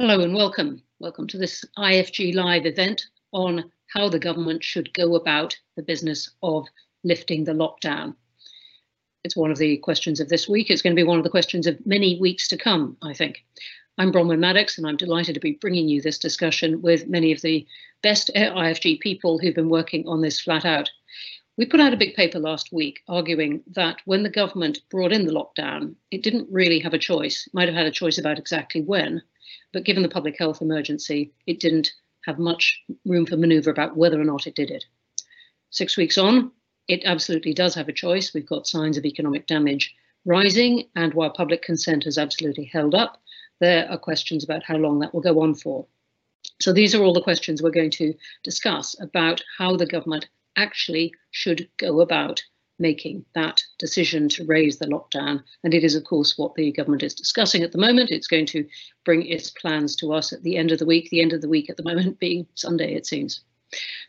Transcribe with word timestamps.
Hello 0.00 0.20
and 0.20 0.32
welcome. 0.32 0.80
Welcome 1.00 1.26
to 1.26 1.36
this 1.36 1.64
IFG 1.76 2.32
Live 2.32 2.66
event 2.66 3.04
on 3.32 3.68
how 3.92 4.08
the 4.08 4.20
government 4.20 4.62
should 4.62 4.94
go 4.94 5.16
about 5.16 5.58
the 5.74 5.82
business 5.82 6.30
of 6.40 6.68
lifting 7.02 7.42
the 7.42 7.52
lockdown. 7.52 8.14
It's 9.24 9.34
one 9.36 9.50
of 9.50 9.58
the 9.58 9.76
questions 9.78 10.20
of 10.20 10.28
this 10.28 10.48
week. 10.48 10.70
It's 10.70 10.82
going 10.82 10.94
to 10.94 11.02
be 11.02 11.06
one 11.06 11.18
of 11.18 11.24
the 11.24 11.30
questions 11.30 11.66
of 11.66 11.84
many 11.84 12.16
weeks 12.20 12.46
to 12.46 12.56
come, 12.56 12.96
I 13.02 13.12
think. 13.12 13.44
I'm 13.98 14.12
Bronwen 14.12 14.38
Maddox, 14.38 14.78
and 14.78 14.86
I'm 14.86 14.96
delighted 14.96 15.34
to 15.34 15.40
be 15.40 15.58
bringing 15.60 15.88
you 15.88 16.00
this 16.00 16.20
discussion 16.20 16.80
with 16.80 17.08
many 17.08 17.32
of 17.32 17.42
the 17.42 17.66
best 18.00 18.30
IFG 18.36 19.00
people 19.00 19.40
who've 19.40 19.52
been 19.52 19.68
working 19.68 20.06
on 20.06 20.20
this 20.20 20.40
flat 20.40 20.64
out. 20.64 20.88
We 21.56 21.66
put 21.66 21.80
out 21.80 21.92
a 21.92 21.96
big 21.96 22.14
paper 22.14 22.38
last 22.38 22.72
week 22.72 23.00
arguing 23.08 23.64
that 23.72 23.96
when 24.04 24.22
the 24.22 24.30
government 24.30 24.78
brought 24.92 25.10
in 25.10 25.26
the 25.26 25.32
lockdown, 25.32 25.96
it 26.12 26.22
didn't 26.22 26.46
really 26.52 26.78
have 26.78 26.94
a 26.94 26.98
choice. 26.98 27.48
It 27.48 27.52
might 27.52 27.66
have 27.66 27.76
had 27.76 27.88
a 27.88 27.90
choice 27.90 28.16
about 28.16 28.38
exactly 28.38 28.80
when, 28.80 29.22
but 29.72 29.84
given 29.84 30.02
the 30.02 30.08
public 30.08 30.38
health 30.38 30.60
emergency, 30.62 31.32
it 31.46 31.60
didn't 31.60 31.92
have 32.24 32.38
much 32.38 32.82
room 33.04 33.26
for 33.26 33.36
manoeuvre 33.36 33.72
about 33.72 33.96
whether 33.96 34.20
or 34.20 34.24
not 34.24 34.46
it 34.46 34.54
did 34.54 34.70
it. 34.70 34.84
Six 35.70 35.96
weeks 35.96 36.18
on, 36.18 36.52
it 36.88 37.02
absolutely 37.04 37.52
does 37.52 37.74
have 37.74 37.88
a 37.88 37.92
choice. 37.92 38.32
We've 38.32 38.46
got 38.46 38.66
signs 38.66 38.96
of 38.96 39.04
economic 39.04 39.46
damage 39.46 39.94
rising, 40.24 40.88
and 40.96 41.14
while 41.14 41.30
public 41.30 41.62
consent 41.62 42.04
has 42.04 42.18
absolutely 42.18 42.64
held 42.64 42.94
up, 42.94 43.20
there 43.60 43.90
are 43.90 43.98
questions 43.98 44.44
about 44.44 44.62
how 44.62 44.76
long 44.76 44.98
that 45.00 45.12
will 45.12 45.20
go 45.20 45.40
on 45.40 45.54
for. 45.54 45.86
So 46.60 46.72
these 46.72 46.94
are 46.94 47.02
all 47.02 47.12
the 47.12 47.22
questions 47.22 47.62
we're 47.62 47.70
going 47.70 47.90
to 47.92 48.14
discuss 48.42 48.96
about 49.00 49.42
how 49.58 49.76
the 49.76 49.86
government 49.86 50.28
actually 50.56 51.14
should 51.30 51.68
go 51.76 52.00
about 52.00 52.42
making 52.78 53.24
that 53.34 53.62
decision 53.78 54.28
to 54.30 54.46
raise 54.46 54.78
the 54.78 54.86
lockdown. 54.86 55.42
And 55.64 55.74
it 55.74 55.84
is, 55.84 55.94
of 55.94 56.04
course, 56.04 56.38
what 56.38 56.54
the 56.54 56.72
government 56.72 57.02
is 57.02 57.14
discussing 57.14 57.62
at 57.62 57.72
the 57.72 57.78
moment. 57.78 58.10
It's 58.10 58.26
going 58.26 58.46
to 58.46 58.66
bring 59.04 59.26
its 59.26 59.50
plans 59.50 59.96
to 59.96 60.12
us 60.12 60.32
at 60.32 60.42
the 60.42 60.56
end 60.56 60.72
of 60.72 60.78
the 60.78 60.86
week, 60.86 61.08
the 61.10 61.20
end 61.20 61.32
of 61.32 61.40
the 61.40 61.48
week 61.48 61.68
at 61.70 61.76
the 61.76 61.82
moment 61.82 62.18
being 62.18 62.46
Sunday, 62.54 62.94
it 62.94 63.06
seems. 63.06 63.40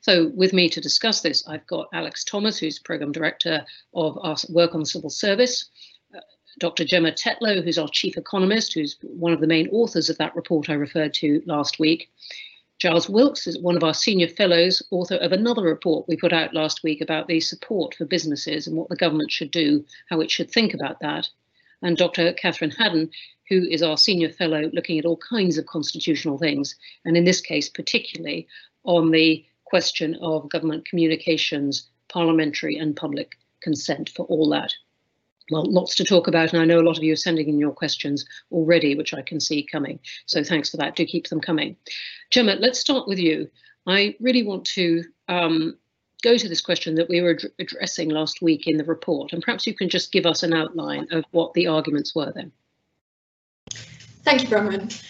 So 0.02 0.32
with 0.36 0.54
me 0.54 0.70
to 0.70 0.82
discuss 0.82 1.22
this, 1.22 1.46
I've 1.48 1.68
got 1.68 1.90
Alex 1.94 2.24
Thomas, 2.24 2.58
who's 2.58 2.80
Programme 2.80 3.12
Director 3.12 3.66
of 3.94 4.18
our 4.22 4.38
work 4.50 4.74
on 4.74 4.82
the 4.82 4.86
civil 4.86 5.10
service, 5.10 5.70
uh, 6.16 6.22
Dr. 6.60 6.86
Gemma 6.86 7.12
Tetlow, 7.12 7.64
who's 7.64 7.78
our 7.78 7.90
chief 7.90 8.18
economist, 8.18 8.74
who's 8.74 8.98
one 9.02 9.34
of 9.34 9.42
the 9.42 9.48
main 9.48 9.68
authors 9.70 10.10
of 10.10 10.18
that 10.18 10.36
report 10.36 10.70
I 10.70 10.74
referred 10.74 11.14
to 11.16 11.42
last 11.46 11.80
week. 11.80 12.10
Giles 12.80 13.10
Wilkes 13.10 13.46
is 13.46 13.60
one 13.60 13.76
of 13.76 13.84
our 13.84 13.94
senior 13.94 14.30
fellows, 14.30 14.82
author 14.90 15.16
of 15.16 15.34
another 15.34 15.64
report 15.64 16.08
we 16.08 16.16
put 16.16 16.32
out 16.32 16.54
last 16.54 16.82
week 16.82 17.02
about 17.02 17.28
the 17.28 17.42
support 17.42 17.94
for 17.94 18.06
businesses 18.06 18.68
and 18.68 18.78
what 18.78 18.88
the 18.88 18.96
government 18.96 19.32
should 19.32 19.52
do, 19.52 19.84
how 20.10 20.22
it 20.22 20.32
should 20.32 20.50
think 20.50 20.74
about 20.74 21.02
that. 21.02 21.28
And 21.82 21.98
Dr. 21.98 22.32
Catherine 22.32 22.72
Haddon, 22.72 23.10
who 23.50 23.68
is 23.70 23.84
our 23.84 23.98
senior 23.98 24.30
fellow 24.30 24.70
looking 24.72 24.98
at 24.98 25.04
all 25.04 25.18
kinds 25.18 25.58
of 25.58 25.66
constitutional 25.66 26.38
things, 26.38 26.74
and 27.04 27.18
in 27.18 27.26
this 27.26 27.42
case, 27.42 27.68
particularly 27.68 28.48
on 28.86 29.12
the 29.12 29.46
question 29.66 30.16
of 30.22 30.50
government 30.50 30.86
communications, 30.86 31.86
parliamentary 32.08 32.78
and 32.78 32.96
public 32.96 33.38
consent 33.62 34.10
for 34.10 34.26
all 34.28 34.48
that 34.52 34.74
well, 35.50 35.64
lots 35.66 35.96
to 35.96 36.04
talk 36.04 36.28
about, 36.28 36.54
and 36.54 36.62
I 36.62 36.66
know 36.66 36.80
a 36.80 36.84
lot 36.84 36.98
of 36.98 37.04
you 37.04 37.14
are 37.14 37.18
sending 37.18 37.50
in 37.50 37.60
your 37.60 37.72
questions 37.72 38.26
already, 38.52 38.96
which 38.96 39.14
I 39.14 39.22
can 39.22 39.40
see 39.40 39.64
coming. 39.64 40.00
So 40.26 40.44
thanks 40.44 40.70
for 40.70 40.78
that. 40.78 40.96
Do 40.96 41.06
keep 41.06 41.28
them 41.28 41.42
coming. 41.42 41.76
Gemma, 42.30 42.56
let's 42.56 42.80
start 42.80 43.08
with 43.08 43.20
you. 43.20 43.50
I 43.88 44.16
really 44.20 44.44
want 44.44 44.66
to 44.66 45.04
um, 45.28 45.78
go 46.22 46.38
to 46.38 46.50
this 46.50 46.62
question 46.62 46.96
that 46.96 47.10
we 47.10 47.22
were 47.22 47.32
ad 47.32 47.46
addressing 47.60 48.10
last 48.10 48.42
week 48.42 48.68
in 48.68 48.78
the 48.78 48.84
report, 48.84 49.34
and 49.34 49.42
perhaps 49.42 49.66
you 49.66 49.74
can 49.74 49.90
just 49.90 50.12
give 50.12 50.26
us 50.26 50.44
an 50.44 50.54
outline 50.54 51.08
of 51.12 51.24
what 51.32 51.54
the 51.54 51.68
arguments 51.68 52.14
were 52.14 52.32
then. 52.34 52.52
Thank 54.24 54.44
you, 54.44 54.50
Bronwen. 54.50 55.04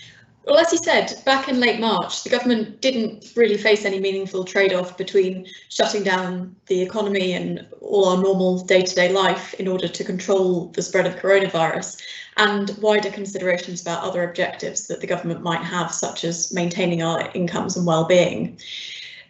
Well, 0.50 0.58
as 0.58 0.72
you 0.72 0.80
said, 0.80 1.14
back 1.25 1.47
in 1.47 1.59
late 1.59 1.80
March, 1.80 2.23
the 2.23 2.30
government 2.31 2.81
didn't 2.81 3.33
really 3.36 3.55
face 3.55 3.86
any 3.86 4.00
meaningful 4.00 4.44
trade-off 4.44 4.97
between 4.97 5.45
shutting 5.69 6.02
down 6.02 6.55
the 6.66 6.81
economy 6.81 7.33
and 7.33 7.67
all 7.81 8.05
our 8.10 8.17
normal 8.17 8.65
day-to-day 8.65 9.10
-day 9.10 9.14
life 9.14 9.54
in 9.60 9.67
order 9.67 9.87
to 9.87 10.04
control 10.04 10.71
the 10.73 10.82
spread 10.82 11.05
of 11.05 11.21
coronavirus 11.21 11.98
and 12.37 12.76
wider 12.82 13.11
considerations 13.11 13.82
about 13.82 14.04
other 14.04 14.23
objectives 14.23 14.87
that 14.87 15.02
the 15.02 15.11
government 15.14 15.43
might 15.43 15.64
have, 15.76 15.93
such 15.93 16.23
as 16.23 16.52
maintaining 16.52 17.04
our 17.04 17.30
incomes 17.36 17.77
and 17.77 17.86
well-being. 17.86 18.60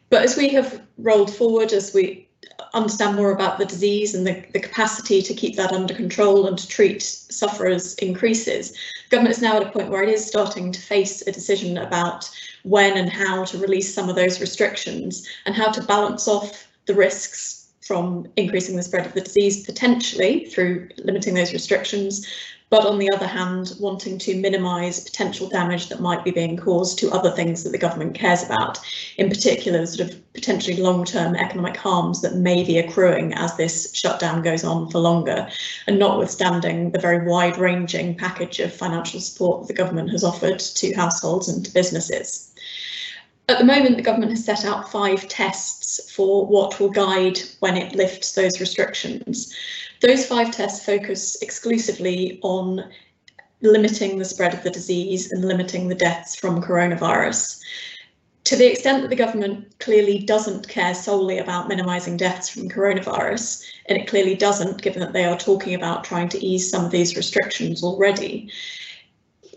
But 0.09 0.23
as 0.23 0.37
we 0.37 0.47
have 0.57 0.81
rolled 0.97 1.31
forward, 1.35 1.73
as 1.73 1.93
we 1.93 2.28
understand 2.73 3.15
more 3.15 3.31
about 3.31 3.57
the 3.57 3.65
disease 3.65 4.13
and 4.15 4.25
the, 4.25 4.43
the 4.53 4.59
capacity 4.59 5.21
to 5.21 5.33
keep 5.33 5.55
that 5.55 5.71
under 5.71 5.93
control 5.93 6.47
and 6.47 6.57
to 6.57 6.67
treat 6.67 7.01
sufferers 7.01 7.95
increases, 7.95 8.73
government 9.09 9.35
is 9.35 9.41
now 9.41 9.57
at 9.57 9.63
a 9.67 9.71
point 9.71 9.89
where 9.89 10.03
it 10.03 10.09
is 10.09 10.25
starting 10.25 10.71
to 10.71 10.81
face 10.81 11.25
a 11.25 11.31
decision 11.31 11.77
about 11.77 12.29
when 12.63 12.97
and 12.97 13.09
how 13.09 13.43
to 13.43 13.57
release 13.57 13.93
some 13.93 14.09
of 14.09 14.15
those 14.15 14.39
restrictions 14.39 15.27
and 15.45 15.55
how 15.55 15.71
to 15.71 15.81
balance 15.83 16.27
off 16.27 16.67
the 16.85 16.93
risks 16.93 17.67
from 17.81 18.27
increasing 18.35 18.75
the 18.75 18.83
spread 18.83 19.05
of 19.05 19.13
the 19.13 19.21
disease 19.21 19.65
potentially 19.65 20.45
through 20.45 20.87
limiting 21.03 21.33
those 21.33 21.53
restrictions 21.53 22.27
but 22.69 22.85
on 22.85 22.99
the 22.99 23.09
other 23.13 23.25
hand, 23.25 23.73
wanting 23.79 24.17
to 24.19 24.39
minimise 24.39 24.99
potential 24.99 25.49
damage 25.49 25.89
that 25.89 26.01
might 26.01 26.23
be 26.23 26.31
being 26.31 26.55
caused 26.55 26.99
to 26.99 27.11
other 27.11 27.31
things 27.31 27.63
that 27.63 27.71
the 27.71 27.77
government 27.77 28.13
cares 28.13 28.43
about, 28.43 28.79
in 29.17 29.27
particular, 29.27 29.85
sort 29.85 30.09
of 30.09 30.33
potentially 30.33 30.77
long-term 30.77 31.35
economic 31.35 31.75
harms 31.75 32.21
that 32.21 32.35
may 32.35 32.63
be 32.63 32.77
accruing 32.77 33.33
as 33.33 33.57
this 33.57 33.93
shutdown 33.93 34.43
goes 34.43 34.63
on 34.63 34.89
for 34.89 34.99
longer, 34.99 35.49
and 35.87 35.97
notwithstanding 35.97 36.91
the 36.91 36.99
very 36.99 37.27
wide-ranging 37.27 38.15
package 38.15 38.59
of 38.59 38.73
financial 38.73 39.19
support 39.19 39.67
the 39.67 39.73
government 39.73 40.11
has 40.11 40.23
offered 40.23 40.59
to 40.59 40.93
households 40.93 41.49
and 41.49 41.65
to 41.65 41.73
businesses. 41.73 42.53
At 43.49 43.57
the 43.57 43.65
moment, 43.65 43.97
the 43.97 44.03
government 44.03 44.31
has 44.33 44.45
set 44.45 44.63
out 44.63 44.91
five 44.91 45.27
tests 45.27 46.13
for 46.13 46.45
what 46.45 46.79
will 46.79 46.91
guide 46.91 47.39
when 47.61 47.77
it 47.77 47.95
lifts 47.95 48.33
those 48.33 48.59
restrictions. 48.59 49.55
Those 50.01 50.25
five 50.25 50.51
tests 50.51 50.85
focus 50.85 51.41
exclusively 51.41 52.39
on 52.41 52.89
limiting 53.61 54.17
the 54.17 54.25
spread 54.25 54.53
of 54.53 54.63
the 54.63 54.69
disease 54.69 55.31
and 55.31 55.43
limiting 55.43 55.87
the 55.87 55.95
deaths 55.95 56.35
from 56.35 56.61
coronavirus. 56.61 57.59
To 58.45 58.55
the 58.55 58.71
extent 58.71 59.01
that 59.01 59.09
the 59.09 59.15
government 59.15 59.77
clearly 59.79 60.19
doesn't 60.19 60.69
care 60.69 60.95
solely 60.95 61.37
about 61.37 61.67
minimising 61.67 62.15
deaths 62.15 62.47
from 62.49 62.69
coronavirus, 62.69 63.63
and 63.87 63.97
it 63.97 64.07
clearly 64.07 64.35
doesn't, 64.35 64.81
given 64.81 65.01
that 65.01 65.13
they 65.13 65.25
are 65.25 65.37
talking 65.37 65.75
about 65.75 66.05
trying 66.05 66.29
to 66.29 66.43
ease 66.43 66.69
some 66.69 66.85
of 66.85 66.91
these 66.91 67.17
restrictions 67.17 67.83
already, 67.83 68.49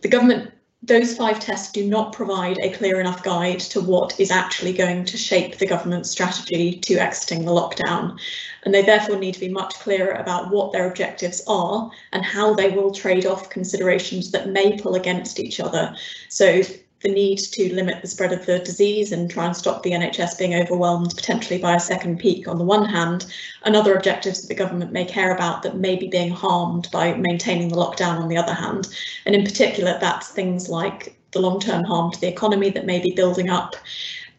the 0.03 0.09
government 0.09 0.51
those 0.85 1.17
five 1.17 1.39
tests 1.39 1.71
do 1.71 1.87
not 1.87 2.13
provide 2.13 2.59
a 2.59 2.73
clear 2.73 2.99
enough 2.99 3.23
guide 3.23 3.61
to 3.61 3.81
what 3.81 4.19
is 4.19 4.33
actually 4.33 4.73
going 4.73 5.05
to 5.05 5.17
shape 5.17 5.59
the 5.59 5.67
government's 5.67 6.11
strategy 6.11 6.73
to 6.81 6.95
exiting 6.95 7.45
the 7.45 7.53
lockdown. 7.53 8.19
And 8.65 8.75
they 8.75 8.83
therefore 8.83 9.17
need 9.17 9.35
to 9.35 9.41
be 9.41 9.49
much 9.49 9.75
clearer 9.75 10.13
about 10.13 10.51
what 10.51 10.73
their 10.73 10.89
objectives 10.89 11.41
are 11.47 11.89
and 12.13 12.25
how 12.25 12.55
they 12.55 12.71
will 12.71 12.91
trade 12.91 13.27
off 13.27 13.49
considerations 13.49 14.33
that 14.33 14.49
may 14.49 14.77
pull 14.77 14.97
against 14.97 15.39
each 15.39 15.61
other. 15.61 15.95
So 16.29 16.63
the 17.03 17.13
need 17.13 17.39
to 17.39 17.75
limit 17.75 18.01
the 18.01 18.09
spread 18.09 18.33
of 18.33 18.47
the 18.47 18.59
disease 18.61 19.13
and 19.13 19.31
try 19.31 19.47
and 19.47 19.57
stop 19.57 19.83
the 19.83 19.91
NHS 19.91 20.39
being 20.39 20.55
overwhelmed 20.55 21.15
potentially 21.17 21.59
by 21.59 21.75
a 21.75 21.81
second 21.81 22.19
peak 22.19 22.49
on 22.49 22.59
the 22.59 22.65
one 22.65 22.85
hand, 22.85 23.27
and 23.65 23.75
other 23.75 23.95
objectives 23.95 24.41
that 24.41 24.49
the 24.49 24.55
government 24.55 24.93
may 24.93 25.05
care 25.05 25.35
about 25.35 25.63
that 25.63 25.77
may 25.77 25.97
be 25.97 26.07
being 26.07 26.31
harmed 26.31 26.89
by 26.93 27.15
maintaining 27.15 27.69
the 27.69 27.77
lockdown 27.77 28.21
on 28.21 28.29
the 28.29 28.37
other 28.37 28.55
hand. 28.55 28.89
And 29.27 29.35
in 29.35 29.45
particular, 29.45 29.99
that's 30.01 30.29
things 30.29 30.69
like 30.69 31.17
the 31.33 31.41
long-term 31.41 31.85
harm 31.85 32.13
to 32.13 32.21
the 32.21 32.29
economy 32.29 32.71
that 32.71 32.87
may 32.87 33.01
be 33.01 33.11
building 33.11 33.49
up 33.49 33.75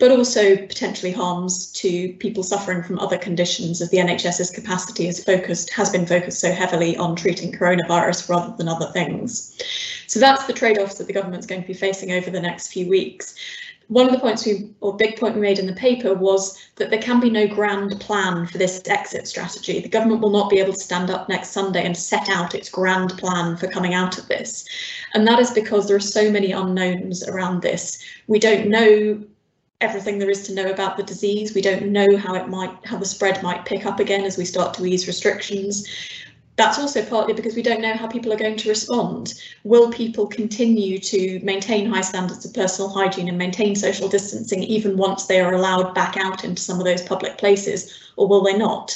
but 0.04 0.12
also 0.12 0.58
potentially 0.58 1.14
harms 1.14 1.68
to 1.68 2.12
people 2.16 2.44
suffering 2.44 2.84
from 2.84 3.00
other 3.00 3.18
conditions 3.18 3.82
as 3.82 3.90
the 3.90 4.00
NHS's 4.00 4.52
capacity 4.52 5.08
is 5.08 5.24
focused 5.24 5.70
has 5.70 5.92
been 5.92 6.06
focused 6.06 6.42
so 6.42 6.52
heavily 6.52 6.98
on 6.98 7.16
treating 7.16 7.54
coronavirus 7.54 8.28
rather 8.28 8.54
than 8.58 8.68
other 8.68 8.88
things. 8.88 9.58
So 10.08 10.20
that's 10.20 10.44
the 10.44 10.52
trade-offs 10.52 10.96
that 10.96 11.08
the 11.08 11.14
government's 11.14 11.48
going 11.48 11.62
to 11.62 11.68
be 11.70 11.74
facing 11.74 12.12
over 12.12 12.30
the 12.30 12.42
next 12.42 12.74
few 12.74 12.90
weeks. 12.90 13.36
One 13.88 14.06
of 14.06 14.12
the 14.12 14.20
points 14.20 14.46
we, 14.46 14.72
or 14.82 14.94
big 14.94 15.18
point 15.18 15.36
we 15.36 15.42
made 15.42 15.58
in 15.58 15.68
the 15.68 15.74
paper 15.74 16.14
was 16.14 16.62
that 16.76 16.90
there 16.90 17.02
can 17.02 17.22
be 17.22 17.30
no 17.30 17.48
grand 17.48 17.98
plan 18.02 18.46
for 18.48 18.58
this 18.58 18.82
exit 18.88 19.26
strategy. 19.26 19.80
The 19.80 19.88
government 19.88 20.20
will 20.20 20.32
not 20.32 20.50
be 20.50 20.60
able 20.60 20.74
to 20.74 20.80
stand 20.80 21.12
up 21.12 21.30
next 21.30 21.52
Sunday 21.52 21.86
and 21.86 21.96
set 21.96 22.28
out 22.28 22.56
its 22.56 22.68
grand 22.68 23.18
plan 23.18 23.56
for 23.56 23.68
coming 23.68 23.94
out 23.94 24.18
of 24.18 24.28
this. 24.28 24.66
And 25.14 25.26
that 25.30 25.40
is 25.40 25.52
because 25.52 25.88
there 25.88 25.96
are 25.96 26.02
so 26.02 26.30
many 26.30 26.52
unknowns 26.52 27.26
around 27.26 27.62
this. 27.62 28.04
We 28.28 28.40
don't 28.40 28.68
know 28.68 29.24
everything 29.84 30.18
there 30.18 30.30
is 30.30 30.48
to 30.48 30.56
know 30.56 30.72
about 30.72 30.98
the 30.98 31.04
disease. 31.04 31.54
We 31.54 31.62
don't 31.62 31.90
know 31.90 32.16
how 32.18 32.36
it 32.36 32.48
might, 32.48 32.74
how 32.86 32.98
the 32.98 33.06
spread 33.06 33.44
might 33.44 33.66
pick 33.66 33.86
up 33.86 34.00
again 34.00 34.24
as 34.24 34.38
we 34.38 34.46
start 34.46 34.74
to 34.76 34.86
ease 34.86 35.06
restrictions. 35.08 35.86
That's 36.56 36.80
also 36.80 37.04
partly 37.04 37.34
because 37.34 37.56
we 37.56 37.64
don't 37.64 37.82
know 37.82 37.96
how 37.96 38.08
people 38.08 38.32
are 38.32 38.38
going 38.38 38.58
to 38.58 38.70
respond. 38.70 39.34
Will 39.64 39.92
people 39.92 40.28
continue 40.28 41.00
to 41.00 41.40
maintain 41.44 41.88
high 41.88 42.02
standards 42.02 42.46
of 42.46 42.54
personal 42.54 42.90
hygiene 42.90 43.28
and 43.28 43.38
maintain 43.38 43.76
social 43.76 44.08
distancing 44.08 44.64
even 44.64 44.96
once 44.96 45.26
they 45.26 45.42
are 45.42 45.54
allowed 45.54 45.94
back 45.94 46.16
out 46.16 46.44
into 46.44 46.62
some 46.62 46.80
of 46.80 46.86
those 46.86 47.02
public 47.02 47.38
places, 47.38 48.12
or 48.16 48.28
will 48.28 48.44
they 48.44 48.58
not? 48.58 48.96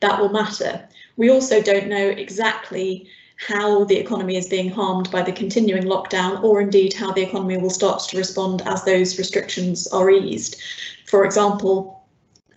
That 0.00 0.20
will 0.20 0.28
matter. 0.28 0.86
We 1.16 1.30
also 1.30 1.60
don't 1.60 1.88
know 1.88 2.08
exactly 2.08 3.08
how 3.38 3.84
the 3.84 3.96
economy 3.96 4.36
is 4.36 4.48
being 4.48 4.68
harmed 4.68 5.10
by 5.10 5.22
the 5.22 5.32
continuing 5.32 5.84
lockdown, 5.84 6.42
or 6.42 6.60
indeed 6.60 6.92
how 6.92 7.12
the 7.12 7.22
economy 7.22 7.56
will 7.56 7.70
start 7.70 8.02
to 8.08 8.18
respond 8.18 8.62
as 8.66 8.84
those 8.84 9.18
restrictions 9.18 9.86
are 9.88 10.10
eased. 10.10 10.60
For 11.06 11.24
example, 11.24 11.97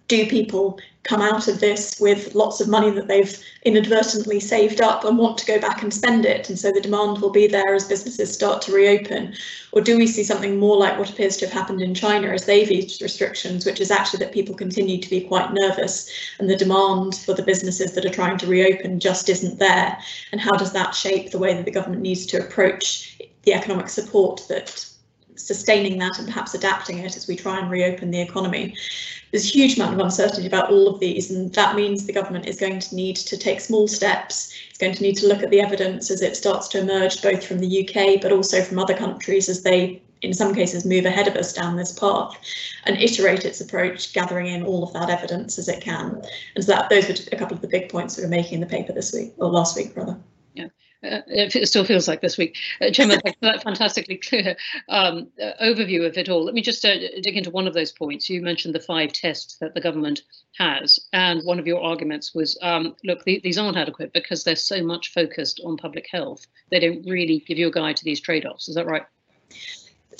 do 0.07 0.25
people 0.25 0.79
come 1.03 1.21
out 1.21 1.47
of 1.47 1.59
this 1.59 1.99
with 1.99 2.35
lots 2.35 2.61
of 2.61 2.67
money 2.67 2.91
that 2.91 3.07
they've 3.07 3.43
inadvertently 3.63 4.39
saved 4.39 4.81
up 4.81 5.03
and 5.03 5.17
want 5.17 5.37
to 5.37 5.45
go 5.45 5.59
back 5.59 5.81
and 5.81 5.93
spend 5.93 6.25
it? 6.25 6.49
And 6.49 6.59
so 6.59 6.71
the 6.71 6.81
demand 6.81 7.19
will 7.19 7.29
be 7.29 7.47
there 7.47 7.73
as 7.73 7.87
businesses 7.87 8.33
start 8.33 8.61
to 8.63 8.73
reopen. 8.73 9.33
Or 9.71 9.81
do 9.81 9.97
we 9.97 10.05
see 10.05 10.23
something 10.23 10.57
more 10.57 10.77
like 10.77 10.99
what 10.99 11.09
appears 11.09 11.37
to 11.37 11.45
have 11.45 11.53
happened 11.53 11.81
in 11.81 11.95
China 11.95 12.27
as 12.27 12.45
they've 12.45 12.69
eased 12.69 13.01
restrictions 13.01 13.65
which 13.65 13.79
is 13.79 13.89
actually 13.89 14.19
that 14.19 14.33
people 14.33 14.53
continue 14.53 14.99
to 15.01 15.09
be 15.09 15.21
quite 15.21 15.53
nervous 15.53 16.09
and 16.39 16.49
the 16.49 16.57
demand 16.57 17.15
for 17.15 17.33
the 17.33 17.43
businesses 17.43 17.93
that 17.93 18.05
are 18.05 18.09
trying 18.09 18.37
to 18.37 18.47
reopen 18.47 18.99
just 18.99 19.29
isn't 19.29 19.59
there? 19.59 19.97
And 20.31 20.41
how 20.41 20.51
does 20.51 20.73
that 20.73 20.93
shape 20.93 21.31
the 21.31 21.39
way 21.39 21.53
that 21.53 21.65
the 21.65 21.71
government 21.71 22.01
needs 22.01 22.25
to 22.27 22.45
approach 22.45 23.17
the 23.43 23.53
economic 23.53 23.89
support 23.89 24.41
that 24.49 24.85
sustaining 25.35 25.97
that 25.99 26.17
and 26.17 26.27
perhaps 26.27 26.53
adapting 26.53 26.99
it 26.99 27.15
as 27.15 27.27
we 27.27 27.35
try 27.35 27.59
and 27.59 27.69
reopen 27.69 28.11
the 28.11 28.21
economy. 28.21 28.75
There's 29.31 29.45
a 29.45 29.53
huge 29.53 29.77
amount 29.77 29.93
of 29.93 29.99
uncertainty 29.99 30.45
about 30.45 30.69
all 30.69 30.87
of 30.87 30.99
these, 30.99 31.31
and 31.31 31.53
that 31.53 31.75
means 31.75 32.05
the 32.05 32.13
government 32.13 32.47
is 32.47 32.59
going 32.59 32.79
to 32.79 32.95
need 32.95 33.15
to 33.15 33.37
take 33.37 33.61
small 33.61 33.87
steps. 33.87 34.53
It's 34.69 34.77
going 34.77 34.93
to 34.93 35.01
need 35.01 35.15
to 35.17 35.27
look 35.27 35.41
at 35.41 35.49
the 35.49 35.61
evidence 35.61 36.11
as 36.11 36.21
it 36.21 36.35
starts 36.35 36.67
to 36.69 36.79
emerge, 36.79 37.21
both 37.21 37.45
from 37.45 37.59
the 37.59 37.87
UK 37.87 38.21
but 38.21 38.33
also 38.33 38.61
from 38.61 38.77
other 38.77 38.93
countries 38.93 39.47
as 39.47 39.63
they, 39.63 40.01
in 40.21 40.33
some 40.33 40.53
cases, 40.53 40.85
move 40.85 41.05
ahead 41.05 41.29
of 41.29 41.35
us 41.37 41.53
down 41.53 41.77
this 41.77 41.97
path, 41.97 42.37
and 42.85 42.97
iterate 42.97 43.45
its 43.45 43.61
approach, 43.61 44.11
gathering 44.11 44.47
in 44.47 44.63
all 44.63 44.83
of 44.83 44.91
that 44.93 45.09
evidence 45.09 45.57
as 45.57 45.69
it 45.69 45.81
can. 45.81 46.21
And 46.55 46.65
so 46.65 46.73
that 46.73 46.89
those 46.89 47.07
were 47.07 47.15
a 47.31 47.37
couple 47.37 47.55
of 47.55 47.61
the 47.61 47.69
big 47.69 47.89
points 47.89 48.17
we 48.17 48.23
were 48.23 48.29
making 48.29 48.55
in 48.55 48.59
the 48.59 48.65
paper 48.65 48.91
this 48.91 49.13
week, 49.13 49.33
or 49.37 49.49
last 49.49 49.77
week, 49.77 49.95
rather. 49.95 50.19
Yeah. 50.55 50.67
Uh, 51.03 51.21
it 51.27 51.67
still 51.67 51.83
feels 51.83 52.07
like 52.07 52.21
this 52.21 52.37
week. 52.37 52.57
Uh, 52.79 52.91
Gemma, 52.91 53.19
thanks 53.23 53.39
for 53.39 53.45
that 53.45 53.63
fantastically 53.63 54.17
clear 54.17 54.55
um, 54.87 55.27
uh, 55.41 55.51
overview 55.61 56.05
of 56.05 56.15
it 56.15 56.29
all. 56.29 56.43
Let 56.43 56.53
me 56.53 56.61
just 56.61 56.85
uh, 56.85 56.95
dig 57.21 57.37
into 57.37 57.49
one 57.49 57.67
of 57.67 57.73
those 57.73 57.91
points. 57.91 58.29
You 58.29 58.41
mentioned 58.41 58.75
the 58.75 58.79
five 58.79 59.11
tests 59.11 59.57
that 59.57 59.73
the 59.73 59.81
government 59.81 60.21
has, 60.57 60.99
and 61.11 61.43
one 61.43 61.57
of 61.57 61.65
your 61.65 61.81
arguments 61.81 62.35
was, 62.35 62.57
um, 62.61 62.95
look, 63.03 63.23
the, 63.23 63.41
these 63.43 63.57
aren't 63.57 63.77
adequate 63.77 64.13
because 64.13 64.43
they're 64.43 64.55
so 64.55 64.83
much 64.83 65.11
focused 65.11 65.59
on 65.65 65.75
public 65.75 66.07
health. 66.11 66.45
They 66.69 66.79
don't 66.79 67.03
really 67.09 67.39
give 67.47 67.57
you 67.57 67.67
a 67.67 67.71
guide 67.71 67.97
to 67.97 68.03
these 68.03 68.21
trade-offs. 68.21 68.69
Is 68.69 68.75
that 68.75 68.85
right? 68.85 69.03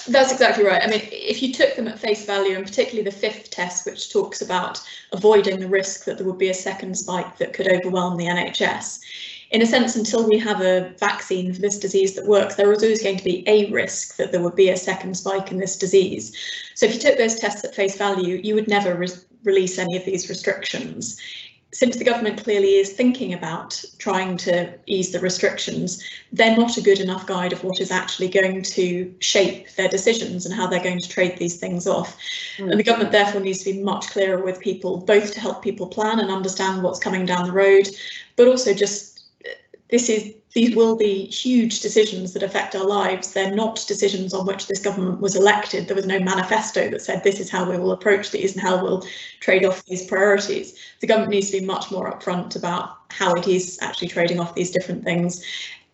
That's 0.08 0.32
exactly 0.32 0.66
right. 0.66 0.82
I 0.82 0.88
mean, 0.88 1.02
if 1.12 1.44
you 1.44 1.54
took 1.54 1.76
them 1.76 1.88
at 1.88 2.00
face 2.00 2.26
value, 2.26 2.56
and 2.56 2.66
particularly 2.66 3.04
the 3.04 3.16
fifth 3.16 3.52
test, 3.52 3.86
which 3.86 4.12
talks 4.12 4.42
about 4.42 4.82
avoiding 5.12 5.60
the 5.60 5.68
risk 5.68 6.06
that 6.06 6.18
there 6.18 6.26
would 6.26 6.40
be 6.40 6.50
a 6.50 6.56
second 6.56 6.98
spike 6.98 7.38
that 7.38 7.54
could 7.54 7.72
overwhelm 7.72 8.18
the 8.18 8.26
NHS, 8.26 9.00
in 9.52 9.62
a 9.62 9.66
sense, 9.66 9.98
until 9.98 10.28
we 10.28 10.40
have 10.40 10.62
a 10.62 10.94
vaccine 10.98 11.54
for 11.54 11.60
this 11.60 11.78
disease 11.78 12.16
that 12.16 12.26
works, 12.26 12.56
there 12.56 12.72
is 12.72 12.82
always 12.82 13.04
going 13.04 13.18
to 13.18 13.24
be 13.24 13.44
a 13.48 13.70
risk 13.70 14.16
that 14.16 14.32
there 14.32 14.42
would 14.42 14.56
be 14.56 14.70
a 14.70 14.78
second 14.78 15.16
spike 15.16 15.52
in 15.52 15.58
this 15.58 15.78
disease. 15.78 16.34
So 16.74 16.86
if 16.86 16.94
you 16.94 17.00
took 17.02 17.18
those 17.18 17.36
tests 17.36 17.64
at 17.66 17.76
face 17.76 17.98
value, 17.98 18.40
you 18.42 18.56
would 18.56 18.70
never 18.70 18.96
re 18.96 19.10
release 19.44 19.80
any 19.80 19.98
of 19.98 20.06
these 20.06 20.30
restrictions. 20.30 21.20
Since 21.74 21.98
the 21.98 22.04
government 22.04 22.44
clearly 22.44 22.76
is 22.76 22.94
thinking 22.94 23.34
about 23.34 23.84
trying 23.98 24.38
to 24.38 24.72
ease 24.86 25.12
the 25.12 25.20
restrictions, 25.20 26.04
they're 26.32 26.56
not 26.56 26.78
a 26.78 26.82
good 26.82 27.00
enough 27.00 27.26
guide 27.26 27.54
of 27.54 27.64
what 27.64 27.82
is 27.82 27.92
actually 27.92 28.28
going 28.28 28.62
to 28.62 29.14
shape 29.20 29.74
their 29.76 29.88
decisions 29.88 30.46
and 30.46 30.54
how 30.54 30.68
they're 30.68 30.84
going 30.84 31.00
to 31.00 31.10
trade 31.10 31.38
these 31.38 31.58
things 31.58 31.88
off. 31.88 32.18
Mm. 32.58 32.72
And 32.72 32.80
the 32.80 32.84
government 32.84 33.12
therefore 33.12 33.42
needs 33.42 33.64
to 33.64 33.74
be 33.74 33.82
much 33.82 34.08
clearer 34.12 34.44
with 34.44 34.60
people, 34.60 34.98
both 34.98 35.34
to 35.34 35.40
help 35.40 35.64
people 35.64 35.88
plan 35.88 36.20
and 36.20 36.30
understand 36.30 36.84
what's 36.84 37.00
coming 37.00 37.26
down 37.26 37.48
the 37.48 37.54
road, 37.54 37.88
but 38.36 38.48
also 38.48 38.74
just 38.74 39.11
this 39.92 40.10
is 40.10 40.34
these 40.54 40.76
will 40.76 40.96
be 40.96 41.26
huge 41.28 41.80
decisions 41.80 42.34
that 42.34 42.44
affect 42.44 42.76
our 42.76 42.86
lives. 42.86 43.32
They're 43.32 43.56
not 43.56 43.86
decisions 43.88 44.34
on 44.34 44.46
which 44.46 44.68
this 44.68 44.82
government 44.82 45.22
was 45.22 45.36
elected. 45.36 45.88
There 45.88 45.96
was 45.96 46.06
no 46.06 46.20
manifesto 46.20 46.90
that 46.90 47.02
said 47.02 47.24
this 47.24 47.40
is 47.40 47.50
how 47.50 47.70
we 47.70 47.78
will 47.78 47.92
approach 47.92 48.32
these 48.32 48.54
and 48.54 48.62
how 48.62 48.82
we'll 48.82 49.06
trade 49.40 49.64
off 49.64 49.86
these 49.86 50.06
priorities. 50.06 50.78
The 51.00 51.08
government 51.08 51.32
needs 51.32 51.52
to 51.52 51.60
be 51.60 51.66
much 51.66 51.90
more 51.90 52.12
upfront 52.12 52.58
about 52.58 52.98
how 53.10 53.34
it 53.34 53.48
is 53.48 53.80
actually 53.82 54.10
trading 54.10 54.40
off 54.40 54.56
these 54.56 54.72
different 54.72 55.06
things, 55.06 55.44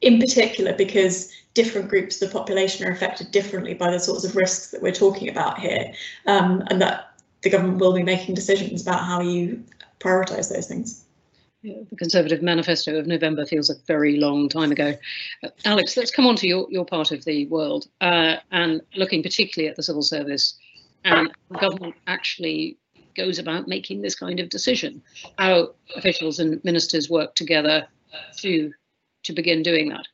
in 0.02 0.20
particular 0.20 0.74
because 0.74 1.32
different 1.54 1.90
groups 1.90 2.20
of 2.22 2.30
the 2.30 2.38
population 2.38 2.88
are 2.88 2.92
affected 2.92 3.32
differently 3.32 3.74
by 3.74 3.92
the 3.92 4.00
sorts 4.00 4.24
of 4.24 4.36
risks 4.36 4.72
that 4.72 4.82
we're 4.82 4.92
talking 4.92 5.30
about 5.30 5.60
here, 5.60 5.92
um, 6.26 6.64
and 6.70 6.82
that 6.82 7.14
the 7.42 7.50
government 7.50 7.80
will 7.80 7.94
be 7.94 8.04
making 8.04 8.34
decisions 8.34 8.82
about 8.82 9.04
how 9.04 9.22
you 9.22 9.64
prioritise 10.00 10.52
those 10.52 10.68
things 10.68 11.04
the 11.64 11.96
Conservative 11.98 12.42
Manifesto 12.42 12.98
of 12.98 13.08
November 13.08 13.46
feels 13.46 13.70
a 13.70 13.76
very 13.88 14.18
long 14.18 14.50
time 14.50 14.72
ago. 14.72 14.94
Uh, 15.44 15.50
Alex, 15.66 15.98
let's 15.98 16.12
come 16.12 16.26
on 16.26 16.36
to 16.38 16.48
your, 16.48 16.68
your 16.70 16.86
part 16.86 17.12
of 17.12 17.26
the 17.26 17.46
world 17.48 17.88
uh, 18.02 18.38
and 18.52 18.82
looking 18.96 19.24
particularly 19.24 19.70
at 19.70 19.76
the 19.76 19.84
civil 19.84 20.04
service 20.04 20.58
and 21.04 21.32
the 21.50 21.58
government 21.58 21.96
actually 22.08 22.78
goes 23.16 23.40
about 23.40 23.68
making 23.68 24.02
this 24.02 24.16
kind 24.16 24.40
of 24.40 24.50
decision. 24.50 25.02
How 25.38 25.74
officials 25.96 26.40
and 26.40 26.64
ministers 26.64 27.10
work 27.10 27.36
together 27.36 27.88
to 28.38 28.72
to 29.24 29.34
begin 29.34 29.64
doing 29.64 29.90
that. 29.90 30.08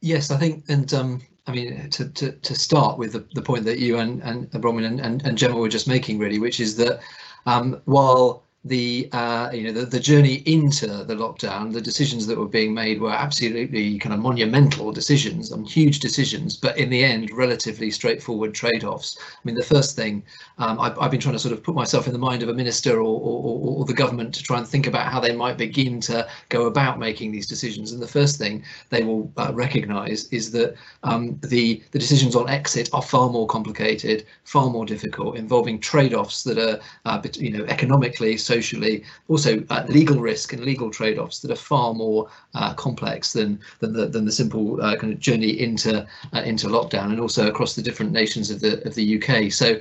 Yes, 0.00 0.30
I 0.30 0.36
think, 0.36 0.64
and 0.68 0.92
um, 0.92 1.22
I 1.46 1.52
mean, 1.52 1.90
to, 1.90 2.08
to, 2.08 2.32
to 2.32 2.54
start 2.54 2.98
with 2.98 3.12
the, 3.12 3.24
the 3.34 3.42
point 3.42 3.64
that 3.66 3.78
you 3.78 3.98
and, 3.98 4.20
and 4.22 4.50
Bronwen 4.50 4.84
and, 4.84 4.98
and, 4.98 5.24
and 5.24 5.38
Gemma 5.38 5.56
were 5.56 5.68
just 5.68 5.86
making, 5.86 6.18
really, 6.18 6.40
which 6.40 6.58
is 6.58 6.76
that 6.78 7.00
um, 7.46 7.80
while 7.84 8.42
the 8.64 9.08
uh, 9.12 9.50
you 9.52 9.64
know 9.64 9.72
the, 9.72 9.86
the 9.86 9.98
journey 9.98 10.34
into 10.46 10.86
the 10.86 11.14
lockdown, 11.14 11.72
the 11.72 11.80
decisions 11.80 12.26
that 12.28 12.38
were 12.38 12.46
being 12.46 12.72
made 12.72 13.00
were 13.00 13.10
absolutely 13.10 13.98
kind 13.98 14.14
of 14.14 14.20
monumental 14.20 14.92
decisions, 14.92 15.50
and 15.50 15.68
huge 15.68 15.98
decisions, 15.98 16.56
but 16.56 16.78
in 16.78 16.88
the 16.88 17.02
end, 17.02 17.30
relatively 17.32 17.90
straightforward 17.90 18.54
trade-offs. 18.54 19.18
I 19.20 19.38
mean, 19.42 19.56
the 19.56 19.64
first 19.64 19.96
thing 19.96 20.22
um, 20.58 20.78
I've, 20.78 20.96
I've, 20.98 21.10
been 21.10 21.18
trying 21.18 21.34
to 21.34 21.40
sort 21.40 21.52
of 21.52 21.62
put 21.62 21.74
myself 21.74 22.06
in 22.06 22.12
the 22.12 22.18
mind 22.20 22.42
of 22.44 22.48
a 22.48 22.54
minister 22.54 22.98
or, 22.98 23.20
or, 23.20 23.78
or, 23.78 23.84
the 23.84 23.92
government 23.92 24.32
to 24.34 24.42
try 24.42 24.58
and 24.58 24.66
think 24.66 24.86
about 24.86 25.10
how 25.10 25.18
they 25.18 25.34
might 25.34 25.58
begin 25.58 26.00
to 26.02 26.26
go 26.50 26.66
about 26.66 27.00
making 27.00 27.32
these 27.32 27.48
decisions. 27.48 27.90
And 27.90 28.00
the 28.00 28.06
first 28.06 28.38
thing 28.38 28.62
they 28.90 29.02
will 29.02 29.32
uh, 29.38 29.50
recognise 29.52 30.26
is 30.26 30.52
that 30.52 30.76
um, 31.02 31.36
the 31.42 31.82
the 31.90 31.98
decisions 31.98 32.36
on 32.36 32.48
exit 32.48 32.90
are 32.92 33.02
far 33.02 33.28
more 33.28 33.48
complicated, 33.48 34.24
far 34.44 34.70
more 34.70 34.86
difficult, 34.86 35.36
involving 35.36 35.80
trade-offs 35.80 36.44
that 36.44 36.58
are 36.58 36.78
uh, 37.06 37.20
you 37.34 37.50
know 37.50 37.64
economically. 37.64 38.36
So 38.36 38.51
socially, 38.52 39.04
also 39.28 39.64
uh, 39.70 39.84
legal 39.88 40.18
risk 40.20 40.52
and 40.52 40.62
legal 40.64 40.90
trade-offs 40.90 41.40
that 41.40 41.50
are 41.50 41.64
far 41.72 41.94
more 41.94 42.28
uh, 42.54 42.74
complex 42.74 43.32
than 43.32 43.58
than 43.80 43.92
the 43.92 44.06
than 44.06 44.24
the 44.24 44.36
simple 44.42 44.66
uh, 44.82 44.96
kind 44.96 45.12
of 45.12 45.18
journey 45.28 45.52
into 45.66 46.06
uh, 46.34 46.42
into 46.50 46.66
lockdown, 46.68 47.08
and 47.12 47.20
also 47.20 47.48
across 47.48 47.74
the 47.74 47.82
different 47.82 48.12
nations 48.12 48.50
of 48.50 48.60
the 48.60 48.72
of 48.86 48.94
the 48.94 49.06
UK. 49.16 49.52
So. 49.52 49.80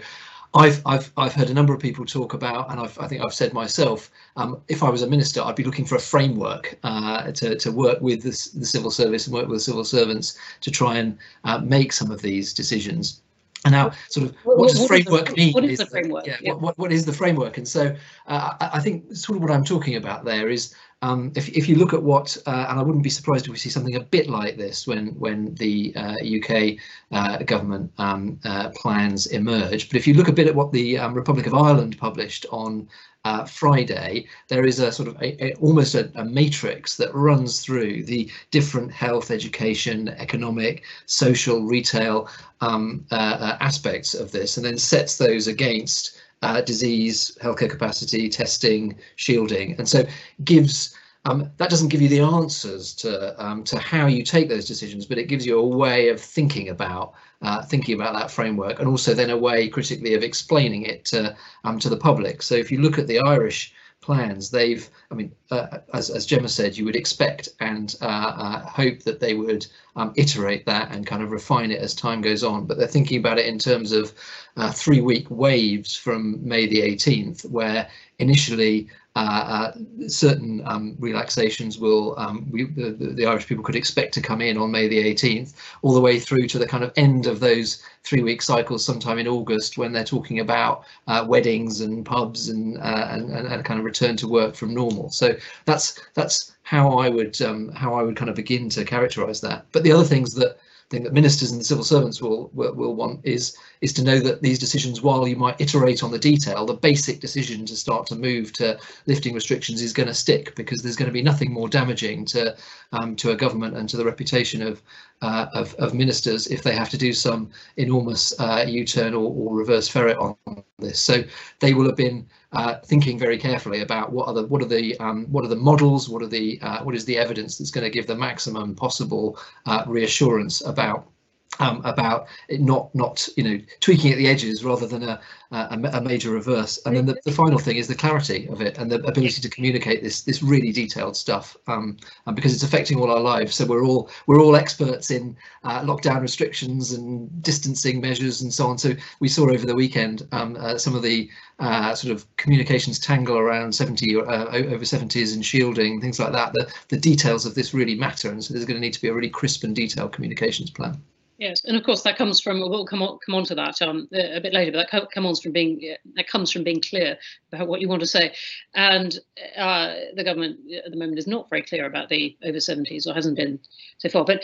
I've, 0.54 0.82
I've, 0.86 1.10
I've 1.16 1.34
heard 1.34 1.50
a 1.50 1.54
number 1.54 1.74
of 1.74 1.80
people 1.80 2.06
talk 2.06 2.34
about, 2.34 2.70
and 2.70 2.78
I've, 2.78 3.00
I 3.00 3.08
think 3.08 3.24
I've 3.24 3.34
said 3.34 3.54
myself, 3.54 4.12
um, 4.36 4.60
if 4.68 4.84
I 4.84 4.90
was 4.90 5.02
a 5.02 5.08
minister, 5.08 5.42
I'd 5.42 5.56
be 5.56 5.64
looking 5.64 5.86
for 5.86 5.96
a 5.96 6.06
framework 6.14 6.78
uh, 6.84 7.32
to, 7.32 7.56
to 7.56 7.72
work 7.72 8.02
with 8.02 8.24
the, 8.24 8.34
civil 8.34 8.92
service 8.92 9.28
and 9.28 9.34
work 9.34 9.48
with 9.48 9.62
civil 9.62 9.86
servants 9.86 10.38
to 10.60 10.70
try 10.70 10.98
and 10.98 11.18
uh, 11.46 11.60
make 11.60 11.94
some 11.94 12.12
of 12.12 12.22
these 12.22 12.54
decisions. 12.54 13.22
And 13.64 13.74
now, 13.74 13.92
sort 14.10 14.28
of, 14.28 14.36
what, 14.44 14.58
what 14.58 14.70
does 14.70 14.80
what 14.80 14.88
framework 14.88 15.30
the, 15.30 15.36
mean? 15.36 15.54
What 15.54 15.64
is, 15.64 15.72
is 15.72 15.80
the 15.80 15.86
framework? 15.86 16.26
Yeah, 16.26 16.38
yeah. 16.42 16.54
What, 16.54 16.78
what 16.80 16.92
is 16.92 17.06
the 17.06 17.14
framework? 17.14 17.58
And 17.58 17.68
so, 17.68 17.96
uh, 18.28 18.54
I, 18.60 18.70
I, 18.74 18.80
think 18.80 19.16
sort 19.16 19.36
of 19.36 19.44
what 19.44 19.52
I'm 19.52 19.64
talking 19.64 19.98
about 19.98 20.26
there 20.26 20.50
is, 20.50 20.74
um, 21.04 21.32
if 21.36 21.48
if 21.50 21.70
you 21.70 21.76
look 21.76 21.94
at 21.94 22.02
what, 22.02 22.38
uh, 22.48 22.66
and 22.70 22.80
I 22.80 22.84
wouldn't 22.84 23.04
be 23.04 23.10
surprised 23.10 23.46
if 23.46 23.52
we 23.52 23.58
see 23.58 23.70
something 23.70 23.96
a 23.96 24.00
bit 24.00 24.30
like 24.30 24.58
this 24.58 24.88
when 24.88 25.08
when 25.20 25.54
the 25.56 25.94
uh, 25.96 26.16
UK 26.24 26.78
uh, 27.12 27.44
government 27.44 27.92
um, 28.00 28.40
uh, 28.46 28.70
plans 28.76 29.28
emerge. 29.28 29.90
But 29.90 29.98
if 29.98 30.08
you 30.08 30.16
look 30.16 30.28
a 30.28 30.34
bit 30.34 30.48
at 30.48 30.56
what 30.56 30.72
the 30.72 30.98
um, 30.98 31.14
Republic 31.14 31.46
of 31.46 31.54
Ireland 31.54 31.98
published 32.00 32.48
on 32.52 32.88
uh, 33.24 33.46
Friday, 33.46 34.26
there 34.48 34.66
is 34.66 34.80
a 34.80 34.92
sort 34.92 35.08
of 35.08 35.16
a, 35.22 35.44
a, 35.44 35.54
almost 35.56 35.94
a, 35.94 36.12
a, 36.16 36.26
matrix 36.26 36.98
that 36.98 37.14
runs 37.14 37.60
through 37.60 38.04
the 38.04 38.30
different 38.50 38.92
health, 38.92 39.30
education, 39.30 40.10
economic, 40.10 40.84
social, 41.06 41.64
retail 41.66 42.28
um, 42.62 43.06
uh, 43.12 43.38
uh, 43.40 43.58
aspects 43.60 44.16
of 44.16 44.32
this, 44.32 44.58
and 44.58 44.66
then 44.66 44.78
sets 44.78 45.18
those 45.18 45.48
against 45.48 46.20
uh, 46.42 46.62
disease, 46.62 47.38
healthcare 47.42 47.70
capacity, 47.70 48.28
testing, 48.28 48.98
shielding, 49.18 49.76
and 49.78 49.88
so 49.88 50.04
gives 50.44 50.96
um, 51.26 51.52
that 51.58 51.70
doesn't 51.70 51.90
give 51.90 52.02
you 52.02 52.10
the 52.10 52.22
answers 52.22 52.96
to 52.96 53.40
um, 53.44 53.64
to 53.66 53.78
how 53.78 54.08
you 54.08 54.24
take 54.24 54.50
those 54.50 54.66
decisions, 54.66 55.06
but 55.06 55.20
it 55.20 55.28
gives 55.28 55.46
you 55.46 55.60
a 55.60 55.68
way 55.68 56.10
of 56.10 56.20
thinking 56.20 56.70
about 56.70 57.14
uh, 57.42 57.64
thinking 57.64 57.96
about 57.96 58.14
that 58.14 58.32
framework, 58.32 58.80
and 58.80 58.88
also 58.88 59.14
then 59.14 59.30
a 59.30 59.38
way 59.38 59.68
critically 59.68 60.14
of 60.14 60.24
explaining 60.24 60.84
it 60.84 61.06
to 61.06 61.36
um, 61.64 61.80
to 61.80 61.90
the 61.90 61.98
public. 61.98 62.42
So 62.42 62.56
if 62.56 62.72
you 62.72 62.82
look 62.82 62.98
at 62.98 63.08
the 63.08 63.20
Irish 63.20 63.74
plans, 64.02 64.50
they've, 64.50 64.90
I 65.12 65.16
mean, 65.16 65.32
uh, 65.52 65.80
as 65.94 66.10
as 66.10 66.26
Gemma 66.26 66.50
said, 66.50 66.78
you 66.78 66.86
would 66.86 66.96
expect 66.96 67.50
and 67.60 67.96
uh, 68.02 68.06
uh 68.06 68.66
hope 68.66 69.00
that 69.04 69.20
they 69.20 69.34
would 69.34 69.66
um, 69.96 70.14
iterate 70.16 70.66
that 70.66 70.92
and 70.92 71.06
kind 71.06 71.24
of 71.24 71.32
refine 71.32 71.72
it 71.72 71.80
as 71.80 71.94
time 71.94 72.22
goes 72.22 72.44
on. 72.44 72.66
But 72.66 72.78
they're 72.78 72.88
thinking 72.88 73.20
about 73.20 73.40
it 73.40 73.46
in 73.46 73.60
terms 73.60 73.92
of 73.92 74.14
uh, 74.58 74.72
three 74.72 75.02
week 75.02 75.30
waves 75.30 75.96
from 75.96 76.46
May 76.48 76.68
the 76.68 76.82
18th, 76.82 77.50
where 77.50 77.88
initially 78.20 78.88
uh, 79.16 79.20
uh, 79.20 80.08
certain 80.08 80.62
um, 80.66 80.96
relaxations 80.98 81.78
will 81.78 82.18
um, 82.18 82.50
we, 82.50 82.64
the, 82.64 82.92
the, 82.92 83.26
Irish 83.26 83.46
people 83.46 83.62
could 83.62 83.76
expect 83.76 84.14
to 84.14 84.22
come 84.22 84.40
in 84.40 84.58
on 84.58 84.72
May 84.72 84.88
the 84.88 85.14
18th, 85.14 85.54
all 85.82 85.94
the 85.94 86.00
way 86.00 86.18
through 86.18 86.48
to 86.48 86.58
the 86.58 86.66
kind 86.66 86.82
of 86.82 86.94
end 86.96 87.28
of 87.28 87.42
those 87.42 87.84
three-week 88.04 88.42
cycles, 88.42 88.86
sometime 88.86 89.20
in 89.20 89.28
August, 89.28 89.78
when 89.78 89.92
they're 89.92 90.06
talking 90.06 90.40
about 90.40 90.86
uh, 91.08 91.26
weddings 91.28 91.82
and 91.82 92.06
pubs 92.06 92.48
and, 92.48 92.78
uh, 92.78 93.08
and, 93.10 93.30
and 93.32 93.66
kind 93.66 93.80
of 93.80 93.86
return 93.86 94.16
to 94.16 94.30
work 94.30 94.56
from 94.56 94.74
normal. 94.74 95.10
So 95.10 95.36
that's 95.66 96.00
that's 96.14 96.54
how 96.64 96.98
I 96.98 97.10
would 97.10 97.42
um, 97.42 97.70
how 97.74 97.94
I 97.96 98.04
would 98.04 98.16
kind 98.16 98.30
of 98.30 98.36
begin 98.38 98.70
to 98.70 98.86
characterise 98.86 99.42
that. 99.42 99.66
But 99.74 99.84
the 99.84 99.92
other 99.92 100.06
things 100.06 100.34
that 100.36 100.58
thing 100.92 101.04
that 101.04 101.14
ministers 101.14 101.52
and 101.52 101.60
the 101.60 101.66
civil 101.66 101.84
servants 101.84 102.22
will, 102.22 102.52
will, 102.54 102.74
will 102.76 102.96
want 102.96 103.22
is 103.24 103.58
is 103.80 103.94
to 103.94 104.04
know 104.04 104.20
that 104.20 104.42
these 104.44 104.60
decisions, 104.60 105.02
while 105.02 105.28
you 105.28 105.36
might 105.36 105.60
iterate 105.60 106.04
on 106.04 106.12
the 106.12 106.20
detail, 106.20 106.66
the 106.66 106.74
basic 106.74 107.20
decision 107.20 107.66
to 107.66 107.76
start 107.76 108.06
to 108.08 108.16
move 108.16 108.54
to 108.54 108.78
lifting 109.08 109.34
restrictions 109.34 109.82
is 109.82 109.94
going 109.94 110.08
to 110.08 110.14
stick 110.14 110.54
because 110.56 110.84
there's 110.84 110.96
going 110.96 111.10
to 111.10 111.14
be 111.14 111.24
nothing 111.24 111.52
more 111.52 111.68
damaging 111.68 112.26
to 112.26 112.56
um, 112.92 113.16
to 113.16 113.32
a 113.32 113.36
government 113.36 113.76
and 113.76 113.90
to 113.90 113.98
the 113.98 114.06
reputation 114.06 114.62
of, 114.62 114.82
uh, 115.22 115.48
of, 115.54 115.74
of 115.76 115.94
ministers 115.94 116.48
if 116.48 116.62
they 116.62 116.76
have 116.76 116.90
to 116.90 116.98
do 116.98 117.14
some 117.14 117.50
enormous 117.78 118.38
uh, 118.40 118.66
U-turn 118.68 119.14
or, 119.14 119.32
or 119.34 119.56
reverse 119.56 119.88
ferret 119.88 120.18
on 120.18 120.36
this. 120.78 121.00
So 121.00 121.24
they 121.60 121.74
will 121.74 121.86
have 121.86 121.96
been 121.96 122.28
uh, 122.54 122.76
thinking 122.86 123.18
very 123.18 123.38
carefully 123.38 123.82
about 123.82 124.12
what 124.12 124.28
are 124.28 124.34
the 124.34 124.46
what 124.48 124.62
are 124.62 124.66
the 124.66 124.98
um, 125.00 125.26
what 125.32 125.46
are 125.46 125.50
the 125.50 125.56
models, 125.56 126.10
what 126.10 126.22
are 126.22 126.28
the 126.28 126.60
uh, 126.62 126.84
what 126.84 126.96
is 126.96 127.06
the 127.06 127.18
evidence 127.18 127.58
that's 127.58 127.72
going 127.72 127.84
to 127.84 127.90
give 127.90 128.08
the 128.08 128.16
maximum 128.16 128.76
possible 128.76 129.40
uh, 129.66 129.84
reassurance 129.88 130.62
about 130.66 131.11
um, 131.60 131.82
about 131.84 132.28
not 132.50 132.94
not 132.96 133.28
you 133.36 133.44
know 133.44 133.60
tweaking 133.80 134.12
at 134.12 134.18
the 134.18 134.28
edges 134.28 134.64
rather 134.64 134.88
than 134.88 135.04
a 135.04 135.20
a, 135.52 135.90
a 135.94 136.02
major 136.02 136.32
reverse. 136.32 136.80
And 136.86 136.96
then 136.96 137.06
the, 137.06 137.18
the, 137.26 137.32
final 137.32 137.60
thing 137.60 137.76
is 137.76 137.88
the 137.88 137.96
clarity 137.96 138.48
of 138.48 138.62
it 138.62 138.78
and 138.78 138.90
the 138.90 139.04
ability 139.04 139.42
to 139.42 139.50
communicate 139.50 140.02
this 140.02 140.22
this 140.22 140.42
really 140.42 140.72
detailed 140.72 141.18
stuff 141.18 141.58
um, 141.68 141.98
and 142.26 142.36
because 142.36 142.54
it's 142.54 142.64
affecting 142.64 142.98
all 142.98 143.12
our 143.12 143.20
lives. 143.20 143.56
So 143.56 143.66
we're 143.66 143.84
all 143.84 144.10
we're 144.28 144.42
all 144.42 144.56
experts 144.56 145.12
in 145.12 145.36
uh, 145.64 145.82
lockdown 145.82 146.22
restrictions 146.22 146.94
and 146.94 147.44
distancing 147.44 148.00
measures 148.00 148.42
and 148.42 148.54
so 148.54 148.68
on. 148.68 148.78
So 148.78 148.94
we 149.20 149.28
saw 149.28 149.50
over 149.50 149.66
the 149.66 149.76
weekend 149.76 150.28
um, 150.32 150.56
uh, 150.58 150.78
some 150.78 150.96
of 150.96 151.02
the 151.02 151.30
uh, 151.60 151.96
sort 151.96 152.14
of 152.14 152.26
communications 152.38 152.98
tangle 152.98 153.38
around 153.38 153.74
70 153.74 154.16
uh, 154.16 154.22
over 154.22 154.86
70s 154.86 155.34
and 155.34 155.46
shielding 155.46 156.00
things 156.00 156.20
like 156.20 156.32
that. 156.32 156.54
The 156.54 156.72
the 156.88 156.98
details 156.98 157.46
of 157.46 157.56
this 157.56 157.74
really 157.74 157.96
matter, 157.96 158.30
and 158.30 158.44
so 158.44 158.54
there's 158.54 158.66
going 158.66 158.80
to 158.80 158.82
need 158.82 158.94
to 158.94 159.02
be 159.02 159.10
a 159.10 159.14
really 159.14 159.30
crisp 159.30 159.64
and 159.64 159.76
detailed 159.76 160.14
communications 160.14 160.70
plan. 160.70 161.02
Yes, 161.42 161.66
and 161.66 161.76
of 161.76 161.82
course 161.84 162.04
that 162.04 162.18
comes 162.18 162.40
from 162.40 162.60
we'll 162.60 162.86
come 162.86 163.02
on 163.02 163.18
come 163.26 163.34
on 163.34 163.44
to 163.46 163.56
that 163.56 163.82
um, 163.82 164.08
a 164.14 164.40
bit 164.40 164.54
later, 164.54 164.72
but 164.72 164.88
that 164.92 165.10
comes 165.12 165.42
from 165.42 165.52
being 165.54 165.96
that 166.16 166.28
comes 166.28 166.52
from 166.52 166.64
being 166.64 166.80
clear 166.80 167.18
about 167.52 167.68
what 167.68 167.82
you 167.82 167.90
want 167.90 168.02
to 168.02 168.08
say, 168.08 168.32
and 168.76 169.18
uh, 169.58 169.96
the 170.16 170.24
government 170.24 170.60
at 170.86 170.92
the 170.92 170.98
moment 170.98 171.18
is 171.18 171.26
not 171.26 171.50
very 171.50 171.64
clear 171.64 171.88
about 171.88 172.10
the 172.10 172.38
over 172.46 172.60
70s 172.60 173.08
or 173.08 173.16
hasn't 173.16 173.38
been 173.38 173.60
so 173.98 174.08
far. 174.08 174.24
But 174.24 174.44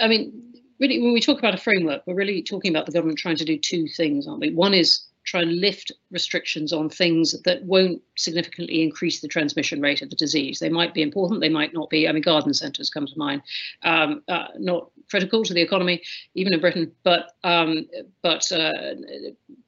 I 0.00 0.06
mean, 0.06 0.54
really, 0.78 1.02
when 1.02 1.12
we 1.12 1.20
talk 1.20 1.40
about 1.40 1.54
a 1.54 1.58
framework, 1.58 2.02
we're 2.06 2.14
really 2.14 2.44
talking 2.44 2.70
about 2.70 2.86
the 2.86 2.92
government 2.92 3.18
trying 3.18 3.38
to 3.38 3.44
do 3.44 3.58
two 3.58 3.88
things, 3.88 4.28
aren't 4.28 4.40
we? 4.40 4.54
One 4.54 4.72
is 4.72 5.04
try 5.26 5.42
and 5.42 5.60
lift 5.60 5.92
restrictions 6.10 6.72
on 6.72 6.88
things 6.88 7.34
that 7.42 7.62
won't 7.64 8.00
significantly 8.16 8.82
increase 8.82 9.20
the 9.20 9.28
transmission 9.28 9.80
rate 9.80 10.00
of 10.00 10.08
the 10.08 10.16
disease. 10.16 10.58
They 10.58 10.68
might 10.68 10.94
be 10.94 11.02
important, 11.02 11.40
they 11.40 11.48
might 11.48 11.74
not 11.74 11.90
be. 11.90 12.08
I 12.08 12.12
mean, 12.12 12.22
garden 12.22 12.54
centres 12.54 12.90
come 12.90 13.06
to 13.06 13.18
mind, 13.18 13.42
um, 13.82 14.22
uh, 14.28 14.46
not 14.58 14.90
critical 15.10 15.44
to 15.44 15.52
the 15.52 15.60
economy, 15.60 16.02
even 16.34 16.54
in 16.54 16.60
Britain, 16.60 16.92
but 17.02 17.32
um, 17.44 17.86
but 18.22 18.50
uh, 18.52 18.72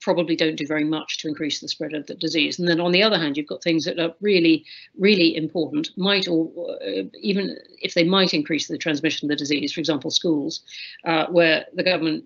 probably 0.00 0.37
don't 0.37 0.57
do 0.57 0.67
very 0.67 0.85
much 0.85 1.19
to 1.19 1.29
increase 1.29 1.61
the 1.61 1.69
spread 1.69 1.93
of 1.93 2.07
the 2.07 2.15
disease. 2.15 2.59
And 2.59 2.69
then 2.69 2.81
on 2.81 2.93
the 2.93 3.03
other 3.03 3.19
hand, 3.19 3.37
you've 3.37 3.49
got 3.49 3.62
things 3.62 3.85
that 3.85 3.99
are 3.99 4.15
really, 4.21 4.65
really 4.97 5.37
important, 5.37 5.91
might 5.97 6.29
or 6.29 6.50
uh, 6.87 7.03
even 7.21 7.57
if 7.83 7.95
they 7.95 8.05
might 8.05 8.33
increase 8.33 8.69
the 8.69 8.79
transmission 8.79 9.27
of 9.27 9.31
the 9.31 9.37
disease, 9.37 9.73
for 9.73 9.81
example, 9.81 10.11
schools, 10.11 10.62
uh, 11.05 11.27
where 11.27 11.67
the 11.75 11.83
government, 11.83 12.25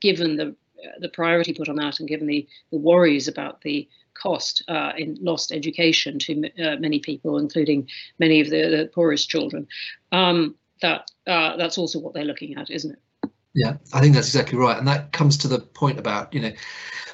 given 0.00 0.36
the 0.36 0.54
the 1.00 1.08
priority 1.08 1.52
put 1.52 1.68
on 1.68 1.76
that 1.76 2.00
and 2.00 2.08
given 2.08 2.26
the, 2.26 2.46
the 2.70 2.78
worries 2.78 3.28
about 3.28 3.60
the 3.62 3.88
cost 4.14 4.62
uh, 4.68 4.92
in 4.96 5.16
lost 5.20 5.52
education 5.52 6.18
to 6.18 6.50
uh, 6.62 6.76
many 6.76 6.98
people, 6.98 7.38
including 7.38 7.88
many 8.18 8.40
of 8.40 8.50
the, 8.50 8.62
the 8.68 8.90
poorest 8.94 9.28
children, 9.28 9.66
um, 10.12 10.54
that 10.82 11.10
uh, 11.26 11.56
that's 11.56 11.78
also 11.78 11.98
what 11.98 12.14
they're 12.14 12.24
looking 12.24 12.56
at, 12.56 12.70
isn't 12.70 12.92
it? 12.92 13.30
Yeah, 13.54 13.76
I 13.94 14.00
think 14.00 14.14
that's 14.14 14.28
exactly 14.28 14.58
right, 14.58 14.76
and 14.76 14.86
that 14.86 15.12
comes 15.12 15.38
to 15.38 15.48
the 15.48 15.60
point 15.60 15.98
about 15.98 16.32
you 16.34 16.40
know 16.40 16.52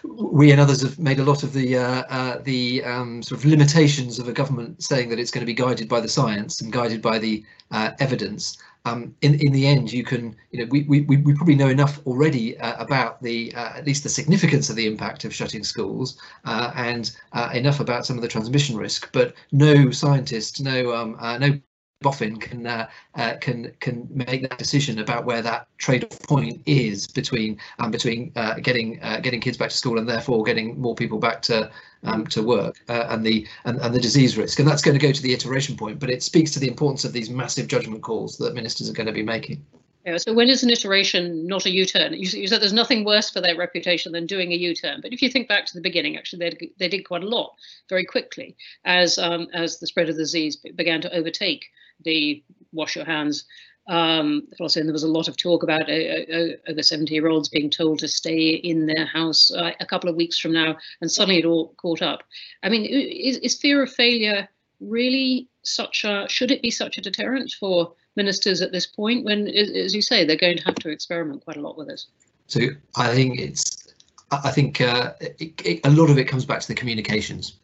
we 0.05 0.51
and 0.51 0.61
others 0.61 0.83
have 0.83 0.99
made 0.99 1.21
a 1.21 1.25
lot 1.25 1.45
of 1.45 1.53
the 1.53 1.77
uh, 1.77 2.03
uh, 2.09 2.39
the 2.43 2.83
um, 2.85 3.23
sort 3.23 3.39
of 3.39 3.47
limitations 3.47 4.19
of 4.19 4.29
a 4.29 4.33
government 4.33 4.83
saying 4.83 5.09
that 5.11 5.19
it's 5.19 5.31
going 5.31 5.43
to 5.43 5.47
be 5.47 5.55
guided 5.55 5.89
by 5.89 6.01
the 6.01 6.09
science 6.09 6.61
and 6.61 6.73
guided 6.73 7.01
by 7.01 7.19
the 7.19 7.45
uh, 7.71 7.91
evidence 8.01 8.59
um, 8.85 9.15
in 9.23 9.35
in 9.41 9.53
the 9.53 9.67
end, 9.67 9.93
you 9.93 10.05
can 10.05 10.37
you 10.51 10.61
know 10.61 10.69
we 10.71 10.83
we 10.83 11.03
we 11.03 11.35
probably 11.35 11.55
know 11.55 11.69
enough 11.69 12.05
already 12.07 12.59
uh, 12.59 12.83
about 12.83 13.23
the 13.23 13.55
uh, 13.55 13.77
at 13.77 13.87
least 13.87 14.03
the 14.03 14.09
significance 14.09 14.71
of 14.71 14.77
the 14.77 14.87
impact 14.87 15.25
of 15.25 15.35
shutting 15.35 15.63
schools 15.63 16.21
uh, 16.45 16.73
and 16.75 17.17
uh, 17.33 17.51
enough 17.55 17.81
about 17.81 18.05
some 18.05 18.17
of 18.17 18.23
the 18.23 18.29
transmission 18.29 18.77
risk. 18.77 19.11
But 19.13 19.35
no 19.53 19.91
scientist, 19.91 20.61
no 20.61 20.95
um, 20.95 21.17
uh, 21.21 21.39
no 21.39 21.61
boffin 22.03 22.37
can 22.37 22.67
uh, 22.67 22.89
uh, 23.15 23.35
can 23.41 23.73
can 23.81 24.09
make 24.11 24.43
that 24.43 24.59
decision 24.59 24.99
about 24.99 25.25
where 25.25 25.43
that 25.43 25.67
trade-off 25.79 26.21
point 26.23 26.61
is 26.67 27.07
between 27.07 27.59
um, 27.79 27.91
between 27.91 28.33
uh, 28.37 28.55
getting 28.55 29.03
uh, 29.03 29.21
getting 29.21 29.41
kids 29.41 29.57
back 29.57 29.71
to 29.71 29.77
school 29.77 29.99
and 29.99 30.09
therefore 30.09 30.43
getting 30.43 30.81
more 30.81 30.95
people 30.95 31.19
back 31.19 31.43
to 31.43 31.71
um, 32.05 32.27
to 32.27 32.43
work 32.43 32.81
uh, 32.89 33.07
and 33.11 33.25
the 33.25 33.47
and, 33.65 33.81
and 33.81 33.95
the 33.95 34.01
disease 34.01 34.37
risk 34.37 34.59
and 34.59 34.69
that's 34.69 34.83
going 34.83 34.99
to 34.99 35.05
go 35.05 35.13
to 35.13 35.23
the 35.23 35.33
iteration 35.33 35.77
point 35.77 35.99
but 35.99 36.11
it 36.11 36.23
speaks 36.23 36.51
to 36.51 36.59
the 36.59 36.69
importance 36.69 37.05
of 37.05 37.13
these 37.13 37.31
massive 37.31 37.69
judgment 37.69 38.03
calls 38.03 38.37
that 38.39 38.55
ministers 38.55 38.91
are 38.91 38.95
going 38.95 39.07
to 39.07 39.13
be 39.13 39.23
making. 39.23 39.65
Yeah, 40.05 40.17
so 40.17 40.33
when 40.33 40.49
is 40.49 40.65
an 40.65 40.71
iteration 40.71 41.47
not 41.47 41.65
a 41.65 41.71
U-turn? 41.71 42.13
You, 42.15 42.29
you, 42.41 42.49
said 42.49 42.61
there's 42.61 42.73
nothing 42.73 43.05
worse 43.05 43.31
for 43.31 43.41
their 43.41 43.57
reputation 43.57 44.11
than 44.11 44.27
doing 44.27 44.51
a 44.51 44.57
U-turn. 44.57 45.01
But 45.01 45.13
if 45.13 45.23
you 45.23 45.29
think 45.29 45.49
back 45.49 45.65
to 45.67 45.75
the 45.75 45.81
beginning, 45.81 46.17
actually, 46.17 46.51
they, 46.51 46.71
they 46.79 46.89
did 46.89 47.05
quite 47.05 47.23
a 47.23 47.29
lot 47.29 47.55
very 47.89 48.05
quickly 48.05 48.57
as 48.85 49.17
um, 49.19 49.47
as 49.55 49.79
the 49.79 49.87
spread 49.87 50.09
of 50.09 50.17
the 50.17 50.23
disease 50.23 50.57
began 50.57 51.01
to 51.03 51.15
overtake 51.15 51.67
the 52.05 52.43
wash 52.73 52.97
your 52.97 53.05
hands 53.05 53.45
um, 53.89 54.47
also, 54.61 54.83
there 54.83 54.93
was 54.93 55.03
a 55.03 55.09
lot 55.09 55.29
of 55.29 55.37
talk 55.37 55.63
about 55.63 55.91
uh, 55.91 55.93
uh, 55.93 56.49
over 56.69 56.83
70 56.83 57.13
year 57.13 57.29
olds 57.29 57.49
being 57.49 57.71
told 57.71 57.99
to 57.99 58.09
stay 58.09 58.51
in 58.51 58.87
their 58.87 59.07
house 59.07 59.51
uh, 59.53 59.73
a 59.81 59.87
couple 59.87 60.09
of 60.09 60.17
weeks 60.17 60.39
from 60.39 60.53
now, 60.53 60.77
and 61.01 61.11
suddenly 61.11 61.41
it 61.41 61.45
all 61.45 61.75
caught 61.79 62.03
up. 62.03 62.23
I 62.63 62.69
mean, 62.69 62.85
is, 62.85 63.39
is 63.39 63.59
fear 63.59 63.83
of 63.83 63.93
failure 63.93 64.49
really 64.81 65.49
such 65.63 66.05
a, 66.05 66.27
should 66.29 66.51
it 66.51 66.63
be 66.63 66.71
such 66.71 66.99
a 66.99 67.01
deterrent 67.01 67.55
for 67.59 67.93
ministers 68.15 68.61
at 68.61 68.73
this 68.73 68.87
point 68.87 69.25
when, 69.25 69.49
as 69.49 69.95
you 69.95 70.03
say, 70.03 70.25
they're 70.25 70.37
going 70.37 70.59
to 70.59 70.65
have 70.65 70.75
to 70.77 70.91
experiment 70.91 71.45
quite 71.45 71.57
a 71.57 71.61
lot 71.61 71.77
with 71.77 71.89
this? 71.89 72.07
So 72.47 72.61
I 72.97 73.15
think 73.15 73.41
it's, 73.41 73.89
I 74.31 74.51
think 74.51 74.81
uh, 74.81 75.13
it, 75.21 75.61
it, 75.65 75.81
a 75.85 75.91
lot 75.91 76.11
of 76.11 76.19
it 76.19 76.25
comes 76.25 76.45
back 76.45 76.61
to 76.61 76.69
the 76.69 76.75
communications. 76.75 77.55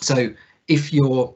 So 0.00 0.32
if 0.68 0.92
you're 0.92 1.34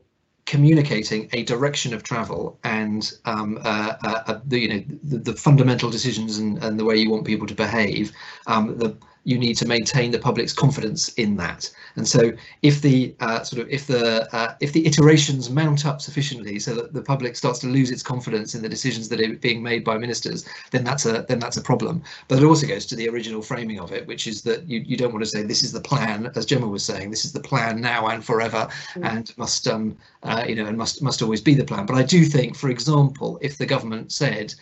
communicating 0.52 1.30
a 1.32 1.42
direction 1.44 1.94
of 1.94 2.02
travel 2.02 2.58
and 2.62 3.14
um, 3.24 3.58
uh, 3.64 3.94
uh, 4.04 4.22
uh, 4.26 4.40
the 4.44 4.58
you 4.58 4.68
know 4.68 4.84
the, 5.02 5.16
the, 5.16 5.32
fundamental 5.32 5.88
decisions 5.88 6.36
and, 6.36 6.62
and 6.62 6.78
the 6.78 6.84
way 6.84 6.94
you 6.94 7.08
want 7.10 7.24
people 7.24 7.46
to 7.46 7.54
behave 7.54 8.12
um, 8.46 8.76
the 8.76 8.94
you 9.24 9.38
need 9.38 9.56
to 9.56 9.66
maintain 9.66 10.10
the 10.10 10.18
public's 10.18 10.52
confidence 10.52 11.08
in 11.10 11.36
that. 11.36 11.70
And 11.96 12.06
so 12.06 12.32
if 12.62 12.82
the 12.82 13.14
uh, 13.20 13.42
sort 13.42 13.62
of 13.62 13.68
if 13.68 13.86
the 13.86 14.28
uh, 14.34 14.54
if 14.60 14.72
the 14.72 14.84
iterations 14.86 15.50
mount 15.50 15.86
up 15.86 16.00
sufficiently 16.00 16.58
so 16.58 16.74
that 16.74 16.92
the 16.92 17.02
public 17.02 17.36
starts 17.36 17.60
to 17.60 17.68
lose 17.68 17.90
its 17.90 18.02
confidence 18.02 18.54
in 18.54 18.62
the 18.62 18.68
decisions 18.68 19.08
that 19.08 19.20
are 19.20 19.34
being 19.34 19.62
made 19.62 19.84
by 19.84 19.96
ministers, 19.96 20.44
then 20.70 20.82
that's 20.82 21.06
a 21.06 21.24
then 21.28 21.38
that's 21.38 21.56
a 21.56 21.62
problem. 21.62 22.02
But 22.28 22.38
it 22.38 22.44
also 22.44 22.66
goes 22.66 22.86
to 22.86 22.96
the 22.96 23.08
original 23.08 23.42
framing 23.42 23.78
of 23.78 23.92
it, 23.92 24.06
which 24.06 24.26
is 24.26 24.42
that 24.42 24.68
you, 24.68 24.80
you 24.80 24.96
don't 24.96 25.12
want 25.12 25.24
to 25.24 25.30
say 25.30 25.42
this 25.42 25.62
is 25.62 25.72
the 25.72 25.80
plan, 25.80 26.30
as 26.34 26.46
Gemma 26.46 26.66
was 26.66 26.84
saying, 26.84 27.10
this 27.10 27.24
is 27.24 27.32
the 27.32 27.40
plan 27.40 27.80
now 27.80 28.08
and 28.08 28.24
forever, 28.24 28.68
mm. 28.94 29.08
and 29.08 29.32
must 29.36 29.68
um 29.68 29.96
uh, 30.24 30.44
you 30.48 30.56
know 30.56 30.66
and 30.66 30.76
must 30.76 31.02
must 31.02 31.22
always 31.22 31.40
be 31.40 31.54
the 31.54 31.64
plan. 31.64 31.86
But 31.86 31.96
I 31.96 32.02
do 32.02 32.24
think, 32.24 32.56
for 32.56 32.70
example, 32.70 33.38
if 33.40 33.58
the 33.58 33.66
government 33.66 34.12
said 34.12 34.54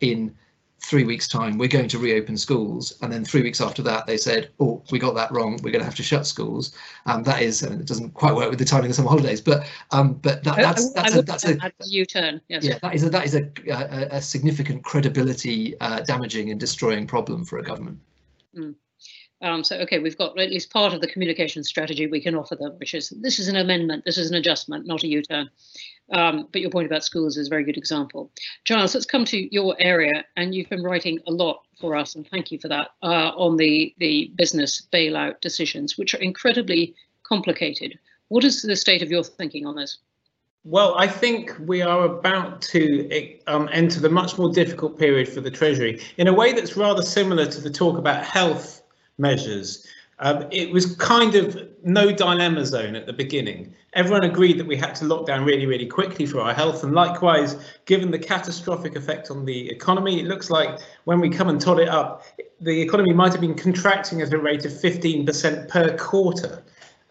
in 0.00 0.34
three 0.80 1.04
weeks 1.04 1.26
time 1.26 1.58
we're 1.58 1.68
going 1.68 1.88
to 1.88 1.98
reopen 1.98 2.36
schools 2.36 2.98
and 3.02 3.12
then 3.12 3.24
three 3.24 3.42
weeks 3.42 3.60
after 3.60 3.82
that 3.82 4.06
they 4.06 4.16
said 4.16 4.50
oh 4.60 4.82
we 4.90 4.98
got 4.98 5.14
that 5.14 5.30
wrong 5.32 5.58
we're 5.62 5.70
going 5.70 5.80
to 5.80 5.84
have 5.84 5.94
to 5.94 6.02
shut 6.02 6.26
schools 6.26 6.76
um, 7.06 7.22
that 7.22 7.42
is 7.42 7.62
and 7.62 7.80
it 7.80 7.86
doesn't 7.86 8.12
quite 8.14 8.34
work 8.34 8.50
with 8.50 8.58
the 8.58 8.64
timing 8.64 8.90
of 8.90 8.96
summer 8.96 9.08
holidays 9.08 9.40
but 9.40 9.66
um, 9.90 10.14
but 10.14 10.44
that, 10.44 10.56
that's 10.56 10.92
that's 10.92 11.14
a, 11.14 11.22
that's 11.22 11.44
a 11.44 11.58
u-turn 11.86 12.40
yes. 12.48 12.64
yeah 12.64 12.78
that 12.82 12.94
is 12.94 13.02
a 13.02 13.10
that 13.10 13.24
is 13.24 13.34
a, 13.34 13.50
a, 13.68 14.16
a 14.16 14.22
significant 14.22 14.84
credibility 14.84 15.78
uh, 15.80 16.00
damaging 16.00 16.50
and 16.50 16.60
destroying 16.60 17.06
problem 17.06 17.44
for 17.44 17.58
a 17.58 17.62
government 17.62 17.98
mm. 18.56 18.74
Um, 19.42 19.62
so, 19.62 19.76
okay, 19.80 19.98
we've 19.98 20.16
got 20.16 20.38
at 20.38 20.50
least 20.50 20.72
part 20.72 20.94
of 20.94 21.02
the 21.02 21.06
communication 21.06 21.62
strategy 21.62 22.06
we 22.06 22.22
can 22.22 22.34
offer 22.34 22.56
them, 22.56 22.72
which 22.78 22.94
is 22.94 23.10
this 23.20 23.38
is 23.38 23.48
an 23.48 23.56
amendment, 23.56 24.04
this 24.06 24.16
is 24.16 24.30
an 24.30 24.36
adjustment, 24.36 24.86
not 24.86 25.02
a 25.02 25.08
U-turn. 25.08 25.50
Um, 26.12 26.48
but 26.52 26.60
your 26.60 26.70
point 26.70 26.86
about 26.86 27.04
schools 27.04 27.36
is 27.36 27.48
a 27.48 27.50
very 27.50 27.64
good 27.64 27.76
example. 27.76 28.30
Giles, 28.64 28.94
let's 28.94 29.06
come 29.06 29.24
to 29.26 29.52
your 29.54 29.74
area, 29.80 30.24
and 30.36 30.54
you've 30.54 30.68
been 30.68 30.82
writing 30.82 31.18
a 31.26 31.32
lot 31.32 31.62
for 31.80 31.96
us, 31.96 32.14
and 32.14 32.26
thank 32.28 32.52
you 32.52 32.58
for 32.58 32.68
that, 32.68 32.90
uh, 33.02 33.32
on 33.36 33.56
the, 33.56 33.94
the 33.98 34.30
business 34.36 34.86
bailout 34.92 35.40
decisions, 35.40 35.98
which 35.98 36.14
are 36.14 36.18
incredibly 36.18 36.94
complicated. 37.24 37.98
What 38.28 38.44
is 38.44 38.62
the 38.62 38.76
state 38.76 39.02
of 39.02 39.10
your 39.10 39.24
thinking 39.24 39.66
on 39.66 39.76
this? 39.76 39.98
Well, 40.64 40.96
I 40.98 41.06
think 41.06 41.54
we 41.60 41.80
are 41.80 42.04
about 42.04 42.60
to 42.62 43.38
um, 43.46 43.68
enter 43.72 44.00
the 44.00 44.08
much 44.08 44.36
more 44.36 44.52
difficult 44.52 44.98
period 44.98 45.28
for 45.28 45.40
the 45.40 45.50
Treasury 45.50 46.00
in 46.16 46.26
a 46.26 46.32
way 46.32 46.52
that's 46.52 46.76
rather 46.76 47.02
similar 47.02 47.46
to 47.46 47.60
the 47.60 47.70
talk 47.70 47.98
about 47.98 48.24
health 48.24 48.82
measures. 49.16 49.86
Um, 50.18 50.46
it 50.50 50.70
was 50.72 50.96
kind 50.96 51.34
of 51.34 51.68
no 51.84 52.10
dilemma 52.10 52.64
zone 52.64 52.96
at 52.96 53.06
the 53.06 53.12
beginning. 53.12 53.74
Everyone 53.92 54.24
agreed 54.24 54.58
that 54.58 54.66
we 54.66 54.76
had 54.76 54.94
to 54.96 55.04
lock 55.04 55.26
down 55.26 55.44
really, 55.44 55.66
really 55.66 55.86
quickly 55.86 56.24
for 56.24 56.40
our 56.40 56.54
health. 56.54 56.82
And 56.84 56.94
likewise, 56.94 57.56
given 57.84 58.10
the 58.10 58.18
catastrophic 58.18 58.96
effect 58.96 59.30
on 59.30 59.44
the 59.44 59.68
economy, 59.70 60.20
it 60.20 60.26
looks 60.26 60.48
like 60.48 60.80
when 61.04 61.20
we 61.20 61.28
come 61.28 61.48
and 61.48 61.60
tot 61.60 61.78
it 61.78 61.88
up, 61.88 62.24
the 62.60 62.80
economy 62.80 63.12
might 63.12 63.32
have 63.32 63.42
been 63.42 63.54
contracting 63.54 64.22
at 64.22 64.32
a 64.32 64.38
rate 64.38 64.64
of 64.64 64.72
15% 64.72 65.68
per 65.68 65.96
quarter 65.98 66.62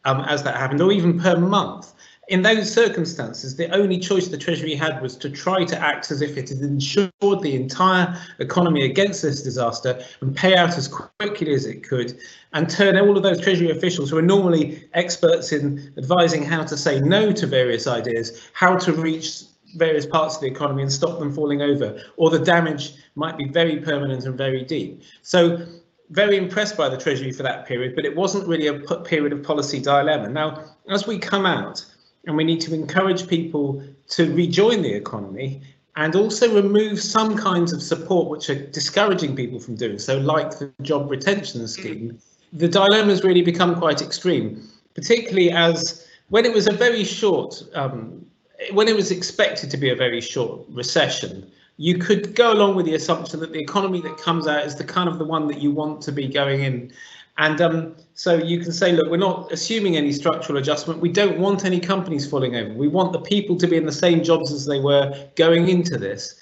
um, 0.06 0.22
as 0.22 0.44
that 0.44 0.56
happened, 0.56 0.82
or 0.82 0.92
even 0.92 1.20
per 1.20 1.38
month 1.38 1.95
in 2.28 2.42
those 2.42 2.74
circumstances, 2.74 3.56
the 3.56 3.70
only 3.76 4.00
choice 4.00 4.28
the 4.28 4.38
Treasury 4.38 4.76
had 4.76 5.02
was 5.02 5.16
to 5.18 5.30
try 5.30 5.64
to 5.64 5.78
act 5.80 6.10
as 6.12 6.22
if 6.22 6.38
it 6.38 6.50
had 6.50 6.60
insured 6.60 7.12
the 7.20 7.56
entire 7.56 8.20
economy 8.40 8.86
against 8.86 9.22
this 9.22 9.44
disaster 9.44 10.02
and 10.22 10.36
pay 10.36 10.56
out 10.56 10.78
as 10.78 10.88
quickly 10.88 11.54
as 11.54 11.66
it 11.66 11.84
could 11.84 12.18
and 12.54 12.70
turn 12.70 12.98
all 12.98 13.16
of 13.16 13.24
those 13.24 13.42
Treasury 13.42 13.70
officials 13.70 14.10
who 14.10 14.18
are 14.18 14.24
normally 14.24 14.88
experts 14.94 15.52
in 15.52 15.94
advising 15.98 16.44
how 16.44 16.64
to 16.64 16.76
say 16.76 17.00
no 17.00 17.32
to 17.32 17.46
various 17.46 17.86
ideas, 17.86 18.50
how 18.54 18.76
to 18.78 18.94
reach 18.94 19.44
various 19.76 20.06
parts 20.06 20.36
of 20.36 20.42
the 20.42 20.48
economy 20.48 20.82
and 20.82 20.92
stop 20.92 21.20
them 21.20 21.32
falling 21.32 21.62
over, 21.62 22.02
or 22.18 22.30
the 22.30 22.40
damage 22.40 22.94
might 23.16 23.38
be 23.38 23.48
very 23.50 23.82
permanent 23.82 24.26
and 24.26 24.38
very 24.38 24.64
deep. 24.64 25.04
So 25.22 25.66
very 26.12 26.38
impressed 26.38 26.78
by 26.78 26.88
the 26.90 26.98
Treasury 26.98 27.32
for 27.32 27.44
that 27.44 27.68
period, 27.68 27.96
but 27.96 28.06
it 28.06 28.16
wasn't 28.16 28.48
really 28.48 28.68
a 28.68 28.80
period 29.00 29.34
of 29.34 29.44
policy 29.44 29.80
dilemma. 29.80 30.30
Now, 30.30 30.64
as 30.88 31.08
we 31.08 31.18
come 31.18 31.46
out, 31.46 31.86
and 32.28 32.36
we 32.36 32.44
need 32.44 32.62
to 32.62 32.74
encourage 32.74 33.28
people 33.28 33.84
to 34.10 34.34
rejoin 34.34 34.82
the 34.82 34.94
economy 34.94 35.62
and 35.96 36.16
also 36.16 36.54
remove 36.54 37.02
some 37.02 37.38
kinds 37.38 37.72
of 37.72 37.82
support 37.82 38.30
which 38.30 38.50
are 38.50 38.68
discouraging 38.68 39.36
people 39.36 39.60
from 39.60 39.76
doing 39.76 39.98
so, 39.98 40.18
like 40.18 40.58
the 40.60 40.72
job 40.82 41.10
retention 41.10 41.68
scheme. 41.68 42.20
The 42.52 42.68
dilemmas 42.68 43.24
really 43.24 43.42
become 43.42 43.76
quite 43.76 44.02
extreme, 44.02 44.68
particularly 44.94 45.52
as 45.52 46.06
when 46.30 46.46
it 46.46 46.54
was 46.54 46.68
a 46.68 46.74
very 46.74 47.04
short, 47.04 47.64
um, 47.74 48.26
when 48.72 48.88
it 48.88 48.96
was 48.96 49.12
expected 49.12 49.70
to 49.72 49.78
be 49.78 49.90
a 49.90 49.96
very 49.96 50.22
short 50.22 50.62
recession, 50.70 51.50
you 51.78 51.98
could 51.98 52.36
go 52.36 52.52
along 52.52 52.76
with 52.76 52.86
the 52.86 52.96
assumption 52.96 53.40
that 53.42 53.52
the 53.52 53.60
economy 53.60 54.02
that 54.02 54.18
comes 54.18 54.48
out 54.48 54.66
is 54.66 54.76
the 54.76 54.84
kind 54.84 55.10
of 55.10 55.18
the 55.18 55.26
one 55.26 55.48
that 55.48 55.60
you 55.60 55.72
want 55.72 56.02
to 56.02 56.12
be 56.12 56.28
going 56.28 56.62
in 56.62 56.92
and 57.38 57.60
um, 57.60 57.96
so 58.14 58.36
you 58.36 58.60
can 58.60 58.72
say, 58.72 58.94
look, 58.94 59.10
we're 59.10 59.18
not 59.18 59.52
assuming 59.52 59.98
any 59.98 60.14
structural 60.14 60.58
adjustment. 60.58 61.02
We 61.02 61.10
don't 61.10 61.38
want 61.38 61.66
any 61.66 61.80
companies 61.80 62.26
falling 62.26 62.56
over. 62.56 62.74
We 62.74 62.88
want 62.88 63.12
the 63.12 63.20
people 63.20 63.58
to 63.58 63.68
be 63.68 63.76
in 63.76 63.86
the 63.86 63.92
same 63.92 64.24
jobs 64.24 64.54
as 64.54 64.66
they 64.66 64.80
were 64.80 65.28
going 65.36 65.68
into 65.68 65.98
this. 65.98 66.40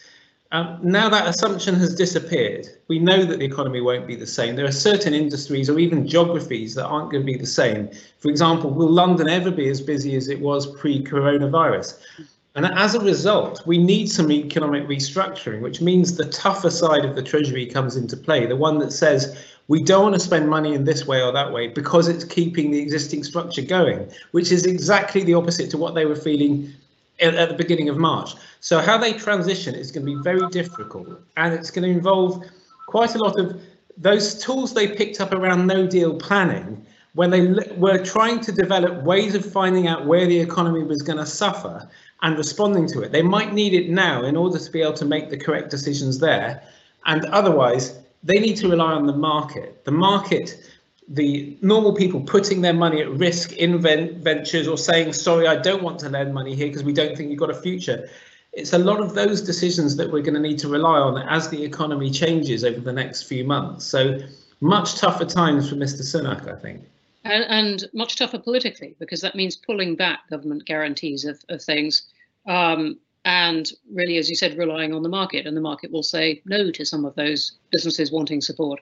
Um, 0.51 0.77
now 0.83 1.09
that 1.09 1.27
assumption 1.27 1.73
has 1.75 1.95
disappeared. 1.95 2.67
We 2.87 2.99
know 2.99 3.25
that 3.25 3.39
the 3.39 3.45
economy 3.45 3.81
won't 3.81 4.05
be 4.05 4.15
the 4.15 4.27
same. 4.27 4.55
There 4.55 4.67
are 4.67 4.71
certain 4.71 5.15
industries 5.15 5.67
or 5.67 5.79
even 5.79 6.07
geographies 6.07 6.75
that 6.75 6.85
aren't 6.85 7.09
going 7.09 7.25
to 7.25 7.31
be 7.31 7.39
the 7.39 7.45
same. 7.47 7.89
For 8.19 8.29
example, 8.29 8.69
will 8.69 8.91
London 8.91 9.27
ever 9.27 9.49
be 9.49 9.67
as 9.69 9.81
busy 9.81 10.15
as 10.15 10.27
it 10.27 10.39
was 10.39 10.67
pre-coronavirus? 10.77 11.99
And 12.55 12.67
as 12.67 12.93
a 12.93 12.99
result, 12.99 13.65
we 13.65 13.79
need 13.79 14.11
some 14.11 14.31
economic 14.31 14.87
restructuring, 14.87 15.61
which 15.61 15.81
means 15.81 16.15
the 16.15 16.25
tougher 16.25 16.69
side 16.69 17.03
of 17.03 17.15
the 17.15 17.23
Treasury 17.23 17.65
comes 17.65 17.95
into 17.95 18.15
play, 18.15 18.45
the 18.45 18.55
one 18.55 18.77
that 18.79 18.91
says 18.91 19.43
we 19.67 19.81
don't 19.81 20.03
want 20.03 20.13
to 20.13 20.19
spend 20.19 20.49
money 20.49 20.75
in 20.75 20.83
this 20.83 21.07
way 21.07 21.21
or 21.21 21.31
that 21.31 21.51
way 21.51 21.67
because 21.67 22.07
it's 22.07 22.23
keeping 22.23 22.69
the 22.69 22.79
existing 22.79 23.23
structure 23.23 23.63
going, 23.63 24.07
which 24.31 24.51
is 24.51 24.67
exactly 24.67 25.23
the 25.23 25.33
opposite 25.33 25.71
to 25.71 25.77
what 25.77 25.95
they 25.95 26.05
were 26.05 26.15
feeling 26.15 26.71
at, 27.19 27.33
at 27.33 27.49
the 27.49 27.55
beginning 27.55 27.89
of 27.89 27.97
March. 27.97 28.35
So 28.59 28.79
how 28.79 28.99
they 28.99 29.13
transition 29.13 29.73
is 29.73 29.91
going 29.91 30.05
to 30.05 30.15
be 30.15 30.21
very 30.21 30.47
difficult 30.49 31.21
and 31.37 31.53
it's 31.53 31.71
going 31.71 31.83
to 31.83 31.91
involve 31.91 32.43
quite 32.87 33.15
a 33.15 33.17
lot 33.17 33.39
of 33.39 33.59
those 33.97 34.37
tools 34.37 34.73
they 34.73 34.87
picked 34.87 35.21
up 35.21 35.33
around 35.33 35.65
no 35.65 35.87
deal 35.87 36.15
planning 36.15 36.85
when 37.13 37.29
they 37.29 37.47
were 37.77 38.03
trying 38.03 38.39
to 38.41 38.51
develop 38.51 39.03
ways 39.03 39.35
of 39.35 39.45
finding 39.45 39.87
out 39.87 40.05
where 40.05 40.25
the 40.25 40.39
economy 40.39 40.83
was 40.83 41.01
going 41.01 41.17
to 41.17 41.25
suffer 41.25 41.87
and 42.23 42.37
responding 42.37 42.87
to 42.87 43.01
it. 43.01 43.11
They 43.11 43.21
might 43.21 43.53
need 43.53 43.73
it 43.73 43.89
now 43.89 44.23
in 44.23 44.35
order 44.35 44.57
to 44.57 44.71
be 44.71 44.81
able 44.81 44.93
to 44.93 45.05
make 45.05 45.29
the 45.29 45.37
correct 45.37 45.69
decisions 45.69 46.19
there. 46.19 46.63
And 47.05 47.25
otherwise, 47.25 47.99
they 48.23 48.39
need 48.39 48.55
to 48.57 48.69
rely 48.69 48.93
on 48.93 49.05
the 49.05 49.15
market. 49.15 49.83
The 49.83 49.91
market, 49.91 50.57
the 51.09 51.57
normal 51.61 51.93
people 51.93 52.21
putting 52.21 52.61
their 52.61 52.73
money 52.73 53.01
at 53.01 53.11
risk 53.11 53.51
in 53.51 53.79
ventures 53.79 54.69
or 54.69 54.77
saying, 54.77 55.11
sorry, 55.11 55.47
I 55.47 55.57
don't 55.57 55.83
want 55.83 55.99
to 55.99 56.09
lend 56.09 56.33
money 56.33 56.55
here 56.55 56.67
because 56.67 56.83
we 56.83 56.93
don't 56.93 57.15
think 57.15 57.29
you've 57.29 57.39
got 57.39 57.49
a 57.49 57.61
future. 57.61 58.09
It's 58.53 58.71
a 58.71 58.77
lot 58.77 59.01
of 59.01 59.15
those 59.15 59.41
decisions 59.41 59.97
that 59.97 60.09
we're 60.09 60.21
going 60.21 60.35
to 60.35 60.39
need 60.39 60.59
to 60.59 60.69
rely 60.69 60.99
on 60.99 61.17
as 61.27 61.49
the 61.49 61.61
economy 61.61 62.09
changes 62.09 62.63
over 62.63 62.79
the 62.79 62.93
next 62.93 63.23
few 63.23 63.43
months. 63.43 63.83
So 63.83 64.19
much 64.61 64.95
tougher 64.95 65.25
times 65.25 65.69
for 65.69 65.75
Mr. 65.75 66.01
Sunak, 66.01 66.47
I 66.47 66.57
think. 66.57 66.83
And, 67.25 67.43
and 67.45 67.85
much 67.93 68.15
tougher 68.17 68.39
politically, 68.39 68.95
because 68.99 69.19
that 69.21 69.35
means 69.35 69.55
pulling 69.57 69.95
back 69.95 70.29
government 70.29 70.65
guarantees 70.65 71.25
of, 71.25 71.43
of 71.49 71.61
things. 71.61 72.03
Um, 72.45 72.99
and 73.25 73.71
really, 73.91 74.17
as 74.17 74.29
you 74.29 74.35
said, 74.35 74.57
relying 74.57 74.93
on 74.93 75.01
the 75.01 75.09
market, 75.09 75.45
and 75.45 75.55
the 75.55 75.61
market 75.61 75.91
will 75.91 76.03
say 76.03 76.41
no 76.45 76.71
to 76.71 76.85
some 76.85 77.05
of 77.05 77.15
those 77.15 77.53
businesses 77.71 78.11
wanting 78.11 78.41
support. 78.41 78.81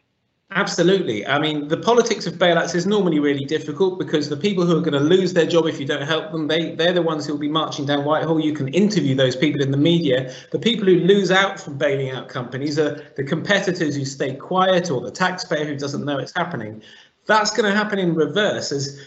Absolutely. 0.54 1.26
I 1.26 1.40
mean, 1.40 1.70
the 1.70 1.78
politics 1.78 2.28
of 2.28 2.34
bailouts 2.34 2.76
is 2.76 2.86
normally 2.86 3.20
really 3.20 3.46
difficult 3.46 3.98
because 3.98 4.28
the 4.28 4.36
people 4.36 4.66
who 4.66 4.78
are 4.78 4.82
going 4.82 4.92
to 4.94 5.00
lose 5.00 5.32
their 5.32 5.46
job 5.46 5.66
if 5.66 5.80
you 5.80 5.86
don't 5.86 6.02
help 6.02 6.34
them, 6.34 6.48
they, 6.48 6.76
they're 6.76 6.92
the 6.92 7.02
ones 7.02 7.26
who 7.26 7.34
will 7.34 7.40
be 7.40 7.48
marching 7.48 7.86
down 7.86 8.04
Whitehall. 8.04 8.38
You 8.38 8.52
can 8.52 8.68
interview 8.70 9.16
those 9.16 9.34
people 9.34 9.62
in 9.62 9.72
the 9.72 9.78
media. 9.78 10.34
The 10.52 10.60
people 10.60 10.88
who 10.88 10.96
lose 10.96 11.32
out 11.32 11.58
from 11.58 11.78
bailing 11.78 12.10
out 12.10 12.28
companies 12.28 12.78
are 12.78 13.02
the 13.16 13.24
competitors 13.24 13.96
who 13.96 14.04
stay 14.04 14.36
quiet 14.36 14.92
or 14.92 15.00
the 15.00 15.12
taxpayer 15.12 15.64
who 15.64 15.78
doesn't 15.78 16.04
know 16.04 16.18
it's 16.18 16.34
happening. 16.36 16.84
That's 17.28 17.52
going 17.52 17.72
to 17.72 17.78
happen 17.78 17.98
in 17.98 18.14
reverse 18.14 18.74
as 18.74 19.00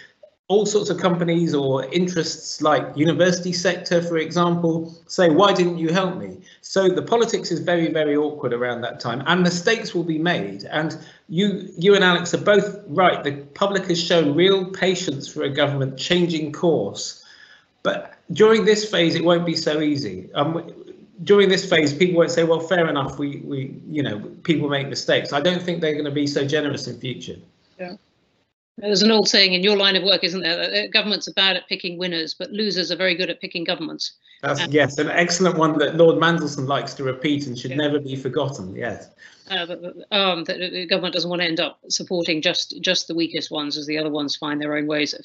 all 0.49 0.67
sorts 0.67 0.91
of 0.91 0.99
companies 0.99 1.55
or 1.55 1.87
interests 1.87 2.61
like 2.61 2.85
university 2.97 3.53
sector, 3.53 4.03
for 4.03 4.19
example, 4.19 4.95
say, 5.07 5.31
why 5.31 5.55
didn't 5.55 5.79
you 5.79 5.91
help 5.91 6.19
me? 6.19 6.39
So 6.61 6.89
the 6.89 7.01
politics 7.03 7.51
is 7.51 7.61
very, 7.61 7.91
very 7.91 8.15
awkward 8.15 8.53
around 8.53 8.83
that 8.83 9.01
time 9.01 9.23
and 9.27 9.43
mistakes 9.43 9.95
will 9.95 10.05
be 10.05 10.19
made. 10.19 10.65
And 10.65 10.99
you, 11.31 11.71
you 11.79 11.95
and 11.95 12.05
Alex 12.05 12.35
are 12.35 12.45
both 12.45 12.79
right. 12.89 13.25
The 13.25 13.33
public 13.55 13.87
has 13.87 14.03
shown 14.03 14.35
real 14.35 14.67
patience 14.67 15.27
for 15.27 15.45
a 15.45 15.49
government 15.51 15.99
changing 15.99 16.53
course. 16.53 17.25
But 17.83 18.15
during 18.33 18.67
this 18.67 18.91
phase, 18.91 19.15
it 19.15 19.25
won't 19.25 19.47
be 19.47 19.57
so 19.57 19.81
easy. 19.81 20.31
Um, 20.35 20.71
during 21.23 21.49
this 21.49 21.69
phase, 21.69 21.95
people 21.95 22.19
won't 22.19 22.31
say, 22.31 22.45
well, 22.45 22.61
fair 22.61 22.87
enough, 22.89 23.19
we, 23.19 23.39
we, 23.45 23.75
you 23.89 24.03
know, 24.03 24.19
people 24.43 24.69
make 24.69 24.89
mistakes. 24.89 25.33
I 25.33 25.41
don't 25.41 25.63
think 25.63 25.81
they're 25.81 25.93
going 25.93 26.05
to 26.05 26.11
be 26.11 26.27
so 26.27 26.47
generous 26.47 26.87
in 26.87 26.99
future. 26.99 27.37
Yeah. 27.79 27.97
There's 28.79 29.03
an 29.03 29.11
old 29.13 29.29
saying 29.29 29.53
in 29.53 29.63
your 29.63 29.77
line 29.77 29.95
of 29.95 30.03
work, 30.03 30.25
isn't 30.25 30.41
there? 30.41 30.57
That 30.57 30.93
governments 30.93 31.29
are 31.29 31.33
bad 31.33 31.57
at 31.57 31.69
picking 31.69 31.97
winners, 31.97 32.35
but 32.35 32.51
losers 32.51 32.91
are 32.91 32.97
very 32.97 33.15
good 33.15 33.31
at 33.31 33.41
picking 33.41 33.63
governments. 33.63 34.15
That's, 34.43 34.61
um, 34.61 34.71
yes, 34.73 34.99
an 34.99 35.11
excellent 35.11 35.57
one 35.57 35.79
that 35.79 35.97
Lord 35.97 36.17
Mandelson 36.17 36.67
likes 36.67 36.93
to 36.95 37.05
repeat 37.05 37.47
and 37.47 37.57
should 37.59 37.71
yeah. 37.71 37.77
never 37.77 38.01
be 38.01 38.17
forgotten. 38.17 38.75
Yes. 38.75 39.09
Uh, 39.49 39.67
but, 39.67 39.81
um, 40.11 40.45
the 40.45 40.87
government 40.89 41.15
doesn't 41.15 41.31
want 41.31 41.41
to 41.41 41.47
end 41.47 41.61
up 41.61 41.79
supporting 41.89 42.43
just 42.43 42.81
just 42.81 43.09
the 43.09 43.15
weakest 43.15 43.51
ones, 43.51 43.77
as 43.77 43.87
the 43.87 43.97
other 43.97 44.11
ones 44.11 44.37
find 44.37 44.61
their 44.61 44.77
own 44.77 44.87
ways 44.87 45.15
of 45.15 45.21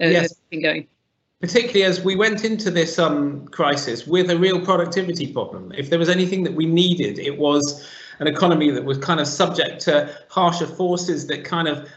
uh, 0.00 0.08
yes. 0.08 0.34
going. 0.62 0.86
Particularly 1.40 1.82
as 1.82 2.02
we 2.02 2.14
went 2.14 2.44
into 2.44 2.70
this 2.70 2.98
um, 2.98 3.46
crisis 3.48 4.06
with 4.06 4.30
a 4.30 4.38
real 4.38 4.64
productivity 4.64 5.32
problem. 5.32 5.72
If 5.76 5.90
there 5.90 5.98
was 5.98 6.08
anything 6.08 6.44
that 6.44 6.54
we 6.54 6.64
needed, 6.64 7.18
it 7.18 7.38
was 7.38 7.86
an 8.20 8.28
economy 8.28 8.70
that 8.70 8.84
was 8.84 8.98
kind 8.98 9.18
of 9.20 9.26
subject 9.26 9.80
to 9.82 10.14
harsher 10.28 10.66
forces 10.66 11.26
that 11.26 11.44
kind 11.44 11.68
of 11.68 11.88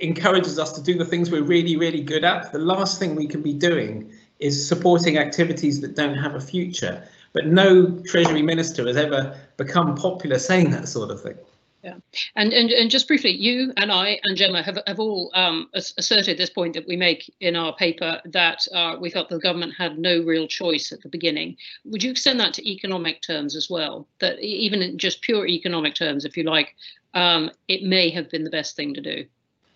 encourages 0.00 0.58
us 0.58 0.72
to 0.72 0.82
do 0.82 0.96
the 0.96 1.04
things 1.04 1.30
we're 1.30 1.42
really, 1.42 1.76
really 1.76 2.02
good 2.02 2.24
at. 2.24 2.52
The 2.52 2.58
last 2.58 2.98
thing 2.98 3.14
we 3.14 3.26
can 3.26 3.42
be 3.42 3.52
doing 3.52 4.12
is 4.38 4.66
supporting 4.66 5.18
activities 5.18 5.80
that 5.82 5.94
don't 5.94 6.16
have 6.16 6.34
a 6.34 6.40
future. 6.40 7.06
But 7.32 7.46
no 7.46 8.00
Treasury 8.06 8.42
Minister 8.42 8.86
has 8.86 8.96
ever 8.96 9.38
become 9.56 9.94
popular 9.94 10.38
saying 10.38 10.70
that 10.70 10.88
sort 10.88 11.10
of 11.10 11.22
thing. 11.22 11.36
Yeah, 11.82 11.94
and, 12.36 12.52
and 12.52 12.70
and 12.70 12.90
just 12.90 13.08
briefly, 13.08 13.30
you 13.30 13.72
and 13.78 13.90
I 13.90 14.20
and 14.24 14.36
Gemma 14.36 14.62
have 14.62 14.78
have 14.86 15.00
all 15.00 15.30
um, 15.32 15.70
asserted 15.72 16.36
this 16.36 16.50
point 16.50 16.74
that 16.74 16.86
we 16.86 16.94
make 16.94 17.32
in 17.40 17.56
our 17.56 17.74
paper 17.74 18.20
that 18.26 18.66
uh, 18.74 18.96
we 19.00 19.08
felt 19.08 19.30
the 19.30 19.38
government 19.38 19.72
had 19.78 19.98
no 19.98 20.22
real 20.22 20.46
choice 20.46 20.92
at 20.92 21.00
the 21.00 21.08
beginning. 21.08 21.56
Would 21.86 22.02
you 22.02 22.10
extend 22.10 22.38
that 22.40 22.52
to 22.54 22.70
economic 22.70 23.22
terms 23.22 23.56
as 23.56 23.70
well? 23.70 24.06
That 24.18 24.38
even 24.40 24.82
in 24.82 24.98
just 24.98 25.22
pure 25.22 25.46
economic 25.46 25.94
terms, 25.94 26.26
if 26.26 26.36
you 26.36 26.42
like, 26.42 26.74
um, 27.14 27.50
it 27.66 27.82
may 27.82 28.10
have 28.10 28.28
been 28.28 28.44
the 28.44 28.50
best 28.50 28.76
thing 28.76 28.92
to 28.92 29.00
do 29.00 29.24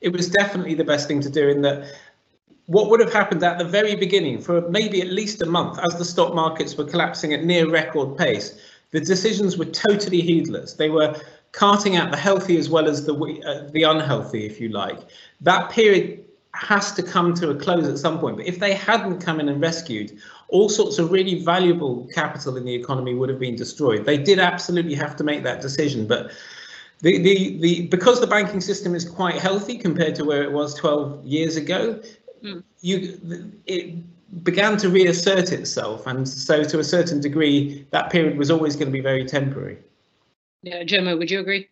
it 0.04 0.12
was 0.12 0.28
definitely 0.28 0.74
the 0.74 0.84
best 0.84 1.08
thing 1.08 1.20
to 1.20 1.30
do 1.30 1.48
in 1.48 1.62
that 1.62 1.92
what 2.66 2.88
would 2.88 3.00
have 3.00 3.12
happened 3.12 3.42
at 3.42 3.58
the 3.58 3.64
very 3.64 3.94
beginning 3.94 4.40
for 4.40 4.68
maybe 4.70 5.00
at 5.00 5.08
least 5.08 5.42
a 5.42 5.46
month 5.46 5.78
as 5.82 5.96
the 5.96 6.04
stock 6.04 6.34
markets 6.34 6.76
were 6.76 6.84
collapsing 6.84 7.32
at 7.34 7.44
near 7.44 7.68
record 7.68 8.16
pace 8.16 8.58
the 8.94 9.00
decisions 9.00 9.58
were 9.58 9.64
totally 9.64 10.20
heedless. 10.20 10.74
They 10.74 10.88
were 10.88 11.20
carting 11.50 11.96
out 11.96 12.12
the 12.12 12.16
healthy 12.16 12.56
as 12.56 12.70
well 12.70 12.88
as 12.88 13.04
the 13.04 13.14
uh, 13.14 13.68
the 13.72 13.82
unhealthy 13.82 14.46
if 14.46 14.60
you 14.60 14.68
like. 14.68 15.00
That 15.40 15.68
period 15.68 16.24
has 16.52 16.92
to 16.92 17.02
come 17.02 17.34
to 17.34 17.50
a 17.50 17.56
close 17.56 17.88
at 17.88 17.98
some 17.98 18.20
point 18.20 18.36
but 18.36 18.46
if 18.46 18.60
they 18.60 18.72
hadn't 18.72 19.18
come 19.18 19.40
in 19.40 19.48
and 19.48 19.60
rescued 19.60 20.16
all 20.46 20.68
sorts 20.68 21.00
of 21.00 21.10
really 21.10 21.42
valuable 21.42 22.08
capital 22.14 22.56
in 22.56 22.64
the 22.64 22.72
economy 22.72 23.12
would 23.12 23.28
have 23.28 23.40
been 23.40 23.56
destroyed. 23.56 24.04
They 24.04 24.16
did 24.16 24.38
absolutely 24.38 24.94
have 24.94 25.16
to 25.16 25.24
make 25.24 25.42
that 25.42 25.60
decision 25.60 26.06
but 26.06 26.30
the, 27.00 27.18
the, 27.18 27.58
the, 27.58 27.86
because 27.88 28.20
the 28.20 28.26
banking 28.26 28.60
system 28.60 28.94
is 28.94 29.04
quite 29.04 29.36
healthy 29.36 29.76
compared 29.76 30.14
to 30.16 30.24
where 30.24 30.42
it 30.42 30.52
was 30.52 30.74
12 30.74 31.24
years 31.24 31.56
ago, 31.56 32.00
mm. 32.42 32.62
you 32.80 33.18
it 33.66 33.94
began 34.42 34.76
to 34.78 34.88
reassert 34.88 35.52
itself, 35.52 36.06
and 36.06 36.28
so 36.28 36.64
to 36.64 36.78
a 36.78 36.84
certain 36.84 37.20
degree, 37.20 37.86
that 37.90 38.10
period 38.10 38.36
was 38.36 38.50
always 38.50 38.74
going 38.74 38.88
to 38.88 38.92
be 38.92 39.00
very 39.00 39.24
temporary. 39.24 39.78
Yeah, 40.62 40.82
Gemma, 40.82 41.16
would 41.16 41.30
you 41.30 41.40
agree? 41.40 41.68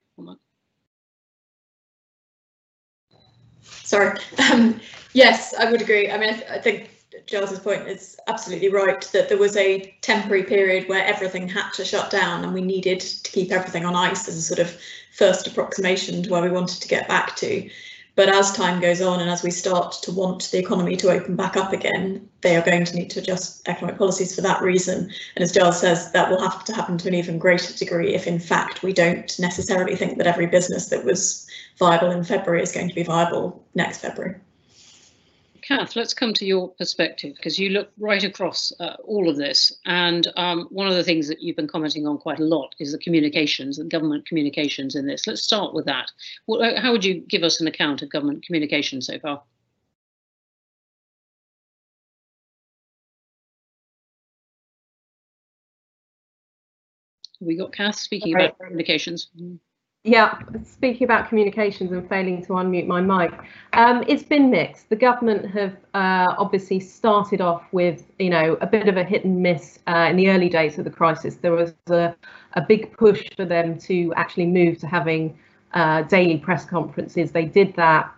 Sorry. 3.93 4.19
Um, 4.53 4.81
yes, 5.13 5.55
I 5.55 5.71
would 5.71 5.81
agree. 5.81 6.11
I 6.11 6.19
mean, 6.19 6.31
I, 6.31 6.33
th 6.33 6.45
I 6.51 6.59
think 6.59 6.91
Giles's 7.27 7.59
point 7.59 7.89
is 7.89 8.17
absolutely 8.27 8.69
right 8.69 9.01
that 9.13 9.29
there 9.29 9.39
was 9.39 9.57
a 9.57 9.95
temporary 10.01 10.45
period 10.45 10.89
where 10.89 11.05
everything 11.05 11.49
had 11.49 11.71
to 11.73 11.85
shut 11.85 12.11
down 12.11 12.45
and 12.45 12.55
we 12.55 12.61
needed 12.61 13.01
to 13.01 13.31
keep 13.31 13.53
everything 13.53 13.85
on 13.85 13.95
ice 13.95 14.29
as 14.29 14.37
a 14.37 14.43
sort 14.43 14.59
of 14.59 14.77
first 15.13 15.47
approximation 15.47 16.23
to 16.23 16.31
where 16.31 16.43
we 16.43 16.51
wanted 16.51 16.81
to 16.81 16.89
get 16.89 17.09
back 17.09 17.37
to. 17.37 17.69
But 18.15 18.29
as 18.29 18.53
time 18.53 18.81
goes 18.81 19.01
on 19.01 19.21
and 19.21 19.31
as 19.31 19.43
we 19.43 19.51
start 19.51 19.93
to 20.03 20.13
want 20.13 20.51
the 20.51 20.59
economy 20.59 20.97
to 20.97 21.11
open 21.11 21.35
back 21.35 21.57
up 21.57 21.73
again, 21.73 22.29
they 22.43 22.57
are 22.57 22.65
going 22.65 22.85
to 22.85 22.95
need 22.95 23.09
to 23.11 23.21
adjust 23.21 23.67
economic 23.67 23.97
policies 23.97 24.35
for 24.35 24.43
that 24.43 24.61
reason. 24.61 25.11
And 25.35 25.43
as 25.43 25.53
Giles 25.53 25.81
says, 25.81 26.13
that 26.13 26.31
will 26.31 26.41
have 26.43 26.65
to 26.65 26.75
happen 26.75 26.99
to 26.99 27.09
an 27.09 27.15
even 27.15 27.39
greater 27.39 27.73
degree 27.73 28.15
if 28.15 28.27
in 28.27 28.39
fact 28.39 28.83
we 28.83 28.93
don't 28.93 29.39
necessarily 29.39 29.97
think 29.97 30.19
that 30.19 30.27
every 30.27 30.47
business 30.47 30.87
that 30.87 31.05
was 31.05 31.47
viable 31.79 32.11
in 32.11 32.23
February 32.23 32.63
is 32.63 32.73
going 32.73 32.91
to 32.91 32.95
be 32.95 33.03
viable 33.03 33.65
next 33.75 33.99
February. 33.99 34.37
Kath, 35.63 35.95
let's 35.95 36.13
come 36.13 36.35
to 36.35 36.45
your 36.45 36.69
perspective 36.71 37.35
because 37.37 37.59
you 37.59 37.71
look 37.71 37.91
right 37.99 38.25
across 38.25 38.73
uh, 38.81 38.97
all 39.05 39.29
of 39.29 39.37
this. 39.37 39.73
And 39.87 40.27
um, 40.37 40.67
one 40.71 40.89
of 40.89 40.95
the 40.95 41.05
things 41.05 41.29
that 41.29 41.41
you've 41.41 41.57
been 41.57 41.69
commenting 41.69 42.07
on 42.07 42.19
quite 42.19 42.41
a 42.41 42.45
lot 42.45 42.75
is 42.81 42.93
the 42.93 42.99
communications 42.99 43.79
and 43.79 43.91
government 43.91 44.27
communications 44.27 44.97
in 44.97 45.07
this. 45.07 45.27
Let's 45.27 45.43
start 45.43 45.73
with 45.73 45.87
that. 45.87 46.11
Well, 46.47 46.77
how 46.77 46.91
would 46.93 47.05
you 47.05 47.21
give 47.21 47.45
us 47.45 47.61
an 47.61 47.69
account 47.69 48.03
of 48.03 48.11
government 48.11 48.45
communication 48.45 49.01
so 49.01 49.19
far? 49.21 49.43
We 57.41 57.57
got 57.57 57.73
Kath 57.73 57.97
speaking 57.97 58.35
right. 58.35 58.47
about 58.47 58.59
communications. 58.59 59.29
Yeah, 60.05 60.37
speaking 60.65 61.05
about 61.05 61.29
communications 61.29 61.93
and 61.93 62.09
failing 62.09 62.43
to 62.47 62.55
unmute 62.55 62.89
my 62.89 63.01
mic, 63.01 63.33
um, 63.73 64.03
it's 64.09 64.25
been 64.25 64.51
mixed. 64.51 64.89
The 64.89 64.97
government 64.97 65.49
have 65.53 65.77
uh, 65.95 66.35
obviously 66.39 66.81
started 66.81 67.41
off 67.41 67.63
with, 67.71 68.05
you 68.19 68.31
know, 68.31 68.59
a 68.61 68.67
bit 68.67 68.89
of 68.89 68.97
a 68.97 69.05
hit 69.05 69.25
and 69.25 69.41
miss 69.41 69.79
uh, 69.87 70.09
in 70.11 70.17
the 70.17 70.29
early 70.31 70.49
days 70.49 70.77
of 70.77 70.85
the 70.87 70.91
crisis. 70.91 71.37
There 71.37 71.53
was 71.53 71.73
a, 71.87 72.17
a 72.55 72.63
big 72.63 72.97
push 72.97 73.29
for 73.37 73.45
them 73.45 73.79
to 73.79 74.13
actually 74.17 74.47
move 74.47 74.79
to 74.79 74.89
having 74.89 75.39
uh, 75.73 76.03
daily 76.03 76.39
press 76.39 76.65
conferences. 76.65 77.31
They 77.31 77.45
did 77.45 77.77
that. 77.77 78.13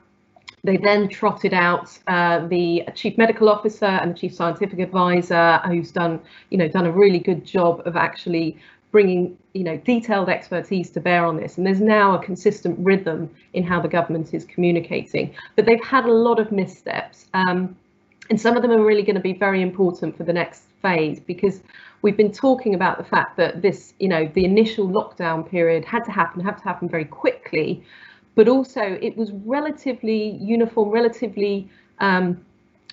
They 0.64 0.78
then 0.78 1.10
trotted 1.10 1.52
out 1.52 1.90
uh, 2.06 2.46
the 2.48 2.84
chief 2.94 3.18
medical 3.18 3.50
officer 3.50 3.84
and 3.84 4.14
the 4.14 4.18
chief 4.18 4.34
scientific 4.34 4.78
advisor, 4.78 5.58
who's 5.66 5.92
done, 5.92 6.22
you 6.48 6.56
know, 6.56 6.68
done 6.68 6.86
a 6.86 6.90
really 6.90 7.18
good 7.18 7.44
job 7.44 7.82
of 7.84 7.96
actually 7.96 8.56
bringing 8.94 9.36
you 9.54 9.64
know 9.64 9.76
detailed 9.78 10.28
expertise 10.28 10.88
to 10.88 11.00
bear 11.00 11.26
on 11.26 11.36
this. 11.36 11.58
And 11.58 11.66
there's 11.66 11.80
now 11.80 12.14
a 12.14 12.22
consistent 12.22 12.78
rhythm 12.78 13.28
in 13.52 13.64
how 13.64 13.80
the 13.80 13.88
government 13.88 14.32
is 14.32 14.44
communicating. 14.44 15.34
But 15.56 15.66
they've 15.66 15.84
had 15.84 16.04
a 16.04 16.12
lot 16.12 16.38
of 16.38 16.52
missteps. 16.52 17.26
Um, 17.34 17.74
and 18.30 18.40
some 18.40 18.54
of 18.56 18.62
them 18.62 18.70
are 18.70 18.84
really 18.84 19.02
going 19.02 19.16
to 19.16 19.26
be 19.32 19.32
very 19.32 19.62
important 19.62 20.16
for 20.16 20.22
the 20.22 20.32
next 20.32 20.62
phase 20.80 21.18
because 21.18 21.60
we've 22.02 22.16
been 22.16 22.30
talking 22.30 22.76
about 22.76 22.96
the 22.96 23.02
fact 23.02 23.36
that 23.36 23.62
this 23.62 23.94
you 23.98 24.06
know 24.06 24.30
the 24.32 24.44
initial 24.44 24.86
lockdown 24.86 25.40
period 25.44 25.84
had 25.84 26.04
to 26.04 26.12
happen 26.12 26.40
had 26.40 26.56
to 26.58 26.62
happen 26.62 26.88
very 26.88 27.04
quickly. 27.04 27.82
But 28.36 28.46
also 28.46 28.82
it 29.08 29.16
was 29.16 29.32
relatively 29.44 30.38
uniform 30.54 30.90
relatively 30.90 31.68
um, 31.98 32.46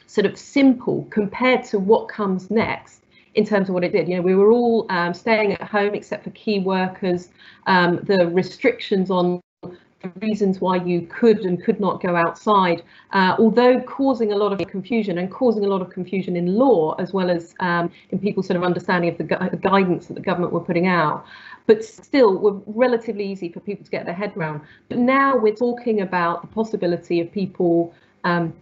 sort 0.08 0.26
of 0.26 0.36
simple 0.36 1.08
compared 1.12 1.64
to 1.66 1.78
what 1.78 2.10
comes 2.10 2.50
next 2.50 3.01
in 3.36 3.46
terms 3.46 3.70
of 3.70 3.74
what 3.74 3.84
it 3.84 3.92
did. 3.92 4.08
You 4.08 4.18
know, 4.18 4.22
we 4.22 4.36
were 4.36 4.52
all 4.52 4.86
um, 4.90 5.14
staying 5.14 5.54
at 5.54 5.62
home 5.62 5.96
except 5.96 6.24
for 6.24 6.32
key 6.32 6.60
workers. 6.60 7.30
Um, 7.68 8.00
the 8.04 8.28
restrictions 8.28 9.10
on 9.10 9.42
the 9.62 10.12
reasons 10.20 10.60
why 10.60 10.78
you 10.78 11.02
could 11.02 11.40
and 11.46 11.64
could 11.64 11.80
not 11.80 12.02
go 12.02 12.16
outside, 12.16 12.84
uh, 13.14 13.36
although 13.38 13.80
causing 13.82 14.32
a 14.32 14.36
lot 14.36 14.52
of 14.52 14.68
confusion 14.68 15.20
and 15.20 15.32
causing 15.32 15.64
a 15.64 15.68
lot 15.68 15.82
of 15.82 15.90
confusion 15.90 16.36
in 16.36 16.56
law 16.56 16.96
as 16.96 17.14
well 17.14 17.30
as 17.30 17.54
um, 17.60 17.92
in 18.10 18.20
people's 18.20 18.48
sort 18.48 18.58
of 18.58 18.64
understanding 18.64 19.12
of 19.12 19.18
the, 19.18 19.24
gu 19.24 19.38
the, 19.50 19.58
guidance 19.58 20.08
that 20.08 20.16
the 20.16 20.22
government 20.22 20.52
were 20.52 20.60
putting 20.60 20.88
out. 20.88 21.26
But 21.68 21.86
still, 21.86 22.38
were 22.38 22.60
relatively 22.66 23.32
easy 23.32 23.50
for 23.50 23.60
people 23.60 23.86
to 23.86 23.92
get 23.92 24.06
their 24.06 24.16
head 24.16 24.36
around. 24.36 24.62
But 24.90 24.98
now 24.98 25.38
we're 25.38 25.56
talking 25.56 26.02
about 26.02 26.42
the 26.42 26.48
possibility 26.48 27.22
of 27.22 27.32
people 27.32 27.94
um, 28.24 28.54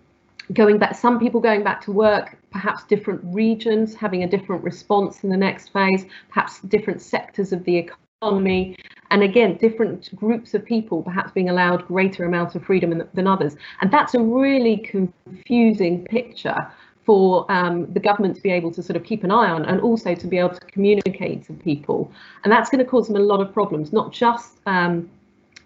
going 0.53 0.77
back, 0.77 0.95
some 0.95 1.19
people 1.19 1.39
going 1.39 1.63
back 1.63 1.82
to 1.86 1.91
work, 1.91 2.38
perhaps 2.51 2.83
different 2.85 3.21
regions 3.23 3.93
having 3.95 4.23
a 4.23 4.27
different 4.27 4.63
response 4.63 5.23
in 5.23 5.29
the 5.29 5.38
next 5.38 5.69
phase, 5.69 6.05
perhaps 6.29 6.62
different 6.62 7.01
sectors 7.01 7.51
of 7.53 7.63
the 7.63 7.77
economy, 8.21 8.75
and 9.12 9.23
again, 9.23 9.57
different 9.57 10.13
groups 10.15 10.53
of 10.53 10.65
people 10.65 11.01
perhaps 11.01 11.31
being 11.31 11.49
allowed 11.49 11.88
greater 11.88 12.25
amounts 12.25 12.55
of 12.55 12.63
freedom 12.63 13.01
than 13.13 13.27
others. 13.27 13.55
And 13.81 13.91
that's 13.91 14.13
a 14.13 14.19
really 14.19 14.77
confusing 14.77 16.05
picture 16.05 16.71
for 17.05 17.51
um, 17.51 17.91
the 17.93 17.99
government 17.99 18.35
to 18.35 18.41
be 18.41 18.51
able 18.51 18.71
to 18.71 18.83
sort 18.83 18.95
of 18.95 19.03
keep 19.03 19.23
an 19.23 19.31
eye 19.31 19.49
on 19.49 19.65
and 19.65 19.81
also 19.81 20.13
to 20.13 20.27
be 20.27 20.38
able 20.38 20.53
to 20.53 20.59
communicate 20.67 21.43
to 21.45 21.53
people. 21.53 22.12
And 22.43 22.51
that's 22.53 22.69
going 22.69 22.83
to 22.83 22.89
cause 22.89 23.07
them 23.07 23.15
a 23.15 23.19
lot 23.19 23.41
of 23.41 23.51
problems, 23.51 23.91
not 23.91 24.12
just 24.12 24.59
um, 24.67 25.09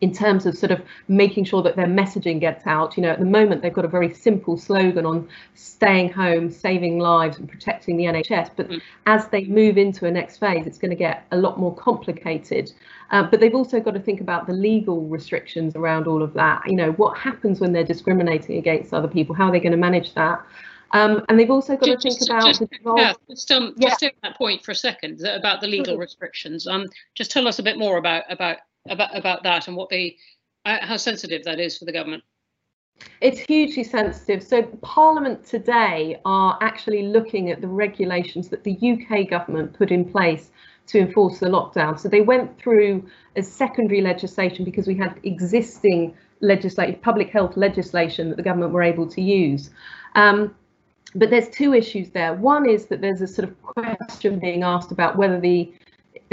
in 0.04 0.12
terms 0.12 0.46
of 0.46 0.58
sort 0.58 0.70
of 0.70 0.82
making 1.08 1.46
sure 1.46 1.63
that 1.63 1.78
their 1.78 1.88
messaging 1.88 2.38
gets 2.38 2.68
out. 2.68 2.98
You 2.98 3.04
know, 3.04 3.12
at 3.12 3.20
the 3.20 3.26
moment 3.26 3.62
they've 3.62 3.74
got 3.74 3.86
a 3.86 3.88
very 4.00 4.13
simple 4.13 4.58
slogan 4.58 5.06
on 5.06 5.30
staying 5.56 6.12
home, 6.12 6.52
saving 6.52 7.00
lives 7.00 7.38
and 7.38 7.48
protecting 7.48 7.96
the 7.96 8.04
NHS. 8.04 8.52
But 8.58 8.68
mm. 8.68 8.82
as 9.06 9.28
they 9.30 9.46
move 9.46 9.78
into 9.78 10.06
a 10.06 10.12
next 10.12 10.39
phase, 10.39 10.68
it's 10.68 10.78
going 10.78 10.92
to 10.92 10.98
get 10.98 11.26
a 11.32 11.38
lot 11.38 11.58
more 11.58 11.74
complicated. 11.74 12.70
Uh, 13.12 13.24
but 13.24 13.39
they've 13.39 13.56
also 13.56 13.80
got 13.80 13.94
to 13.94 14.00
think 14.00 14.20
about 14.20 14.46
the 14.46 14.52
legal 14.52 15.08
restrictions 15.08 15.74
around 15.78 16.06
all 16.06 16.22
of 16.22 16.34
that. 16.34 16.63
You 16.68 16.76
know, 16.76 16.92
what 16.94 17.18
happens 17.18 17.62
when 17.62 17.72
they're 17.72 17.86
discriminating 17.86 18.58
against 18.58 18.94
other 18.94 19.08
people? 19.08 19.34
How 19.34 19.48
are 19.48 19.52
they 19.54 19.62
going 19.62 19.72
to 19.72 19.78
manage 19.78 20.13
that? 20.16 20.44
Um, 20.92 21.24
and 21.30 21.39
they've 21.39 21.50
also 21.50 21.78
got 21.78 21.86
just, 21.86 22.02
to 22.02 22.10
think 22.10 22.20
just, 22.20 22.30
about 22.30 22.46
just, 22.46 22.60
the 22.60 22.68
yeah, 22.98 23.13
just, 23.30 23.52
um, 23.52 23.74
yeah. 23.78 23.89
just 23.89 24.02
take 24.02 24.22
that 24.22 24.38
point 24.38 24.63
for 24.63 24.72
a 24.72 24.76
second 24.76 25.26
about 25.26 25.62
the 25.62 25.68
legal 25.68 25.98
restrictions. 25.98 26.68
Um, 26.68 26.88
just 27.16 27.32
tell 27.32 27.48
us 27.48 27.58
a 27.58 27.63
bit 27.63 27.80
more 27.80 27.98
about 27.98 28.26
about 28.30 28.58
about 28.89 29.15
about 29.17 29.43
that 29.43 29.67
and 29.67 29.76
what 29.76 29.89
they 29.89 30.17
uh, 30.65 30.78
how 30.82 30.98
sensitive 30.98 31.43
that 31.43 31.60
is 31.60 31.78
for 31.78 31.86
the 31.86 31.91
government. 31.91 32.24
It's 33.22 33.39
hugely 33.39 33.84
sensitive. 33.84 34.43
So 34.43 34.63
Parliament 34.82 35.46
today 35.46 36.22
are 36.26 36.58
actually 36.62 37.08
looking 37.08 37.50
at 37.50 37.60
the 37.60 37.67
regulations 37.67 38.50
that 38.50 38.63
the 38.63 38.78
UK 38.78 39.30
government 39.30 39.74
put 39.74 39.91
in 39.91 40.06
place 40.06 40.52
to 40.88 41.00
enforce 41.00 41.39
the 41.39 41.48
lockdown. 41.48 42.00
So 42.00 42.08
they 42.08 42.22
went 42.22 42.58
through 42.58 43.08
as 43.36 43.52
secondary 43.52 44.02
legislation 44.02 44.63
because 44.63 44.88
we 44.88 44.96
had 44.96 45.19
existing 45.24 46.15
legislative 46.41 47.02
public 47.02 47.30
health 47.30 47.56
legislation 47.56 48.30
that 48.30 48.36
the 48.36 48.43
government 48.43 48.74
were 48.74 48.84
able 48.84 49.08
to 49.08 49.22
use. 49.22 49.69
Um, 50.15 50.54
but 51.15 51.30
there's 51.30 51.50
two 51.50 51.74
issues 51.74 52.10
there. 52.10 52.34
One 52.34 52.67
is 52.67 52.88
that 52.88 53.02
there's 53.02 53.22
a 53.22 53.28
sort 53.28 53.48
of 53.48 53.62
question 53.62 54.39
being 54.39 54.63
asked 54.63 54.91
about 54.91 55.15
whether 55.15 55.39
the 55.39 55.74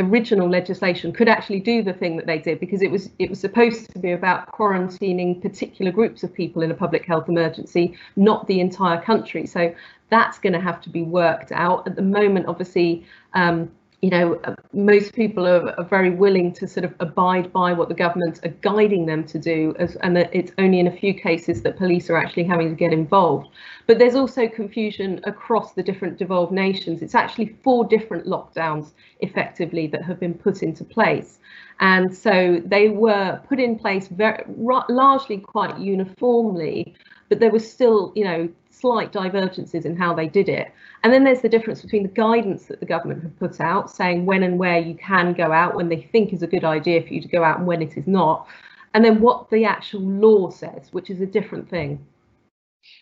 original 0.00 0.48
legislation 0.48 1.12
could 1.12 1.28
actually 1.28 1.60
do 1.60 1.82
the 1.82 1.92
thing 1.92 2.16
that 2.16 2.26
they 2.26 2.38
did 2.38 2.60
because 2.60 2.82
it 2.82 2.90
was 2.90 3.10
it 3.18 3.30
was 3.30 3.40
supposed 3.40 3.90
to 3.92 3.98
be 3.98 4.12
about 4.12 4.50
quarantining 4.52 5.40
particular 5.40 5.92
groups 5.92 6.22
of 6.22 6.32
people 6.32 6.62
in 6.62 6.70
a 6.70 6.74
public 6.74 7.04
health 7.04 7.28
emergency 7.28 7.96
not 8.16 8.46
the 8.46 8.60
entire 8.60 9.00
country. 9.00 9.46
So 9.46 9.74
that's 10.08 10.38
going 10.38 10.52
to 10.54 10.60
have 10.60 10.80
to 10.82 10.90
be 10.90 11.02
worked 11.02 11.52
out. 11.52 11.86
At 11.86 11.96
the 11.96 12.02
moment 12.02 12.46
obviously 12.46 13.06
um, 13.34 13.70
you 14.02 14.08
know, 14.08 14.40
most 14.72 15.12
people 15.12 15.46
are, 15.46 15.78
are, 15.78 15.84
very 15.84 16.08
willing 16.08 16.54
to 16.54 16.66
sort 16.66 16.84
of 16.84 16.94
abide 17.00 17.52
by 17.52 17.72
what 17.72 17.88
the 17.88 17.94
government 17.94 18.40
are 18.44 18.54
guiding 18.62 19.04
them 19.04 19.24
to 19.24 19.38
do, 19.38 19.74
as, 19.78 19.96
and 19.96 20.16
that 20.16 20.30
it's 20.32 20.52
only 20.56 20.80
in 20.80 20.86
a 20.86 20.96
few 20.96 21.12
cases 21.12 21.62
that 21.62 21.76
police 21.76 22.08
are 22.08 22.16
actually 22.16 22.44
having 22.44 22.70
to 22.70 22.74
get 22.74 22.94
involved. 22.94 23.48
But 23.86 23.98
there's 23.98 24.14
also 24.14 24.48
confusion 24.48 25.20
across 25.24 25.72
the 25.72 25.82
different 25.82 26.16
devolved 26.16 26.52
nations. 26.52 27.02
It's 27.02 27.14
actually 27.14 27.56
four 27.62 27.84
different 27.84 28.26
lockdowns 28.26 28.92
effectively 29.20 29.86
that 29.88 30.02
have 30.02 30.18
been 30.18 30.34
put 30.34 30.62
into 30.62 30.82
place. 30.82 31.38
And 31.80 32.14
so 32.14 32.62
they 32.64 32.88
were 32.88 33.40
put 33.48 33.60
in 33.60 33.78
place 33.78 34.08
very 34.08 34.44
largely 34.88 35.38
quite 35.38 35.78
uniformly 35.78 36.94
but 37.30 37.38
there 37.38 37.50
was 37.50 37.70
still, 37.70 38.12
you 38.14 38.24
know, 38.24 38.48
slight 38.80 39.12
divergences 39.12 39.84
in 39.84 39.96
how 39.96 40.14
they 40.14 40.28
did 40.28 40.48
it. 40.48 40.72
And 41.02 41.12
then 41.12 41.24
there's 41.24 41.42
the 41.42 41.48
difference 41.48 41.82
between 41.82 42.02
the 42.02 42.08
guidance 42.08 42.66
that 42.66 42.80
the 42.80 42.86
government 42.86 43.22
have 43.22 43.38
put 43.38 43.60
out, 43.60 43.90
saying 43.90 44.26
when 44.26 44.42
and 44.42 44.58
where 44.58 44.78
you 44.78 44.94
can 44.94 45.32
go 45.32 45.52
out, 45.52 45.74
when 45.74 45.88
they 45.88 46.02
think 46.12 46.32
is 46.32 46.42
a 46.42 46.46
good 46.46 46.64
idea 46.64 47.02
for 47.02 47.14
you 47.14 47.22
to 47.22 47.28
go 47.28 47.44
out 47.44 47.58
and 47.58 47.66
when 47.66 47.82
it 47.82 47.96
is 47.96 48.06
not, 48.06 48.46
and 48.94 49.04
then 49.04 49.20
what 49.20 49.50
the 49.50 49.64
actual 49.64 50.00
law 50.00 50.50
says, 50.50 50.92
which 50.92 51.10
is 51.10 51.20
a 51.20 51.26
different 51.26 51.68
thing. 51.68 52.04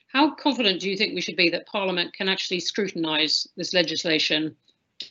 How 0.08 0.34
confident 0.34 0.80
do 0.80 0.90
you 0.90 0.96
think 0.96 1.14
we 1.14 1.20
should 1.20 1.36
be 1.36 1.50
that 1.50 1.66
Parliament 1.66 2.14
can 2.14 2.28
actually 2.28 2.60
scrutinise 2.60 3.46
this 3.56 3.74
legislation, 3.74 4.56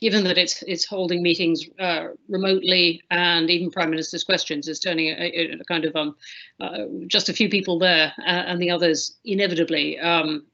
given 0.00 0.24
that 0.24 0.38
it's 0.38 0.62
it's 0.66 0.84
holding 0.84 1.22
meetings 1.22 1.64
uh, 1.78 2.08
remotely 2.28 3.00
and 3.10 3.48
even 3.48 3.70
Prime 3.70 3.90
Minister's 3.90 4.24
questions 4.24 4.68
is 4.68 4.80
turning 4.80 5.08
a, 5.08 5.58
a 5.60 5.64
kind 5.64 5.84
of 5.84 5.96
um, 5.96 6.16
uh, 6.60 6.84
just 7.06 7.28
a 7.28 7.32
few 7.32 7.48
people 7.48 7.78
there 7.78 8.12
uh, 8.18 8.44
and 8.48 8.60
the 8.60 8.70
others 8.70 9.16
inevitably 9.24 9.98
um, 10.00 10.44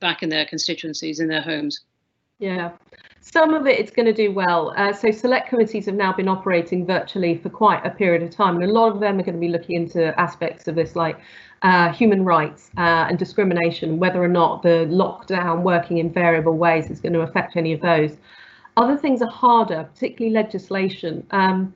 back 0.00 0.22
in 0.22 0.28
their 0.28 0.46
constituencies, 0.46 1.20
in 1.20 1.28
their 1.28 1.42
homes? 1.42 1.80
Yeah, 2.38 2.72
some 3.20 3.52
of 3.52 3.66
it 3.66 3.78
it's 3.78 3.90
going 3.90 4.06
to 4.06 4.12
do 4.12 4.32
well. 4.32 4.72
Uh, 4.76 4.92
so 4.92 5.10
select 5.10 5.48
committees 5.48 5.86
have 5.86 5.94
now 5.94 6.12
been 6.12 6.28
operating 6.28 6.86
virtually 6.86 7.36
for 7.36 7.50
quite 7.50 7.84
a 7.84 7.90
period 7.90 8.22
of 8.22 8.30
time, 8.30 8.56
and 8.56 8.64
a 8.64 8.72
lot 8.72 8.92
of 8.92 9.00
them 9.00 9.18
are 9.18 9.22
going 9.22 9.34
to 9.34 9.40
be 9.40 9.48
looking 9.48 9.76
into 9.76 10.18
aspects 10.18 10.68
of 10.68 10.74
this, 10.74 10.96
like 10.96 11.18
uh, 11.62 11.92
human 11.92 12.24
rights 12.24 12.70
uh, 12.78 13.06
and 13.08 13.18
discrimination, 13.18 13.98
whether 13.98 14.22
or 14.22 14.28
not 14.28 14.62
the 14.62 14.86
lockdown 14.88 15.62
working 15.62 15.98
in 15.98 16.12
variable 16.12 16.56
ways 16.56 16.90
is 16.90 17.00
going 17.00 17.12
to 17.12 17.20
affect 17.20 17.56
any 17.56 17.72
of 17.72 17.80
those. 17.80 18.16
Other 18.76 18.96
things 18.96 19.20
are 19.22 19.30
harder, 19.30 19.88
particularly 19.92 20.32
legislation. 20.32 21.26
Um, 21.32 21.74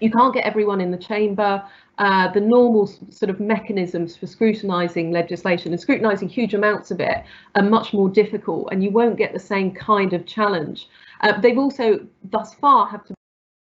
you 0.00 0.10
can't 0.10 0.32
get 0.32 0.44
everyone 0.44 0.80
in 0.80 0.90
the 0.90 0.98
chamber. 0.98 1.62
Uh, 1.98 2.28
the 2.32 2.40
normal 2.40 2.86
sort 2.86 3.28
of 3.28 3.40
mechanisms 3.40 4.16
for 4.16 4.26
scrutinising 4.26 5.10
legislation 5.10 5.72
and 5.72 5.80
scrutinising 5.80 6.28
huge 6.28 6.54
amounts 6.54 6.92
of 6.92 7.00
it 7.00 7.24
are 7.56 7.62
much 7.62 7.92
more 7.92 8.08
difficult 8.08 8.68
and 8.70 8.84
you 8.84 8.90
won't 8.90 9.18
get 9.18 9.32
the 9.32 9.40
same 9.40 9.72
kind 9.72 10.12
of 10.12 10.24
challenge. 10.24 10.88
Uh, 11.22 11.40
they've 11.40 11.58
also 11.58 11.98
thus 12.30 12.54
far 12.54 12.86
have 12.86 13.04
to 13.04 13.14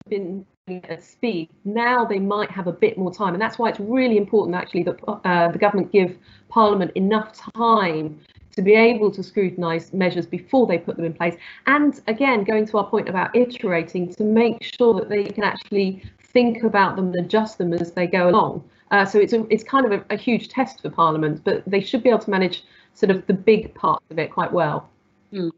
been 0.07 0.45
at 0.67 1.03
speed. 1.03 1.49
Now 1.65 2.05
they 2.05 2.19
might 2.19 2.49
have 2.51 2.67
a 2.67 2.71
bit 2.71 2.97
more 2.97 3.13
time 3.13 3.33
and 3.33 3.41
that's 3.41 3.59
why 3.59 3.69
it's 3.69 3.79
really 3.79 4.17
important 4.17 4.55
actually 4.55 4.83
that 4.83 4.99
uh, 5.25 5.51
the 5.51 5.57
government 5.57 5.91
give 5.91 6.17
Parliament 6.49 6.91
enough 6.95 7.33
time 7.53 8.19
to 8.55 8.61
be 8.61 8.73
able 8.73 9.11
to 9.11 9.23
scrutinise 9.23 9.93
measures 9.93 10.25
before 10.25 10.67
they 10.67 10.77
put 10.77 10.95
them 10.97 11.05
in 11.05 11.13
place. 11.13 11.35
And 11.67 11.99
again, 12.07 12.43
going 12.43 12.65
to 12.67 12.77
our 12.77 12.89
point 12.89 13.09
about 13.09 13.35
iterating, 13.35 14.13
to 14.15 14.23
make 14.23 14.61
sure 14.61 14.93
that 14.93 15.09
they 15.09 15.23
can 15.23 15.43
actually 15.43 16.03
think 16.31 16.63
about 16.63 16.95
them 16.95 17.07
and 17.07 17.15
adjust 17.25 17.57
them 17.57 17.73
as 17.73 17.91
they 17.91 18.07
go 18.07 18.29
along. 18.29 18.63
Uh, 18.91 19.05
so 19.05 19.19
it's 19.19 19.33
a, 19.33 19.45
it's 19.49 19.63
kind 19.63 19.85
of 19.85 19.91
a, 19.91 20.05
a, 20.13 20.17
huge 20.17 20.49
test 20.49 20.81
for 20.81 20.89
Parliament, 20.89 21.41
but 21.45 21.63
they 21.65 21.79
should 21.79 22.03
be 22.03 22.09
able 22.09 22.19
to 22.19 22.29
manage 22.29 22.63
sort 22.93 23.09
of 23.09 23.25
the 23.27 23.33
big 23.33 23.73
parts 23.73 24.03
of 24.09 24.19
it 24.19 24.31
quite 24.31 24.51
well. 24.51 24.89
Mm. 25.31 25.51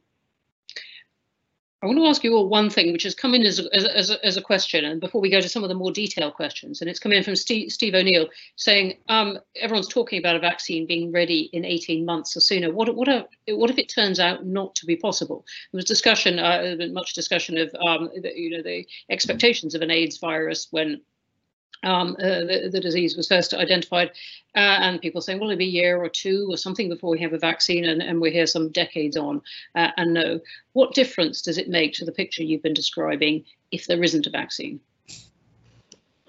I 1.83 1.85
want 1.85 1.97
to 1.97 2.05
ask 2.05 2.23
you 2.23 2.33
all 2.33 2.47
one 2.47 2.69
thing, 2.69 2.93
which 2.93 3.03
has 3.03 3.13
come 3.13 3.35
in 3.35 3.41
as 3.41 3.59
a, 3.59 3.75
as, 3.75 4.09
a, 4.09 4.25
as 4.25 4.37
a 4.37 4.41
question, 4.41 4.85
and 4.85 5.01
before 5.01 5.19
we 5.19 5.29
go 5.29 5.41
to 5.41 5.49
some 5.49 5.63
of 5.63 5.69
the 5.69 5.75
more 5.75 5.91
detailed 5.91 6.33
questions, 6.33 6.79
and 6.79 6.89
it's 6.89 6.99
come 6.99 7.11
in 7.11 7.23
from 7.23 7.35
Steve, 7.35 7.73
Steve 7.73 7.93
O'Neill 7.93 8.29
saying 8.55 8.93
um, 9.09 9.37
everyone's 9.59 9.89
talking 9.89 10.17
about 10.17 10.37
a 10.37 10.39
vaccine 10.39 10.87
being 10.87 11.11
ready 11.11 11.49
in 11.51 11.65
18 11.65 12.05
months 12.05 12.37
or 12.37 12.39
sooner. 12.39 12.71
What 12.71 12.95
what, 12.95 13.09
are, 13.09 13.25
what 13.49 13.69
if 13.69 13.77
it 13.77 13.91
turns 13.93 14.21
out 14.21 14.45
not 14.45 14.75
to 14.75 14.85
be 14.85 14.95
possible? 14.95 15.43
There 15.73 15.77
was 15.79 15.83
discussion, 15.83 16.39
uh, 16.39 16.77
much 16.91 17.15
discussion 17.15 17.57
of 17.57 17.75
um, 17.85 18.09
the, 18.15 18.31
you 18.33 18.51
know 18.51 18.63
the 18.63 18.87
expectations 19.09 19.75
of 19.75 19.81
an 19.81 19.91
AIDS 19.91 20.19
virus 20.19 20.69
when 20.71 21.01
um, 21.83 22.15
uh, 22.19 22.45
the, 22.45 22.69
the, 22.71 22.79
disease 22.79 23.15
was 23.15 23.27
first 23.27 23.53
identified, 23.53 24.09
uh, 24.55 24.77
and 24.81 25.01
people 25.01 25.21
saying, 25.21 25.39
well, 25.39 25.49
it'll 25.49 25.59
be 25.59 25.65
a 25.65 25.67
year 25.67 26.01
or 26.01 26.09
two 26.09 26.47
or 26.49 26.57
something 26.57 26.89
before 26.89 27.11
we 27.11 27.19
have 27.19 27.33
a 27.33 27.37
vaccine, 27.37 27.85
and, 27.85 28.01
and 28.01 28.21
we're 28.21 28.31
here 28.31 28.47
some 28.47 28.69
decades 28.69 29.17
on. 29.17 29.41
Uh, 29.75 29.89
and 29.97 30.13
no, 30.13 30.39
what 30.73 30.93
difference 30.93 31.41
does 31.41 31.57
it 31.57 31.69
make 31.69 31.93
to 31.93 32.05
the 32.05 32.11
picture 32.11 32.43
you've 32.43 32.63
been 32.63 32.73
describing 32.73 33.43
if 33.71 33.87
there 33.87 34.01
isn't 34.03 34.27
a 34.27 34.29
vaccine? 34.29 34.79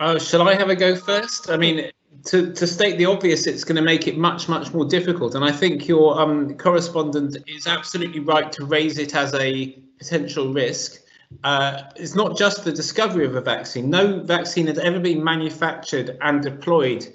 Uh, 0.01 0.19
shall 0.19 0.49
I 0.49 0.55
have 0.55 0.71
a 0.71 0.77
go 0.77 0.97
first? 0.97 1.51
I 1.51 1.57
mean, 1.57 1.90
to, 2.25 2.53
to 2.53 2.67
state 2.67 2.99
the 2.99 3.07
obvious, 3.07 3.47
it's 3.47 3.64
going 3.64 3.77
to 3.77 3.83
make 3.83 4.09
it 4.09 4.19
much, 4.19 4.49
much 4.49 4.73
more 4.73 4.85
difficult. 4.85 5.35
And 5.35 5.45
I 5.45 5.53
think 5.53 5.87
your 5.87 6.21
um, 6.21 6.57
correspondent 6.57 7.37
is 7.47 7.67
absolutely 7.67 8.21
right 8.21 8.51
to 8.53 8.64
raise 8.64 8.99
it 8.99 9.14
as 9.14 9.35
a 9.35 9.79
potential 9.99 10.53
risk 10.53 11.04
uh, 11.43 11.83
it's 11.97 12.15
not 12.15 12.37
just 12.37 12.65
the 12.65 12.73
discovery 12.73 13.25
of 13.25 13.35
a 13.37 13.41
vaccine. 13.41 13.91
No 13.91 14.21
vaccine 14.21 14.67
has 14.67 14.79
ever 14.79 15.01
been 15.01 15.23
manufactured 15.23 16.17
and 16.21 16.43
deployed 16.43 17.07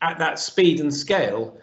at 0.00 0.18
that 0.18 0.38
speed 0.38 0.80
and 0.80 0.92
scale 0.94 1.58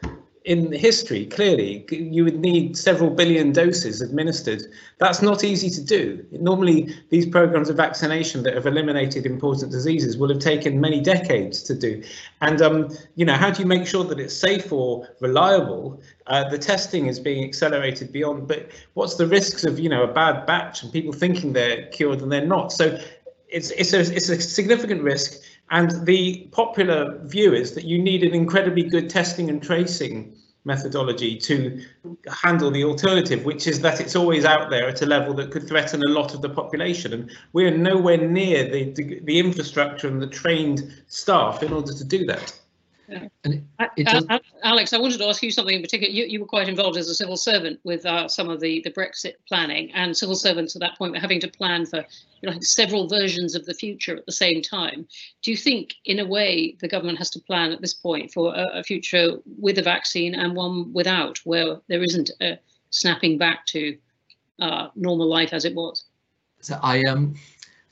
in 0.45 0.71
history, 0.71 1.25
clearly, 1.25 1.85
you 1.89 2.23
would 2.23 2.39
need 2.39 2.77
several 2.77 3.09
billion 3.09 3.51
doses 3.51 3.99
administered. 3.99 4.61
That's 4.99 5.23
not 5.23 5.43
easy 5.43 5.71
to 5.71 5.83
do. 5.83 6.23
Normally, 6.31 6.95
these 7.09 7.25
programs 7.25 7.67
of 7.67 7.77
vaccination 7.77 8.43
that 8.43 8.53
have 8.53 8.67
eliminated 8.67 9.25
important 9.25 9.71
diseases 9.71 10.17
will 10.17 10.29
have 10.29 10.39
taken 10.39 10.79
many 10.79 11.01
decades 11.01 11.63
to 11.63 11.73
do. 11.73 12.03
And, 12.41 12.61
um, 12.61 12.95
you 13.15 13.25
know, 13.25 13.33
how 13.33 13.49
do 13.49 13.59
you 13.59 13.67
make 13.67 13.87
sure 13.87 14.03
that 14.03 14.19
it's 14.19 14.35
safe 14.35 14.71
or 14.71 15.09
reliable? 15.19 15.99
Uh, 16.27 16.47
the 16.49 16.57
testing 16.57 17.05
is 17.05 17.19
being 17.19 17.43
accelerated 17.43 18.11
beyond, 18.11 18.47
but 18.47 18.71
what's 18.95 19.15
the 19.15 19.27
risks 19.27 19.63
of, 19.63 19.79
you 19.79 19.89
know, 19.89 20.03
a 20.03 20.11
bad 20.11 20.45
batch 20.45 20.81
and 20.81 20.91
people 20.91 21.13
thinking 21.13 21.53
they're 21.53 21.85
cured 21.87 22.21
and 22.21 22.31
they're 22.31 22.45
not? 22.45 22.71
So 22.71 22.99
it's, 23.47 23.69
it's, 23.71 23.93
a, 23.93 23.99
it's 23.99 24.29
a 24.29 24.41
significant 24.41 25.03
risk. 25.03 25.41
And 25.69 26.05
the 26.05 26.47
popular 26.51 27.19
view 27.23 27.53
is 27.53 27.73
that 27.73 27.85
you 27.85 28.01
need 28.01 28.23
an 28.23 28.33
incredibly 28.33 28.83
good 28.83 29.09
testing 29.09 29.49
and 29.49 29.61
tracing 29.61 30.35
methodology 30.65 31.37
to 31.37 31.79
handle 32.27 32.71
the 32.71 32.83
alternative, 32.83 33.45
which 33.45 33.67
is 33.67 33.81
that 33.81 34.01
it's 34.01 34.15
always 34.15 34.45
out 34.45 34.71
there 34.71 34.87
at 34.87 35.01
a 35.03 35.05
level 35.05 35.33
that 35.35 35.51
could 35.51 35.67
threaten 35.67 36.01
a 36.07 36.09
lot 36.09 36.33
of 36.33 36.41
the 36.41 36.49
population. 36.49 37.13
And 37.13 37.31
we're 37.53 37.69
nowhere 37.69 38.17
near 38.17 38.67
the, 38.67 38.91
the, 38.93 39.19
the 39.21 39.39
infrastructure 39.39 40.07
and 40.07 40.19
the 40.19 40.27
trained 40.27 41.03
staff 41.07 41.61
in 41.61 41.71
order 41.71 41.93
to 41.93 42.03
do 42.03 42.25
that. 42.25 42.59
Yeah. 43.07 43.27
It, 43.43 43.63
it 43.97 44.07
uh, 44.07 44.39
Alex, 44.63 44.93
I 44.93 44.97
wanted 44.97 45.19
to 45.19 45.27
ask 45.27 45.43
you 45.43 45.51
something 45.51 45.75
in 45.75 45.81
particular. 45.81 46.11
You, 46.11 46.25
you 46.25 46.39
were 46.39 46.47
quite 46.47 46.67
involved 46.67 46.97
as 46.97 47.07
a 47.07 47.15
civil 47.15 47.37
servant 47.37 47.79
with 47.83 48.05
uh, 48.05 48.27
some 48.27 48.49
of 48.49 48.59
the, 48.59 48.81
the 48.83 48.91
Brexit 48.91 49.33
planning, 49.47 49.91
and 49.93 50.15
civil 50.15 50.35
servants 50.35 50.75
at 50.75 50.79
that 50.81 50.97
point 50.97 51.13
were 51.13 51.19
having 51.19 51.39
to 51.41 51.47
plan 51.47 51.85
for 51.85 52.03
you 52.41 52.49
know, 52.49 52.57
several 52.61 53.07
versions 53.07 53.55
of 53.55 53.65
the 53.65 53.73
future 53.73 54.15
at 54.15 54.25
the 54.25 54.31
same 54.31 54.61
time. 54.61 55.07
Do 55.43 55.51
you 55.51 55.57
think, 55.57 55.93
in 56.05 56.19
a 56.19 56.25
way, 56.25 56.75
the 56.79 56.87
government 56.87 57.17
has 57.19 57.29
to 57.31 57.39
plan 57.39 57.71
at 57.71 57.81
this 57.81 57.93
point 57.93 58.31
for 58.33 58.55
a, 58.55 58.79
a 58.79 58.83
future 58.83 59.37
with 59.59 59.77
a 59.77 59.83
vaccine 59.83 60.35
and 60.35 60.55
one 60.55 60.91
without, 60.93 61.39
where 61.43 61.77
there 61.87 62.03
isn't 62.03 62.31
a 62.41 62.57
snapping 62.89 63.37
back 63.37 63.65
to 63.67 63.97
uh, 64.59 64.87
normal 64.95 65.27
life 65.27 65.53
as 65.53 65.65
it 65.65 65.75
was? 65.75 66.05
So 66.61 66.79
I 66.81 67.03
um 67.03 67.35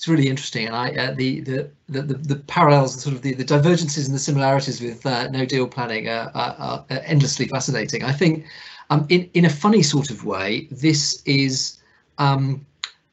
it's 0.03 0.07
really 0.09 0.27
interesting, 0.27 0.67
and 0.67 0.75
I 0.75 0.89
uh, 0.97 1.13
the, 1.13 1.39
the, 1.39 1.71
the 1.87 2.01
the 2.01 2.35
parallels, 2.35 3.01
sort 3.01 3.15
of 3.15 3.21
the, 3.21 3.33
the 3.35 3.45
divergences 3.45 4.05
and 4.05 4.13
the 4.13 4.19
similarities 4.19 4.81
with 4.81 5.05
uh, 5.05 5.29
No 5.29 5.45
Deal 5.45 5.65
planning 5.65 6.09
are, 6.09 6.29
are, 6.35 6.55
are, 6.59 6.85
endlessly 7.05 7.47
fascinating. 7.47 8.03
I 8.03 8.11
think, 8.11 8.45
um, 8.89 9.05
in 9.07 9.29
in 9.33 9.45
a 9.45 9.49
funny 9.49 9.81
sort 9.81 10.09
of 10.09 10.25
way, 10.25 10.67
this 10.71 11.23
is 11.23 11.77
um, 12.17 12.65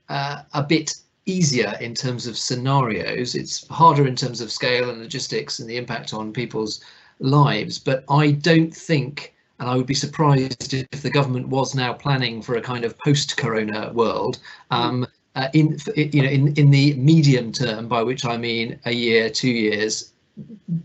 uh, 0.09 0.43
a 0.53 0.65
bit 0.65 0.97
easier 1.27 1.79
in 1.81 1.95
terms 1.95 2.27
of 2.27 2.37
scenarios. 2.37 3.37
It's 3.37 3.69
harder 3.69 4.09
in 4.09 4.17
terms 4.17 4.41
of 4.41 4.51
scale 4.51 4.91
and 4.91 4.99
logistics 4.99 5.61
and 5.61 5.71
the 5.71 5.77
impact 5.77 6.13
on 6.13 6.33
people's 6.33 6.85
lives. 7.21 7.79
But 7.79 8.03
I 8.11 8.33
don't 8.33 8.75
think 8.75 9.33
and 9.61 9.69
I 9.69 9.77
would 9.77 9.87
be 9.87 9.95
surprised 9.95 10.73
if 10.73 11.03
the 11.03 11.11
government 11.11 11.47
was 11.49 11.75
now 11.75 11.93
planning 11.93 12.41
for 12.41 12.57
a 12.57 12.63
kind 12.63 12.83
of 12.83 12.99
post-corona 12.99 13.93
world. 13.93 14.39
Um, 14.71 15.07
uh, 15.37 15.49
in 15.53 15.79
you 15.97 16.23
know 16.23 16.29
in 16.29 16.55
in 16.55 16.71
the 16.71 16.95
medium 16.95 17.53
term, 17.53 17.89
by 17.89 18.03
which 18.03 18.25
I 18.25 18.37
mean 18.37 18.79
a 18.85 18.93
year, 18.93 19.31
two 19.31 19.51
years, 19.51 20.13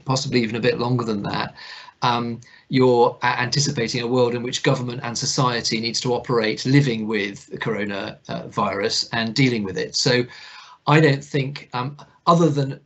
possibly 0.05 0.41
even 0.41 0.55
a 0.55 0.59
bit 0.59 0.79
longer 0.79 1.03
than 1.03 1.23
that. 1.23 1.55
Um, 2.01 2.41
you're 2.69 3.17
anticipating 3.23 4.01
a 4.01 4.07
world 4.07 4.35
in 4.35 4.43
which 4.43 4.63
government 4.63 5.01
and 5.03 5.17
society 5.17 5.79
needs 5.79 5.99
to 6.01 6.13
operate 6.13 6.65
living 6.65 7.07
with 7.07 7.47
the 7.47 7.57
coronavirus 7.57 9.05
uh, 9.05 9.17
and 9.17 9.33
dealing 9.33 9.63
with 9.63 9.77
it. 9.77 9.95
So 9.95 10.23
I 10.85 10.99
don't 10.99 11.23
think, 11.23 11.69
um, 11.73 11.97
other 12.27 12.49
than 12.49 12.79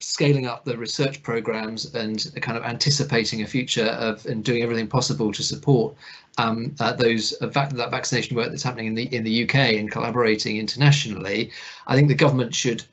scaling 0.00 0.46
up 0.46 0.64
the 0.64 0.76
research 0.76 1.22
programs 1.22 1.94
and 1.94 2.30
kind 2.40 2.58
of 2.58 2.64
anticipating 2.64 3.42
a 3.42 3.46
future 3.46 3.86
of 3.86 4.24
and 4.26 4.44
doing 4.44 4.62
everything 4.62 4.86
possible 4.86 5.32
to 5.32 5.42
support 5.42 5.94
um, 6.38 6.74
uh, 6.80 6.92
those 6.92 7.34
uh, 7.40 7.46
that 7.46 7.90
vaccination 7.90 8.36
work 8.36 8.50
that's 8.50 8.62
happening 8.62 8.86
in 8.86 8.94
the 8.94 9.14
in 9.14 9.24
the 9.24 9.44
UK 9.44 9.54
and 9.54 9.90
collaborating 9.90 10.58
internationally, 10.58 11.50
I 11.86 11.94
think 11.94 12.08
the 12.08 12.14
government 12.14 12.54
should, 12.54 12.84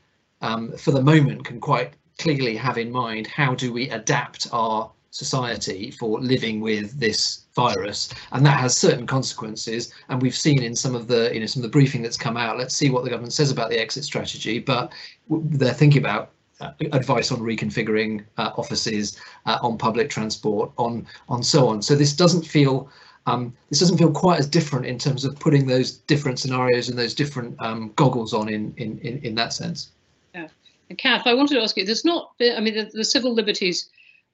um, 0.41 0.71
for 0.77 0.91
the 0.91 1.01
moment, 1.01 1.45
can 1.45 1.59
quite 1.59 1.93
clearly 2.19 2.55
have 2.55 2.77
in 2.77 2.91
mind 2.91 3.27
how 3.27 3.55
do 3.55 3.73
we 3.73 3.89
adapt 3.89 4.47
our 4.51 4.91
society 5.11 5.91
for 5.91 6.19
living 6.19 6.59
with 6.59 6.99
this 6.99 7.43
virus. 7.55 8.09
And 8.31 8.45
that 8.45 8.59
has 8.59 8.75
certain 8.75 9.05
consequences. 9.05 9.93
And 10.09 10.21
we've 10.21 10.35
seen 10.35 10.63
in 10.63 10.75
some 10.75 10.95
of 10.95 11.07
the 11.07 11.31
you 11.33 11.39
know 11.39 11.45
some 11.45 11.61
of 11.61 11.63
the 11.63 11.77
briefing 11.77 12.01
that's 12.01 12.17
come 12.17 12.37
out 12.37 12.57
let's 12.57 12.75
see 12.75 12.89
what 12.89 13.03
the 13.03 13.09
government 13.09 13.33
says 13.33 13.51
about 13.51 13.69
the 13.69 13.79
exit 13.79 14.03
strategy. 14.03 14.59
But 14.59 14.91
they're 15.29 15.73
thinking 15.73 16.01
about 16.01 16.31
uh, 16.61 16.71
advice 16.91 17.31
on 17.31 17.39
reconfiguring 17.39 18.25
uh, 18.37 18.51
offices, 18.57 19.19
uh, 19.45 19.59
on 19.61 19.77
public 19.77 20.09
transport, 20.09 20.71
on 20.77 21.05
on 21.29 21.43
so 21.43 21.67
on. 21.67 21.81
So 21.81 21.95
this 21.95 22.13
doesn't 22.13 22.45
feel 22.45 22.89
um, 23.25 23.53
this 23.69 23.79
doesn't 23.79 23.97
feel 23.97 24.11
quite 24.11 24.39
as 24.39 24.47
different 24.47 24.85
in 24.85 24.97
terms 24.97 25.25
of 25.25 25.39
putting 25.39 25.67
those 25.67 25.91
different 25.91 26.39
scenarios 26.39 26.89
and 26.89 26.97
those 26.97 27.13
different 27.13 27.55
um, 27.59 27.91
goggles 27.95 28.33
on 28.33 28.49
in, 28.49 28.73
in 28.77 28.99
in 28.99 29.19
in 29.19 29.35
that 29.35 29.53
sense. 29.53 29.89
Yeah, 30.35 30.47
and 30.89 30.97
Kath, 30.97 31.25
I 31.25 31.33
wanted 31.33 31.55
to 31.55 31.61
ask 31.61 31.77
you. 31.77 31.85
There's 31.85 32.05
not. 32.05 32.31
I 32.41 32.59
mean, 32.59 32.75
the, 32.75 32.89
the 32.93 33.05
civil 33.05 33.33
liberties 33.33 33.89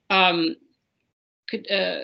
um, 0.10 0.56
uh, 1.72 1.96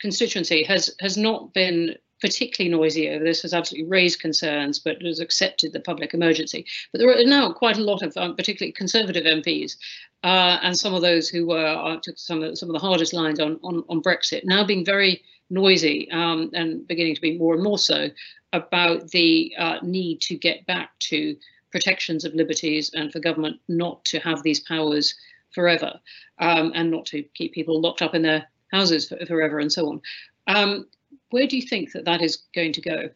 constituency 0.00 0.62
has 0.64 0.94
has 1.00 1.16
not 1.16 1.52
been 1.52 1.96
particularly 2.20 2.70
noisy 2.70 3.08
over 3.08 3.24
this, 3.24 3.42
has 3.42 3.54
absolutely 3.54 3.88
raised 3.88 4.20
concerns, 4.20 4.78
but 4.78 5.00
has 5.02 5.20
accepted 5.20 5.72
the 5.72 5.80
public 5.80 6.12
emergency. 6.12 6.66
But 6.92 6.98
there 6.98 7.10
are 7.10 7.24
now 7.24 7.52
quite 7.52 7.78
a 7.78 7.82
lot 7.82 8.02
of 8.02 8.14
um, 8.16 8.36
particularly 8.36 8.72
conservative 8.72 9.24
MPs 9.24 9.76
uh, 10.22 10.58
and 10.62 10.78
some 10.78 10.94
of 10.94 11.02
those 11.02 11.28
who 11.28 11.46
were 11.46 11.66
uh, 11.66 11.96
took 12.02 12.18
some 12.18 12.42
of, 12.42 12.58
some 12.58 12.68
of 12.68 12.74
the 12.74 12.86
hardest 12.86 13.12
lines 13.12 13.40
on, 13.40 13.58
on, 13.62 13.84
on 13.88 14.02
Brexit 14.02 14.42
now 14.44 14.64
being 14.64 14.84
very 14.84 15.22
noisy 15.50 16.10
um, 16.10 16.50
and 16.54 16.86
beginning 16.86 17.14
to 17.14 17.20
be 17.20 17.36
more 17.36 17.54
and 17.54 17.62
more 17.62 17.78
so 17.78 18.08
about 18.52 19.08
the 19.10 19.54
uh, 19.58 19.78
need 19.82 20.20
to 20.22 20.36
get 20.36 20.66
back 20.66 20.98
to 20.98 21.36
protections 21.70 22.24
of 22.24 22.34
liberties 22.34 22.90
and 22.94 23.12
for 23.12 23.20
government 23.20 23.60
not 23.68 24.04
to 24.04 24.18
have 24.20 24.42
these 24.42 24.60
powers 24.60 25.14
forever 25.54 25.98
um, 26.38 26.72
and 26.74 26.90
not 26.90 27.06
to 27.06 27.22
keep 27.34 27.52
people 27.52 27.80
locked 27.80 28.02
up 28.02 28.14
in 28.14 28.22
their 28.22 28.46
houses 28.72 29.08
for, 29.08 29.18
forever 29.26 29.58
and 29.58 29.72
so 29.72 29.88
on. 29.88 30.00
Um, 30.46 30.86
where 31.30 31.46
do 31.46 31.56
you 31.56 31.62
think 31.62 31.92
that 31.92 32.04
that 32.04 32.22
is 32.22 32.44
going 32.54 32.72
to 32.72 32.80
go? 32.80 33.10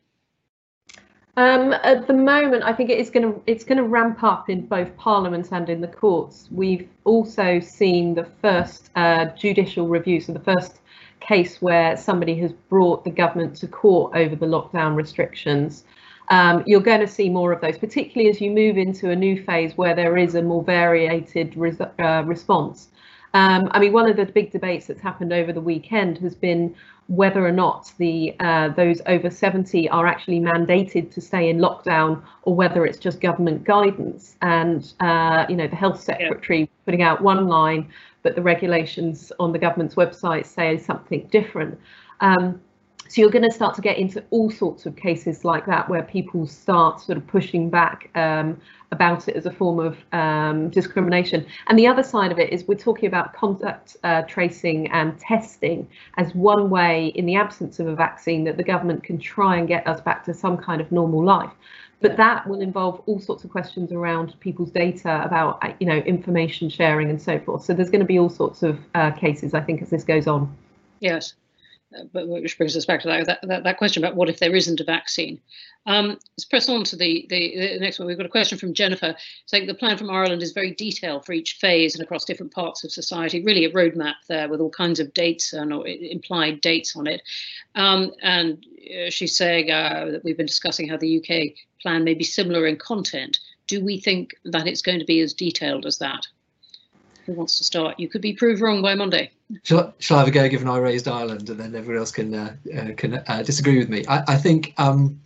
Um, 1.36 1.72
at 1.72 2.06
the 2.06 2.12
moment, 2.12 2.62
I 2.62 2.72
think 2.72 2.90
it 2.90 2.98
is 2.98 3.10
going 3.10 3.32
to 3.32 3.42
it's 3.46 3.64
going 3.64 3.78
to 3.78 3.84
ramp 3.84 4.22
up 4.22 4.48
in 4.48 4.66
both 4.66 4.96
Parliament 4.96 5.48
and 5.50 5.68
in 5.68 5.80
the 5.80 5.88
courts. 5.88 6.48
We've 6.52 6.88
also 7.02 7.58
seen 7.58 8.14
the 8.14 8.28
first 8.40 8.90
uh, 8.94 9.26
judicial 9.36 9.88
review, 9.88 10.20
so 10.20 10.32
the 10.32 10.38
first 10.38 10.80
case 11.26 11.60
where 11.60 11.96
somebody 11.96 12.36
has 12.36 12.52
brought 12.52 13.04
the 13.04 13.10
government 13.10 13.56
to 13.56 13.66
court 13.66 14.12
over 14.14 14.36
the 14.36 14.46
lockdown 14.46 14.94
restrictions. 14.94 15.84
Um, 16.28 16.62
you're 16.66 16.80
going 16.80 17.00
to 17.00 17.06
see 17.06 17.28
more 17.28 17.52
of 17.52 17.60
those, 17.60 17.76
particularly 17.76 18.30
as 18.30 18.40
you 18.40 18.50
move 18.50 18.78
into 18.78 19.10
a 19.10 19.16
new 19.16 19.42
phase 19.42 19.76
where 19.76 19.94
there 19.94 20.16
is 20.16 20.34
a 20.34 20.42
more 20.42 20.62
variated 20.62 21.56
res 21.56 21.80
uh, 21.80 22.22
response. 22.24 22.88
Um, 23.34 23.68
I 23.72 23.80
mean, 23.80 23.92
one 23.92 24.08
of 24.08 24.16
the 24.16 24.26
big 24.26 24.52
debates 24.52 24.86
that's 24.86 25.00
happened 25.00 25.32
over 25.32 25.52
the 25.52 25.60
weekend 25.60 26.18
has 26.18 26.34
been 26.36 26.74
whether 27.08 27.44
or 27.44 27.52
not 27.52 27.92
the 27.98 28.34
uh, 28.40 28.68
those 28.68 29.02
over 29.06 29.28
70 29.28 29.88
are 29.90 30.06
actually 30.06 30.40
mandated 30.40 31.10
to 31.10 31.20
stay 31.20 31.50
in 31.50 31.58
lockdown 31.58 32.22
or 32.42 32.54
whether 32.54 32.86
it's 32.86 32.98
just 32.98 33.20
government 33.20 33.64
guidance. 33.64 34.36
And 34.40 34.90
uh, 35.00 35.44
you 35.48 35.56
know, 35.56 35.66
the 35.66 35.76
health 35.76 36.00
secretary 36.00 36.60
yeah. 36.60 36.66
putting 36.84 37.02
out 37.02 37.20
one 37.20 37.48
line, 37.48 37.90
but 38.24 38.34
the 38.34 38.42
regulations 38.42 39.30
on 39.38 39.52
the 39.52 39.58
government's 39.58 39.94
website 39.94 40.46
say 40.46 40.76
something 40.76 41.28
different. 41.30 41.78
Um, 42.20 42.60
so 43.06 43.20
you're 43.20 43.30
going 43.30 43.48
to 43.48 43.54
start 43.54 43.74
to 43.76 43.82
get 43.82 43.98
into 43.98 44.24
all 44.30 44.50
sorts 44.50 44.86
of 44.86 44.96
cases 44.96 45.44
like 45.44 45.66
that 45.66 45.88
where 45.88 46.02
people 46.02 46.46
start 46.46 47.00
sort 47.00 47.18
of 47.18 47.26
pushing 47.26 47.68
back 47.68 48.10
um, 48.16 48.58
about 48.90 49.28
it 49.28 49.36
as 49.36 49.44
a 49.44 49.50
form 49.50 49.78
of 49.78 49.98
um, 50.12 50.70
discrimination. 50.70 51.46
And 51.66 51.78
the 51.78 51.86
other 51.86 52.02
side 52.02 52.32
of 52.32 52.38
it 52.38 52.50
is 52.50 52.66
we're 52.66 52.76
talking 52.76 53.06
about 53.06 53.34
contact 53.34 53.98
uh, 54.04 54.22
tracing 54.22 54.90
and 54.90 55.18
testing 55.18 55.86
as 56.16 56.34
one 56.34 56.70
way, 56.70 57.08
in 57.08 57.26
the 57.26 57.36
absence 57.36 57.78
of 57.78 57.86
a 57.86 57.94
vaccine, 57.94 58.42
that 58.44 58.56
the 58.56 58.64
government 58.64 59.04
can 59.04 59.18
try 59.18 59.58
and 59.58 59.68
get 59.68 59.86
us 59.86 60.00
back 60.00 60.24
to 60.24 60.32
some 60.32 60.56
kind 60.56 60.80
of 60.80 60.90
normal 60.90 61.22
life. 61.22 61.52
But 62.00 62.16
that 62.16 62.46
will 62.46 62.60
involve 62.60 63.02
all 63.06 63.18
sorts 63.18 63.44
of 63.44 63.50
questions 63.50 63.90
around 63.90 64.38
people's 64.40 64.70
data 64.70 65.22
about, 65.24 65.58
uh, 65.64 65.72
you 65.80 65.86
know, 65.86 65.96
information 65.98 66.68
sharing 66.68 67.08
and 67.08 67.20
so 67.20 67.38
forth. 67.38 67.64
So 67.64 67.72
there's 67.72 67.90
going 67.90 68.00
to 68.00 68.06
be 68.06 68.18
all 68.18 68.28
sorts 68.28 68.62
of 68.62 68.78
uh, 68.94 69.12
cases, 69.12 69.54
I 69.54 69.60
think, 69.60 69.80
as 69.80 69.90
this 69.90 70.04
goes 70.04 70.26
on. 70.26 70.54
Yes 71.00 71.34
but 72.12 72.28
which 72.28 72.56
brings 72.56 72.76
us 72.76 72.86
back 72.86 73.02
to 73.02 73.08
that, 73.08 73.40
that, 73.42 73.64
that, 73.64 73.78
question 73.78 74.02
about 74.02 74.16
what 74.16 74.28
if 74.28 74.38
there 74.38 74.54
isn't 74.54 74.80
a 74.80 74.84
vaccine. 74.84 75.40
Um, 75.86 76.08
let's 76.08 76.44
press 76.44 76.68
on 76.68 76.84
to 76.84 76.96
the, 76.96 77.26
the, 77.28 77.74
the, 77.74 77.80
next 77.80 77.98
one. 77.98 78.08
We've 78.08 78.16
got 78.16 78.26
a 78.26 78.30
question 78.30 78.58
from 78.58 78.72
Jennifer 78.72 79.14
saying 79.46 79.66
the 79.66 79.74
plan 79.74 79.98
from 79.98 80.10
Ireland 80.10 80.42
is 80.42 80.52
very 80.52 80.72
detailed 80.74 81.26
for 81.26 81.32
each 81.32 81.54
phase 81.54 81.94
and 81.94 82.02
across 82.02 82.24
different 82.24 82.52
parts 82.52 82.84
of 82.84 82.92
society, 82.92 83.42
really 83.42 83.64
a 83.64 83.72
roadmap 83.72 84.14
there 84.28 84.48
with 84.48 84.60
all 84.60 84.70
kinds 84.70 85.00
of 85.00 85.12
dates 85.12 85.52
and 85.52 85.72
or 85.72 85.86
implied 85.86 86.60
dates 86.60 86.96
on 86.96 87.06
it. 87.06 87.22
Um, 87.74 88.12
and 88.22 88.64
uh, 88.84 89.10
she's 89.10 89.36
saying 89.36 89.70
uh, 89.70 90.08
that 90.12 90.24
we've 90.24 90.36
been 90.36 90.46
discussing 90.46 90.88
how 90.88 90.96
the 90.96 91.18
UK 91.18 91.54
plan 91.82 92.04
may 92.04 92.14
be 92.14 92.24
similar 92.24 92.66
in 92.66 92.76
content. 92.76 93.38
Do 93.66 93.84
we 93.84 94.00
think 94.00 94.34
that 94.44 94.66
it's 94.66 94.82
going 94.82 94.98
to 94.98 95.04
be 95.04 95.20
as 95.20 95.34
detailed 95.34 95.86
as 95.86 95.98
that? 95.98 96.26
Who 97.26 97.32
wants 97.32 97.58
to 97.58 97.64
start? 97.64 97.98
You 97.98 98.08
could 98.08 98.20
be 98.20 98.34
proved 98.34 98.60
wrong 98.60 98.82
by 98.82 98.94
Monday. 98.94 99.30
Shall, 99.62 99.94
shall 99.98 100.16
I 100.16 100.20
have 100.20 100.28
a 100.28 100.30
go 100.30 100.48
given 100.48 100.68
I 100.68 100.78
raised 100.78 101.08
Ireland 101.08 101.48
and 101.48 101.58
then 101.58 101.74
everyone 101.74 102.00
else 102.00 102.10
can 102.10 102.34
uh, 102.34 102.56
uh, 102.76 102.92
can 102.96 103.14
uh, 103.26 103.42
disagree 103.44 103.78
with 103.78 103.88
me? 103.88 104.04
I, 104.08 104.22
I 104.28 104.36
think 104.36 104.74
um, 104.78 105.20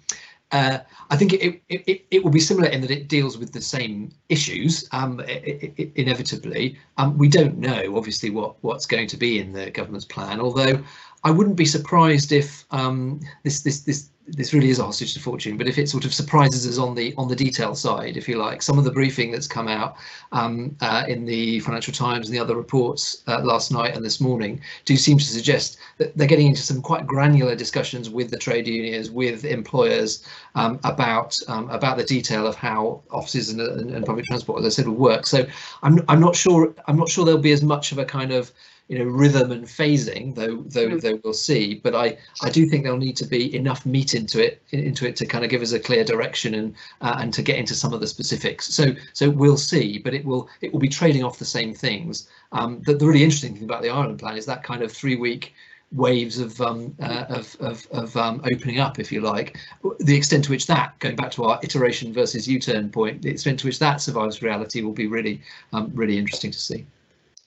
uh, 0.53 0.79
I 1.11 1.17
think 1.17 1.35
it, 1.35 1.63
it, 1.69 2.07
it, 2.11 2.25
will 2.25 2.31
be 2.31 2.41
similar 2.41 2.69
in 2.69 2.81
that 2.81 2.91
it 2.91 3.09
deals 3.09 3.37
with 3.37 3.53
the 3.53 3.61
same 3.61 4.11
issues 4.29 4.89
um, 4.93 5.21
it, 5.27 5.93
inevitably. 5.95 6.79
Um, 6.97 7.19
we 7.19 7.29
don't 7.29 7.59
know 7.59 7.97
obviously 7.97 8.31
what 8.31 8.57
what's 8.63 8.87
going 8.87 9.09
to 9.09 9.17
be 9.17 9.39
in 9.39 9.53
the 9.53 9.71
government's 9.71 10.07
plan, 10.07 10.41
although 10.41 10.83
I 11.25 11.31
wouldn't 11.31 11.57
be 11.57 11.67
surprised 11.67 12.33
if 12.33 12.65
um, 12.71 13.21
this 13.43 13.61
this 13.61 13.81
this 13.81 14.11
this 14.29 14.53
really 14.53 14.71
is 14.71 14.79
a 14.79 14.85
hostage 14.85 15.15
to 15.15 15.21
fortune, 15.21 15.57
but 15.57 15.67
if 15.67 15.79
it 15.79 15.89
sort 15.89 16.05
of 16.05 16.13
surprises 16.13 16.67
us 16.67 16.79
on 16.79 16.95
the 16.95 17.15
on 17.17 17.29
the 17.29 17.37
detail 17.37 17.75
side, 17.75 18.17
if 18.17 18.29
you 18.29 18.37
like, 18.37 18.63
some 18.63 18.79
of 18.79 18.85
the 18.85 18.91
briefing 18.91 19.31
that's 19.31 19.47
come 19.47 19.69
out 19.69 19.97
um, 20.33 20.77
uh, 20.81 21.05
in 21.09 21.25
the 21.25 21.61
Financial 21.61 21.93
Times 21.93 22.29
and 22.29 22.37
the 22.37 22.41
other 22.41 22.57
reports 22.57 23.23
uh, 23.27 23.41
last 23.43 23.73
night 23.73 23.97
and 23.97 24.05
this 24.05 24.21
morning 24.21 24.61
do 24.85 24.97
seem 24.97 25.19
to 25.19 25.25
suggest 25.25 25.79
that 25.97 26.17
they're 26.17 26.29
getting 26.29 26.47
into 26.47 26.63
some 26.63 26.83
quite 26.83 27.07
granular 27.07 27.55
discussions 27.55 28.11
with 28.11 28.31
the 28.31 28.39
trade 28.39 28.67
unions, 28.67 29.11
with 29.11 29.45
employers 29.45 30.25
um, 30.55 30.79
about 30.85 31.37
um, 31.49 31.69
about 31.71 31.97
the 31.97 32.05
detail 32.05 32.47
of 32.47 32.55
how 32.55 33.01
offices 33.11 33.51
and, 33.51 33.61
and, 33.61 33.91
and 33.91 34.05
public 34.05 34.27
transport, 34.27 34.61
as 34.61 34.67
I 34.67 34.69
said, 34.69 34.89
will 34.89 34.95
work. 34.95 35.27
So 35.27 35.47
I'm 35.83 36.01
I'm 36.09 36.21
not 36.21 36.37
sure 36.37 36.75
I'm 36.87 36.97
not 36.97 37.09
sure 37.09 37.25
there'll 37.25 37.41
be 37.41 37.53
as 37.53 37.63
much 37.63 37.93
of 37.93 37.99
a 37.99 38.05
kind 38.05 38.33
of 38.33 38.53
you 38.89 38.99
know 38.99 39.05
rhythm 39.05 39.53
and 39.53 39.67
phasing 39.67 40.35
though 40.35 40.57
though 40.67 40.89
mm. 40.89 41.01
though 41.01 41.21
we'll 41.23 41.33
see 41.33 41.75
but 41.75 41.95
i 41.95 42.17
i 42.43 42.51
do 42.51 42.67
think 42.67 42.83
there'll 42.83 42.99
need 42.99 43.17
to 43.17 43.27
be 43.27 43.55
enough 43.55 43.85
meat 43.87 44.15
into 44.15 44.45
it 44.45 44.63
into 44.71 45.07
it 45.07 45.15
to 45.15 45.27
kind 45.27 45.45
of 45.45 45.51
give 45.51 45.63
us 45.63 45.73
a 45.73 45.79
clear 45.79 46.05
direction 46.05 46.55
and 46.55 46.75
uh, 47.03 47.17
and 47.19 47.33
to 47.33 47.43
get 47.43 47.59
into 47.59 47.75
some 47.75 47.93
of 47.93 48.01
the 48.01 48.07
specifics 48.07 48.67
so 48.67 48.95
so 49.13 49.29
we'll 49.29 49.59
see 49.59 49.99
but 49.99 50.15
it 50.15 50.25
will 50.25 50.49
it 50.63 50.73
will 50.73 50.81
be 50.81 50.89
trading 50.89 51.23
off 51.23 51.39
the 51.39 51.45
same 51.45 51.75
things 51.75 52.29
um 52.53 52.81
the, 52.87 52.95
the 52.95 53.07
really 53.07 53.23
interesting 53.23 53.55
thing 53.55 53.65
about 53.65 53.83
the 53.83 53.91
ireland 53.91 54.19
plan 54.19 54.37
is 54.37 54.47
that 54.47 54.63
kind 54.63 54.83
of 54.83 54.91
three 54.91 55.17
week 55.17 55.55
waves 55.93 56.39
of 56.39 56.61
um, 56.61 56.95
uh, 57.01 57.25
of, 57.31 57.57
of, 57.61 57.87
of 57.93 58.15
um, 58.15 58.43
opening 58.53 58.79
up, 58.79 58.99
if 58.99 59.11
you 59.11 59.23
like. 59.23 59.57
The 60.01 60.15
extent 60.15 60.45
to 60.45 60.51
which 60.51 60.67
that, 60.67 60.99
going 60.99 61.17
back 61.17 61.31
to 61.31 61.45
our 61.45 61.59
iteration 61.63 62.13
versus 62.13 62.47
U-turn 62.47 62.91
point, 62.91 63.23
the 63.23 63.31
extent 63.31 63.61
to 63.61 63.67
which 63.67 63.79
that 63.79 64.03
survives 64.03 64.43
reality 64.43 64.83
will 64.83 64.93
be 64.93 65.07
really, 65.07 65.41
um, 65.73 65.91
really 65.95 66.19
interesting 66.19 66.51
to 66.51 66.59
see. 66.59 66.85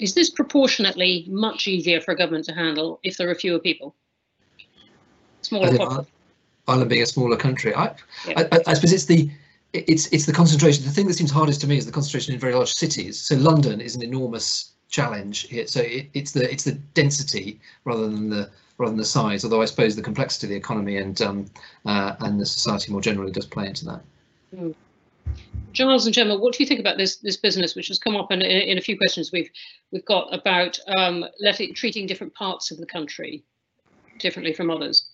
Is 0.02 0.16
this 0.16 0.32
proportionately 0.32 1.26
much 1.30 1.68
easier 1.68 2.02
for 2.02 2.12
a 2.12 2.18
government 2.18 2.46
to 2.46 2.54
handle 2.54 3.00
if 3.04 3.18
there 3.18 3.30
are 3.30 3.36
fewer 3.36 3.60
people? 3.60 3.96
Smaller 5.44 6.06
Ireland 6.68 6.90
being 6.90 7.04
a 7.04 7.06
smaller 7.06 7.38
country, 7.38 7.74
I, 7.74 7.94
yeah. 8.28 8.48
I, 8.52 8.60
I, 8.68 8.74
suppose 8.74 8.94
it's 8.94 9.06
the 9.06 9.30
it's 9.74 10.08
it's 10.08 10.26
the 10.26 10.34
concentration. 10.34 10.84
The 10.84 10.92
thing 10.92 11.08
that 11.08 11.14
seems 11.14 11.32
hardest 11.32 11.62
to 11.62 11.68
me 11.68 11.78
is 11.78 11.86
the 11.86 11.92
concentration 11.92 12.34
in 12.34 12.40
very 12.40 12.54
large 12.54 12.74
cities. 12.74 13.20
So 13.20 13.36
London 13.36 13.80
is 13.82 13.96
an 13.96 14.04
enormous 14.04 14.72
challenge 14.90 15.48
here. 15.50 15.68
So 15.68 15.82
it, 15.82 16.10
it's 16.14 16.32
the 16.32 16.52
it's 16.52 16.64
the 16.64 16.74
density 16.94 17.60
rather 17.84 18.08
than 18.08 18.30
the 18.30 18.50
rather 18.78 18.92
than 18.92 18.98
the 18.98 19.06
size. 19.06 19.44
Although 19.44 19.62
I 19.62 19.66
suppose 19.66 19.96
the 19.96 20.02
complexity 20.02 20.48
of 20.48 20.50
the 20.52 20.56
economy 20.56 20.98
and 20.98 21.22
um, 21.22 21.46
uh, 21.86 22.16
and 22.22 22.40
the 22.40 22.46
society 22.46 22.92
more 22.92 23.02
generally 23.02 23.32
does 23.32 23.46
play 23.46 23.68
into 23.68 23.86
that. 23.86 24.02
Mm. 24.56 24.76
Giles 25.74 26.06
and 26.06 26.14
Gemma, 26.14 26.36
what 26.36 26.54
do 26.54 26.64
you 26.64 26.68
think 26.68 26.80
about 26.80 26.98
this 26.98 27.18
this 27.18 27.38
business, 27.38 27.76
which 27.76 27.88
has 27.88 28.00
come 28.00 28.16
up 28.16 28.32
in, 28.32 28.42
in 28.42 28.78
a 28.78 28.82
few 28.82 28.98
questions 28.98 29.32
we've 29.32 29.50
we've 29.92 30.06
got 30.06 30.34
about 30.34 30.78
um, 30.88 31.26
letting, 31.40 31.74
treating 31.74 32.08
different 32.08 32.34
parts 32.34 32.72
of 32.72 32.78
the 32.78 32.86
country 32.86 33.44
differently 34.20 34.54
from 34.54 34.70
others? 34.70 35.08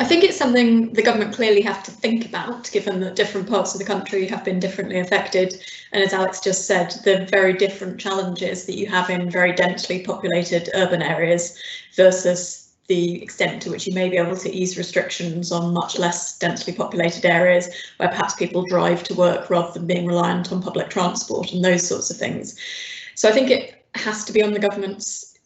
I 0.00 0.04
think 0.04 0.22
it's 0.22 0.36
something 0.36 0.92
the 0.92 1.02
government 1.02 1.34
clearly 1.34 1.60
have 1.62 1.82
to 1.82 1.90
think 1.90 2.24
about, 2.24 2.70
given 2.70 3.00
that 3.00 3.16
different 3.16 3.48
parts 3.48 3.74
of 3.74 3.80
the 3.80 3.84
country 3.84 4.26
have 4.28 4.44
been 4.44 4.60
differently 4.60 5.00
affected. 5.00 5.60
And 5.90 6.04
as 6.04 6.12
Alex 6.12 6.38
just 6.38 6.66
said, 6.66 6.92
the 7.04 7.26
very 7.28 7.52
different 7.52 7.98
challenges 7.98 8.64
that 8.66 8.76
you 8.76 8.86
have 8.86 9.10
in 9.10 9.28
very 9.28 9.52
densely 9.52 10.04
populated 10.04 10.70
urban 10.74 11.02
areas 11.02 11.60
versus 11.96 12.67
the 12.88 13.22
extent 13.22 13.60
to 13.62 13.70
which 13.70 13.86
you 13.86 13.94
may 13.94 14.08
be 14.08 14.16
able 14.16 14.36
to 14.36 14.50
ease 14.50 14.78
restrictions 14.78 15.52
on 15.52 15.74
much 15.74 15.98
less 15.98 16.38
densely 16.38 16.72
populated 16.72 17.26
areas 17.26 17.68
where 17.98 18.08
perhaps 18.08 18.34
people 18.34 18.64
drive 18.64 19.04
to 19.04 19.14
work 19.14 19.50
rather 19.50 19.72
than 19.72 19.86
being 19.86 20.06
reliant 20.06 20.50
on 20.50 20.62
public 20.62 20.88
transport 20.88 21.52
and 21.52 21.62
those 21.62 21.86
sorts 21.86 22.10
of 22.10 22.16
things. 22.16 22.58
So 23.14 23.28
I 23.28 23.32
think 23.32 23.50
it 23.50 23.84
has 23.94 24.24
to 24.24 24.32
be 24.32 24.42
on 24.42 24.52
the 24.52 24.58
government's 24.58 25.38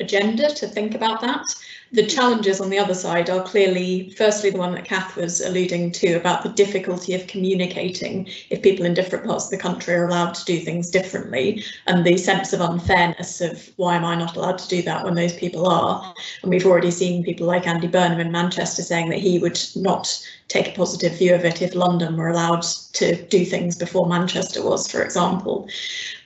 agenda 0.00 0.52
to 0.54 0.66
think 0.66 0.94
about 0.94 1.20
that. 1.20 1.44
The 1.92 2.06
challenges 2.06 2.60
on 2.60 2.68
the 2.68 2.78
other 2.78 2.94
side 2.94 3.30
are 3.30 3.44
clearly, 3.44 4.10
firstly, 4.16 4.50
the 4.50 4.58
one 4.58 4.74
that 4.74 4.84
Kath 4.84 5.14
was 5.14 5.40
alluding 5.40 5.92
to 5.92 6.14
about 6.14 6.42
the 6.42 6.48
difficulty 6.48 7.14
of 7.14 7.28
communicating 7.28 8.26
if 8.50 8.60
people 8.60 8.84
in 8.84 8.92
different 8.92 9.24
parts 9.24 9.44
of 9.44 9.52
the 9.52 9.56
country 9.56 9.94
are 9.94 10.08
allowed 10.08 10.34
to 10.34 10.44
do 10.44 10.58
things 10.58 10.90
differently, 10.90 11.62
and 11.86 12.04
the 12.04 12.16
sense 12.16 12.52
of 12.52 12.60
unfairness 12.60 13.40
of 13.40 13.70
why 13.76 13.94
am 13.94 14.04
I 14.04 14.16
not 14.16 14.34
allowed 14.34 14.58
to 14.58 14.68
do 14.68 14.82
that 14.82 15.04
when 15.04 15.14
those 15.14 15.34
people 15.34 15.68
are. 15.68 16.12
And 16.42 16.50
we've 16.50 16.66
already 16.66 16.90
seen 16.90 17.22
people 17.22 17.46
like 17.46 17.68
Andy 17.68 17.86
Burnham 17.86 18.18
in 18.18 18.32
Manchester 18.32 18.82
saying 18.82 19.10
that 19.10 19.20
he 19.20 19.38
would 19.38 19.60
not 19.76 20.20
take 20.48 20.68
a 20.68 20.72
positive 20.72 21.16
view 21.16 21.36
of 21.36 21.44
it 21.44 21.62
if 21.62 21.76
London 21.76 22.16
were 22.16 22.30
allowed 22.30 22.62
to 22.94 23.14
do 23.26 23.44
things 23.44 23.76
before 23.76 24.08
Manchester 24.08 24.60
was, 24.60 24.90
for 24.90 25.02
example. 25.02 25.68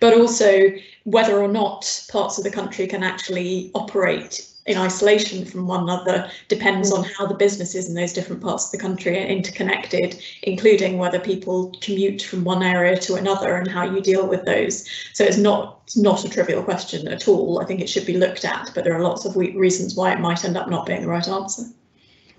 But 0.00 0.14
also 0.14 0.72
whether 1.04 1.38
or 1.38 1.48
not 1.48 2.02
parts 2.10 2.38
of 2.38 2.44
the 2.44 2.50
country 2.50 2.86
can 2.86 3.02
actually 3.02 3.70
operate 3.74 4.46
in 4.70 4.78
isolation 4.78 5.44
from 5.44 5.66
one 5.66 5.82
another 5.82 6.30
depends 6.48 6.92
mm. 6.92 6.98
on 6.98 7.04
how 7.04 7.26
the 7.26 7.34
businesses 7.34 7.88
in 7.88 7.94
those 7.94 8.12
different 8.12 8.40
parts 8.40 8.66
of 8.66 8.72
the 8.72 8.78
country 8.78 9.18
are 9.18 9.26
interconnected, 9.26 10.22
including 10.42 10.98
whether 10.98 11.18
people 11.18 11.72
commute 11.80 12.22
from 12.22 12.44
one 12.44 12.62
area 12.62 12.96
to 12.98 13.16
another 13.16 13.56
and 13.56 13.68
how 13.68 13.84
you 13.84 14.00
deal 14.00 14.26
with 14.26 14.44
those. 14.44 14.88
So 15.12 15.24
it's 15.24 15.36
not 15.36 15.80
it's 15.84 15.96
not 15.96 16.24
a 16.24 16.28
trivial 16.28 16.62
question 16.62 17.08
at 17.08 17.26
all. 17.26 17.60
I 17.60 17.64
think 17.64 17.80
it 17.80 17.88
should 17.88 18.06
be 18.06 18.16
looked 18.16 18.44
at, 18.44 18.70
but 18.74 18.84
there 18.84 18.94
are 18.94 19.02
lots 19.02 19.24
of 19.24 19.36
reasons 19.36 19.96
why 19.96 20.12
it 20.12 20.20
might 20.20 20.44
end 20.44 20.56
up 20.56 20.70
not 20.70 20.86
being 20.86 21.02
the 21.02 21.08
right 21.08 21.26
answer. 21.26 21.64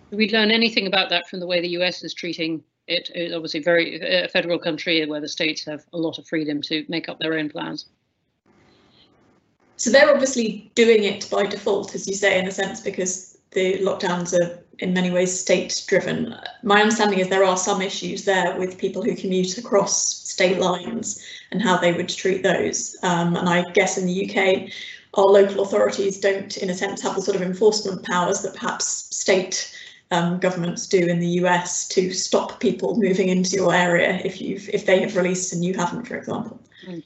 Did 0.09 0.17
we 0.17 0.29
learn 0.29 0.51
anything 0.51 0.88
about 0.88 1.09
that 1.09 1.27
from 1.27 1.41
the 1.41 1.47
way 1.47 1.59
the 1.59 1.75
US 1.79 2.03
is 2.03 2.13
treating 2.13 2.63
it? 2.88 3.11
It's 3.13 3.34
obviously 3.34 3.61
very 3.61 3.99
a 3.99 4.29
federal 4.29 4.57
country 4.57 5.05
where 5.05 5.21
the 5.21 5.27
states 5.27 5.65
have 5.65 5.86
a 5.91 5.97
lot 5.97 6.17
of 6.17 6.27
freedom 6.27 6.61
to 6.63 6.86
make 6.88 7.09
up 7.09 7.19
their 7.19 7.38
own 7.38 7.49
plans. 7.49 7.88
So 9.82 9.89
they're 9.89 10.13
obviously 10.13 10.71
doing 10.75 11.05
it 11.05 11.27
by 11.32 11.47
default, 11.47 11.95
as 11.95 12.07
you 12.07 12.13
say, 12.13 12.38
in 12.38 12.47
a 12.47 12.51
sense, 12.51 12.79
because 12.79 13.39
the 13.49 13.79
lockdowns 13.79 14.39
are 14.39 14.63
in 14.77 14.93
many 14.93 15.09
ways 15.09 15.39
state 15.39 15.84
driven. 15.88 16.36
My 16.61 16.82
understanding 16.82 17.17
is 17.17 17.29
there 17.29 17.43
are 17.43 17.57
some 17.57 17.82
issues 17.82 18.23
there 18.23 18.55
with 18.59 18.77
people 18.77 19.01
who 19.01 19.15
commute 19.15 19.57
across 19.57 20.05
state 20.29 20.59
lines 20.59 21.25
and 21.51 21.63
how 21.63 21.77
they 21.77 21.93
would 21.93 22.09
treat 22.09 22.43
those. 22.43 22.95
Um, 23.01 23.36
and 23.36 23.49
I 23.49 23.63
guess 23.71 23.97
in 23.97 24.05
the 24.05 24.29
UK, 24.29 24.71
our 25.15 25.25
local 25.25 25.63
authorities 25.63 26.19
don't, 26.19 26.55
in 26.57 26.69
a 26.69 26.75
sense, 26.75 27.01
have 27.01 27.15
the 27.15 27.21
sort 27.23 27.36
of 27.36 27.41
enforcement 27.41 28.03
powers 28.03 28.43
that 28.43 28.53
perhaps 28.53 29.07
state 29.09 29.75
um, 30.11 30.38
governments 30.38 30.86
do 30.86 31.07
in 31.07 31.17
the 31.17 31.41
US 31.41 31.88
to 31.88 32.13
stop 32.13 32.59
people 32.59 32.99
moving 32.99 33.29
into 33.29 33.55
your 33.55 33.73
area 33.73 34.21
if 34.23 34.39
you've 34.39 34.69
if 34.69 34.86
they 34.86 34.99
have 34.99 35.17
released 35.17 35.53
and 35.53 35.65
you 35.65 35.73
haven't, 35.73 36.05
for 36.05 36.17
example. 36.17 36.61
Mm. 36.86 37.03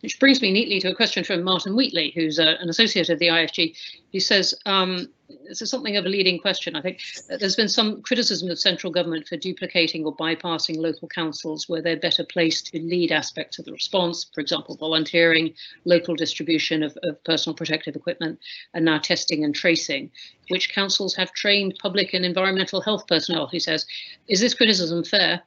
Which 0.00 0.18
brings 0.18 0.40
me 0.40 0.52
neatly 0.52 0.80
to 0.80 0.90
a 0.90 0.94
question 0.94 1.24
from 1.24 1.42
Martin 1.42 1.76
Wheatley, 1.76 2.12
who's 2.14 2.38
uh, 2.38 2.56
an 2.60 2.68
associate 2.68 3.10
of 3.10 3.18
the 3.18 3.26
IFG. 3.26 3.76
He 4.10 4.20
says, 4.20 4.54
um, 4.64 5.08
this 5.48 5.60
is 5.60 5.70
something 5.70 5.96
of 5.96 6.06
a 6.06 6.08
leading 6.08 6.38
question, 6.38 6.76
I 6.76 6.82
think. 6.82 7.00
There's 7.28 7.56
been 7.56 7.68
some 7.68 8.00
criticism 8.02 8.50
of 8.50 8.58
central 8.58 8.92
government 8.92 9.26
for 9.26 9.36
duplicating 9.36 10.04
or 10.04 10.16
bypassing 10.16 10.76
local 10.76 11.08
councils 11.08 11.68
where 11.68 11.82
they're 11.82 11.98
better 11.98 12.24
placed 12.24 12.68
to 12.68 12.78
lead 12.80 13.12
aspects 13.12 13.58
of 13.58 13.64
the 13.64 13.72
response, 13.72 14.24
for 14.32 14.40
example, 14.40 14.76
volunteering, 14.76 15.52
local 15.84 16.14
distribution 16.14 16.82
of, 16.82 16.96
of 17.02 17.22
personal 17.24 17.54
protective 17.54 17.96
equipment, 17.96 18.38
and 18.74 18.84
now 18.84 18.98
testing 18.98 19.44
and 19.44 19.54
tracing, 19.54 20.10
which 20.48 20.72
councils 20.72 21.14
have 21.16 21.32
trained 21.32 21.74
public 21.80 22.14
and 22.14 22.24
environmental 22.24 22.80
health 22.80 23.06
personnel, 23.06 23.46
he 23.48 23.58
says. 23.58 23.84
Is 24.28 24.40
this 24.40 24.54
criticism 24.54 25.04
fair? 25.04 25.42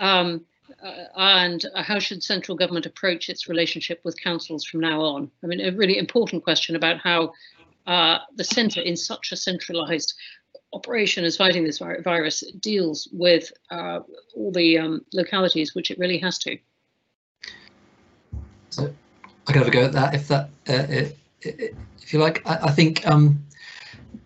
Um, 0.00 0.44
and 0.82 1.64
how 1.74 1.98
should 1.98 2.22
central 2.22 2.56
government 2.56 2.86
approach 2.86 3.28
its 3.28 3.48
relationship 3.48 4.00
with 4.04 4.20
councils 4.20 4.64
from 4.64 4.80
now 4.80 5.00
on? 5.00 5.30
I 5.42 5.46
mean, 5.46 5.60
a 5.60 5.72
really 5.72 5.98
important 5.98 6.44
question 6.44 6.76
about 6.76 6.98
how 6.98 7.32
uh, 7.86 8.18
the 8.34 8.44
centre, 8.44 8.80
in 8.80 8.96
such 8.96 9.32
a 9.32 9.36
centralised 9.36 10.14
operation 10.72 11.24
as 11.24 11.36
fighting 11.36 11.64
this 11.64 11.78
virus, 11.78 12.44
deals 12.60 13.08
with 13.12 13.52
uh, 13.70 14.00
all 14.34 14.52
the 14.52 14.78
um, 14.78 15.04
localities 15.12 15.74
which 15.74 15.90
it 15.90 15.98
really 15.98 16.18
has 16.18 16.38
to. 16.38 16.58
So 18.70 18.92
I 19.46 19.52
can 19.52 19.58
have 19.62 19.68
a 19.68 19.70
go 19.70 19.84
at 19.84 19.92
that 19.92 20.14
if 20.14 20.28
that, 20.28 20.50
uh, 20.68 20.86
if 21.40 22.12
you 22.12 22.18
like. 22.18 22.46
I, 22.46 22.68
I 22.68 22.70
think 22.72 23.06
um, 23.06 23.44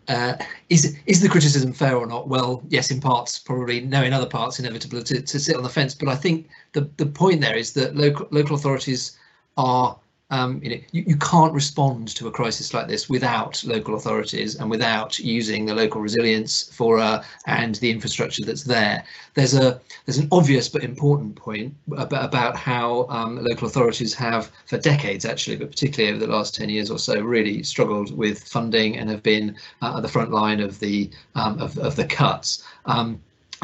uh, 0.09 0.37
is 0.69 0.97
is 1.07 1.21
the 1.21 1.29
criticism 1.29 1.73
fair 1.73 1.97
or 1.97 2.07
not? 2.07 2.29
Well, 2.29 2.63
yes, 2.69 2.91
in 2.91 3.01
parts, 3.01 3.39
probably 3.39 3.81
no, 3.81 4.03
in 4.03 4.13
other 4.13 4.27
parts, 4.27 4.59
inevitable 4.59 5.03
to, 5.03 5.23
to 5.23 5.39
sit 5.39 5.57
on 5.57 5.63
the 5.63 5.69
fence. 5.69 5.95
But 5.95 6.09
I 6.09 6.17
think 6.17 6.49
the 6.73 6.91
the 6.97 7.07
point 7.07 7.41
there 7.41 7.57
is 7.57 7.73
that 7.75 7.97
local 7.97 8.27
local 8.31 8.57
authorities 8.57 9.19
are 9.57 9.99
um, 10.31 10.61
you 10.63 10.71
know, 10.71 10.81
you, 10.93 11.05
you 11.09 11.17
can't 11.17 11.53
respond 11.53 12.09
to 12.09 12.29
a 12.29 12.31
crisis 12.31 12.73
like 12.73 12.87
this 12.87 13.09
without 13.09 13.63
local 13.65 13.95
authorities 13.95 14.57
and 14.57 14.71
without 14.71 15.19
using 15.19 15.67
the 15.67 15.75
local 15.75 16.01
resilience 16.01 16.71
for 16.73 17.01
and 17.47 17.77
the 17.77 17.91
infrastructure 17.91 18.45
that's 18.45 18.65
there. 18.65 19.05
There's 19.35 19.55
a 19.55 19.81
there's 20.07 20.19
an 20.19 20.29
obvious 20.33 20.69
but 20.69 20.85
important 20.85 21.37
point 21.37 21.75
about, 21.97 22.25
about 22.25 22.57
how 22.57 23.07
um, 23.09 23.43
local 23.43 23.69
authorities 23.69 24.15
have, 24.15 24.51
for 24.67 24.79
decades 24.79 25.25
actually, 25.25 25.57
but 25.57 25.71
particularly 25.71 26.15
over 26.15 26.25
the 26.25 26.33
last 26.33 26.55
10 26.55 26.69
years 26.69 26.91
or 26.91 26.99
so, 26.99 27.21
really 27.21 27.63
struggled 27.63 28.17
with 28.17 28.43
funding 28.45 28.97
and 28.97 29.09
have 29.11 29.23
been 29.23 29.57
uh, 29.83 29.97
at 29.97 30.03
the 30.03 30.09
front 30.09 30.31
line 30.31 30.61
of 30.61 30.79
the 30.81 31.11
um, 31.35 31.61
of, 31.61 31.77
of 31.79 31.97
the 31.97 32.05
cuts. 32.05 32.65
Um, 32.87 33.21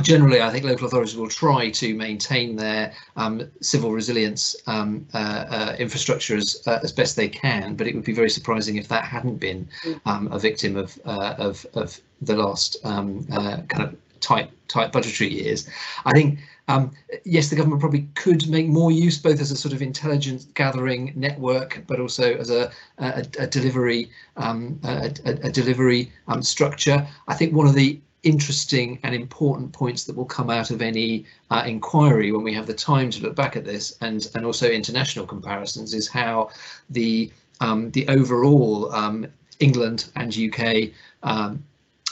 generally, 0.07 0.41
I 0.41 0.51
think 0.51 0.65
local 0.65 0.87
authorities 0.87 1.17
will 1.17 1.29
try 1.29 1.69
to 1.71 1.93
maintain 1.95 2.55
their 2.55 2.93
um, 3.17 3.51
civil 3.61 3.91
resilience 3.91 4.55
um, 4.69 5.05
uh, 5.13 5.45
uh, 5.51 5.77
infrastructure 5.81 6.37
as, 6.37 6.63
uh, 6.69 6.79
as 6.85 6.93
best 6.93 7.17
they 7.17 7.29
can, 7.29 7.75
but 7.75 7.89
it 7.89 7.95
would 7.97 8.05
be 8.05 8.13
very 8.13 8.31
surprising 8.31 8.77
if 8.77 8.87
that 8.87 9.05
hadn't 9.05 9.39
been 9.39 9.69
um, 10.07 10.31
a 10.31 10.39
victim 10.39 10.77
of, 10.77 10.97
uh, 11.07 11.35
of, 11.39 11.67
of 11.75 12.01
the 12.23 12.37
last 12.37 12.77
um, 12.85 13.27
uh, 13.33 13.63
kind 13.69 13.83
of 13.83 13.97
tight 14.21 14.51
tight 14.69 14.93
budgetary 14.93 15.33
years. 15.33 15.69
I 16.05 16.13
think 16.13 16.39
um, 16.69 16.93
yes, 17.25 17.49
the 17.49 17.57
government 17.57 17.81
probably 17.81 18.09
could 18.15 18.49
make 18.49 18.67
more 18.67 18.91
use 18.91 19.19
both 19.19 19.41
as 19.41 19.51
a 19.51 19.57
sort 19.57 19.73
of 19.73 19.83
intelligence 19.83 20.47
gathering 20.55 21.13
network, 21.15 21.85
but 21.87 22.01
also 22.01 22.37
as 22.37 22.51
a, 22.51 22.71
a, 22.99 23.25
a 23.39 23.47
delivery 23.47 24.11
um, 24.37 24.81
a, 24.85 25.13
a, 25.25 25.51
delivery 25.51 26.11
um, 26.27 26.43
structure. 26.43 27.07
I 27.29 27.35
think 27.35 27.53
one 27.53 27.69
of 27.69 27.75
the 27.75 28.01
interesting 28.27 28.99
and 29.05 29.15
important 29.15 29.73
points 29.73 30.03
that 30.05 30.17
will 30.17 30.25
come 30.27 30.51
out 30.51 30.73
of 30.73 30.83
any 30.83 31.25
uh, 31.51 31.63
inquiry 31.65 32.33
when 32.33 32.43
we 32.43 32.53
have 32.53 32.67
the 32.67 32.75
time 32.75 33.09
to 33.09 33.23
look 33.23 33.37
back 33.37 33.57
at 33.57 33.65
this 33.65 33.97
and 34.01 34.29
and 34.35 34.45
also 34.45 34.69
international 34.69 35.25
comparisons 35.25 35.95
is 35.95 36.09
how 36.09 36.51
the 36.91 37.31
um, 37.61 37.91
the 37.93 38.07
overall 38.09 38.93
um, 38.93 39.27
England 39.61 40.11
and 40.17 40.37
UK 40.37 40.91
um, 41.23 41.63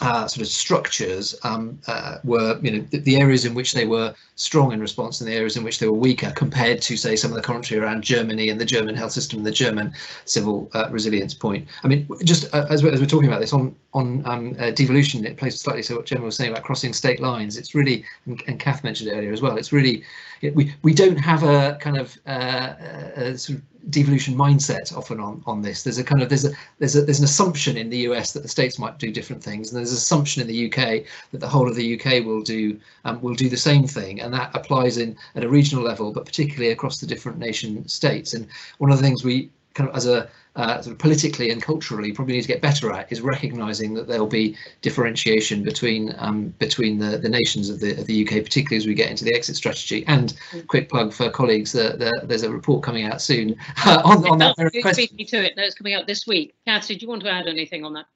uh, 0.00 0.26
sort 0.26 0.42
of 0.42 0.48
structures 0.48 1.36
um, 1.44 1.78
uh, 1.86 2.16
were, 2.24 2.58
you 2.62 2.70
know, 2.70 2.86
the, 2.90 2.98
the, 2.98 3.16
areas 3.16 3.44
in 3.44 3.54
which 3.54 3.74
they 3.74 3.86
were 3.86 4.12
strong 4.34 4.72
in 4.72 4.80
response 4.80 5.20
and 5.20 5.30
the 5.30 5.34
areas 5.34 5.56
in 5.56 5.62
which 5.62 5.78
they 5.78 5.86
were 5.86 5.92
weaker 5.96 6.32
compared 6.32 6.82
to, 6.82 6.96
say, 6.96 7.14
some 7.14 7.30
of 7.30 7.36
the 7.36 7.42
commentary 7.42 7.80
around 7.80 8.02
Germany 8.02 8.48
and 8.48 8.60
the 8.60 8.64
German 8.64 8.96
health 8.96 9.12
system 9.12 9.38
and 9.38 9.46
the 9.46 9.52
German 9.52 9.92
civil 10.24 10.68
uh, 10.74 10.88
resilience 10.90 11.32
point. 11.32 11.68
I 11.84 11.88
mean, 11.88 12.08
just 12.24 12.52
uh, 12.52 12.66
as, 12.70 12.82
we're, 12.82 12.90
as 12.90 13.00
we're 13.00 13.06
talking 13.06 13.28
about 13.28 13.40
this 13.40 13.52
on 13.52 13.74
on 13.92 14.26
um, 14.26 14.56
uh, 14.58 14.72
devolution, 14.72 15.24
it 15.24 15.36
plays 15.36 15.60
slightly 15.60 15.84
to 15.84 15.94
what 15.94 16.06
Gemma 16.06 16.24
was 16.24 16.34
saying 16.34 16.50
about 16.50 16.64
crossing 16.64 16.92
state 16.92 17.20
lines. 17.20 17.56
It's 17.56 17.76
really, 17.76 18.04
and, 18.26 18.42
and 18.48 18.58
Kath 18.58 18.82
mentioned 18.82 19.10
it 19.10 19.14
earlier 19.14 19.32
as 19.32 19.40
well, 19.40 19.56
it's 19.56 19.72
really, 19.72 20.02
it, 20.40 20.56
we, 20.56 20.74
we 20.82 20.92
don't 20.92 21.16
have 21.16 21.44
a 21.44 21.78
kind 21.80 21.96
of 21.96 22.18
uh, 22.26 23.36
sort 23.36 23.60
of 23.60 23.64
devolution 23.90 24.34
mindset 24.34 24.96
often 24.96 25.20
on 25.20 25.42
on 25.46 25.62
this. 25.62 25.82
There's 25.82 25.98
a 25.98 26.04
kind 26.04 26.22
of 26.22 26.28
there's 26.28 26.44
a 26.44 26.52
there's 26.78 26.96
a 26.96 27.02
there's 27.02 27.18
an 27.18 27.24
assumption 27.24 27.76
in 27.76 27.90
the 27.90 27.98
US 28.08 28.32
that 28.32 28.42
the 28.42 28.48
states 28.48 28.78
might 28.78 28.98
do 28.98 29.10
different 29.10 29.42
things 29.42 29.70
and 29.70 29.78
there's 29.78 29.90
an 29.90 29.98
assumption 29.98 30.42
in 30.42 30.48
the 30.48 30.66
UK 30.66 31.04
that 31.32 31.38
the 31.38 31.48
whole 31.48 31.68
of 31.68 31.76
the 31.76 31.94
UK 31.98 32.24
will 32.24 32.42
do 32.42 32.78
um, 33.04 33.20
will 33.20 33.34
do 33.34 33.48
the 33.48 33.56
same 33.56 33.86
thing 33.86 34.20
and 34.20 34.32
that 34.32 34.50
applies 34.54 34.98
in 34.98 35.16
at 35.34 35.44
a 35.44 35.48
regional 35.48 35.84
level 35.84 36.12
but 36.12 36.24
particularly 36.24 36.72
across 36.72 36.98
the 36.98 37.06
different 37.06 37.38
nation 37.38 37.86
states. 37.88 38.34
And 38.34 38.46
one 38.78 38.90
of 38.90 38.96
the 38.96 39.02
things 39.02 39.24
we 39.24 39.50
kind 39.74 39.90
of 39.90 39.96
as 39.96 40.06
a 40.06 40.28
uh, 40.56 40.80
sort 40.80 40.92
of 40.92 40.98
politically 40.98 41.50
and 41.50 41.60
culturally 41.60 42.12
probably 42.12 42.34
need 42.34 42.42
to 42.42 42.48
get 42.48 42.62
better 42.62 42.92
at 42.92 43.10
is 43.10 43.20
recognizing 43.20 43.94
that 43.94 44.06
there'll 44.06 44.26
be 44.26 44.56
differentiation 44.82 45.62
between 45.64 46.14
um, 46.18 46.54
between 46.58 46.98
the, 46.98 47.18
the 47.18 47.28
nations 47.28 47.68
of 47.68 47.80
the, 47.80 47.98
of 47.98 48.06
the 48.06 48.24
UK, 48.24 48.44
particularly 48.44 48.76
as 48.76 48.86
we 48.86 48.94
get 48.94 49.10
into 49.10 49.24
the 49.24 49.34
exit 49.34 49.56
strategy. 49.56 50.04
And 50.06 50.34
quick 50.68 50.88
plug 50.88 51.12
for 51.12 51.28
colleagues, 51.28 51.74
uh, 51.74 51.96
the, 51.96 52.12
there's 52.24 52.44
a 52.44 52.50
report 52.50 52.84
coming 52.84 53.04
out 53.04 53.20
soon 53.20 53.56
uh, 53.84 54.00
on, 54.04 54.26
on 54.28 54.38
that. 54.38 54.54
Speaking 54.92 55.26
to 55.26 55.44
it, 55.44 55.54
that's 55.56 55.74
coming 55.74 55.94
out 55.94 56.06
this 56.06 56.26
week. 56.26 56.54
Cassie, 56.64 56.94
do 56.94 57.04
you 57.04 57.08
want 57.08 57.22
to 57.22 57.30
add 57.30 57.48
anything 57.48 57.84
on 57.84 57.94
that? 57.94 58.06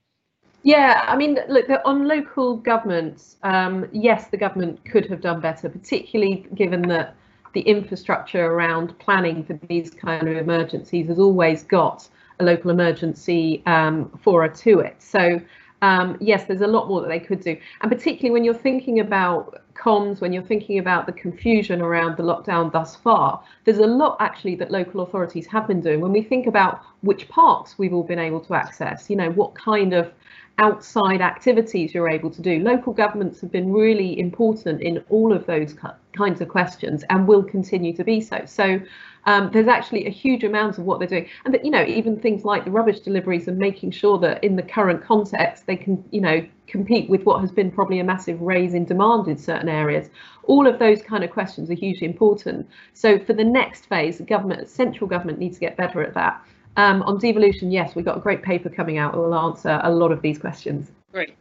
Yeah, 0.63 1.05
I 1.07 1.17
mean, 1.17 1.39
look, 1.49 1.67
on 1.85 2.07
local 2.07 2.57
governments, 2.57 3.37
um, 3.43 3.89
yes, 3.93 4.29
the 4.29 4.37
government 4.37 4.85
could 4.85 5.07
have 5.07 5.21
done 5.21 5.41
better, 5.41 5.69
particularly 5.69 6.47
given 6.55 6.83
that 6.89 7.15
the 7.55 7.61
infrastructure 7.63 8.45
around 8.45 8.99
planning 8.99 9.45
for 9.45 9.59
these 9.69 9.91
kind 9.91 10.29
of 10.29 10.37
emergencies 10.37 11.09
has 11.09 11.19
always 11.19 11.63
got 11.63 12.09
a 12.41 12.45
local 12.45 12.71
emergency 12.71 13.63
um, 13.67 14.11
fora 14.23 14.53
to 14.57 14.81
it. 14.81 14.97
So 15.03 15.41
um, 15.83 16.17
yes, 16.21 16.45
there's 16.45 16.61
a 16.61 16.67
lot 16.67 16.89
more 16.89 17.01
that 17.01 17.09
they 17.09 17.21
could 17.21 17.41
do. 17.41 17.57
And 17.81 17.91
particularly 17.91 18.33
when 18.33 18.45
you're 18.45 18.55
thinking 18.55 19.01
about 19.01 19.63
comms, 19.75 20.21
when 20.21 20.33
you're 20.33 20.43
thinking 20.43 20.79
about 20.79 21.07
the 21.07 21.13
confusion 21.13 21.81
around 21.81 22.17
the 22.17 22.23
lockdown 22.23 22.73
thus 22.73 22.97
far, 22.97 23.43
there's 23.65 23.79
a 23.79 23.87
lot 23.87 24.17
actually 24.21 24.57
that 24.57 24.71
local 24.71 25.03
authorities 25.03 25.47
have 25.47 25.69
been 25.69 25.81
doing. 25.81 26.01
When 26.01 26.13
we 26.13 26.23
think 26.23 26.47
about 26.47 26.81
which 27.03 27.29
parks 27.29 27.79
we've 27.79 27.95
all 27.95 28.03
been 28.03 28.19
able 28.19 28.41
to 28.41 28.55
access, 28.55 29.09
you 29.09 29.17
know, 29.17 29.31
what 29.31 29.55
kind 29.55 29.93
of 29.93 30.13
outside 30.59 31.21
activities 31.21 31.95
you're 31.95 32.11
able 32.11 32.31
to 32.31 32.43
do. 32.43 32.59
Local 32.59 32.93
governments 32.93 33.41
have 33.41 33.53
been 33.53 33.73
really 33.73 34.19
important 34.19 34.83
in 34.83 35.05
all 35.09 35.33
of 35.33 35.47
those 35.47 35.77
kinds 36.17 36.41
of 36.41 36.49
questions 36.49 37.05
and 37.11 37.29
will 37.29 37.45
continue 37.45 37.95
to 37.95 38.03
be 38.03 38.21
so. 38.21 38.43
So 38.45 38.81
um, 39.27 39.51
there's 39.53 39.69
actually 39.69 40.07
a 40.07 40.11
huge 40.11 40.43
amount 40.43 40.79
of 40.79 40.85
what 40.85 40.99
they're 40.99 41.09
doing. 41.09 41.29
And 41.45 41.55
that, 41.55 41.65
you 41.65 41.71
know, 41.71 41.85
even 41.85 42.19
things 42.19 42.45
like 42.45 42.65
the 42.65 42.73
rubbish 42.73 43.01
deliveries 43.01 43.47
and 43.47 43.57
making 43.57 43.93
sure 43.93 44.19
that 44.19 44.43
in 44.43 44.57
the 44.57 44.63
current 44.63 45.05
context, 45.05 45.67
they 45.67 45.77
can, 45.77 46.03
you 46.11 46.21
know, 46.21 46.45
compete 46.67 47.09
with 47.09 47.25
what 47.25 47.41
has 47.41 47.53
been 47.53 47.71
probably 47.71 48.01
a 48.01 48.05
massive 48.05 48.41
raise 48.41 48.75
in 48.75 48.85
demand 48.85 49.29
in 49.29 49.37
certain 49.37 49.69
areas. 49.69 50.11
All 50.45 50.67
of 50.67 50.79
those 50.79 51.03
kind 51.03 51.23
of 51.23 51.31
questions 51.31 51.71
are 51.71 51.75
hugely 51.75 52.07
important. 52.07 52.69
So 52.95 53.19
for 53.19 53.33
the 53.33 53.45
next 53.45 53.87
phase, 53.87 54.19
the 54.19 54.25
government, 54.25 54.69
central 54.69 55.09
government 55.09 55.39
needs 55.39 55.57
to 55.57 55.61
get 55.61 55.77
better 55.77 56.03
at 56.03 56.15
that. 56.15 56.43
Um, 56.79 57.03
on 57.03 57.19
devolution, 57.19 57.73
yes, 57.73 57.97
we've 57.97 58.05
got 58.05 58.17
a 58.17 58.21
great 58.21 58.41
paper 58.41 58.69
coming 58.71 58.99
out 58.99 59.13
that 59.13 59.19
will 59.19 59.35
answer 59.35 59.81
a 59.83 59.91
lot 59.91 60.13
of 60.13 60.23
these 60.23 60.39
questions. 60.39 60.89
Great. 61.11 61.35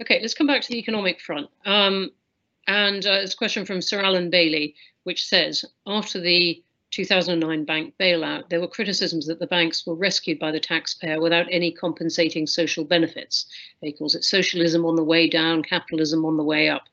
Okay, 0.00 0.18
let's 0.22 0.32
come 0.32 0.46
back 0.46 0.62
to 0.62 0.68
the 0.68 0.78
economic 0.78 1.20
front. 1.20 1.50
Um, 1.66 2.10
and 2.66 3.04
uh, 3.04 3.20
it's 3.22 3.34
a 3.34 3.36
question 3.36 3.66
from 3.66 3.82
Sir 3.82 4.00
Alan 4.00 4.30
Bailey, 4.30 4.74
which 5.04 5.26
says, 5.26 5.66
after 5.86 6.18
the 6.18 6.62
2009 6.92 7.66
bank 7.66 7.92
bailout, 8.00 8.48
there 8.48 8.58
were 8.58 8.66
criticisms 8.66 9.26
that 9.26 9.38
the 9.38 9.46
banks 9.46 9.86
were 9.86 9.94
rescued 9.94 10.38
by 10.38 10.50
the 10.50 10.58
taxpayer 10.58 11.20
without 11.20 11.46
any 11.50 11.70
compensating 11.70 12.46
social 12.46 12.82
benefits. 12.82 13.44
He 13.82 13.92
calls 13.92 14.14
it 14.14 14.24
socialism 14.24 14.86
on 14.86 14.96
the 14.96 15.04
way 15.04 15.28
down, 15.28 15.62
capitalism 15.62 16.24
on 16.24 16.38
the 16.38 16.42
way 16.42 16.70
up. 16.70 16.84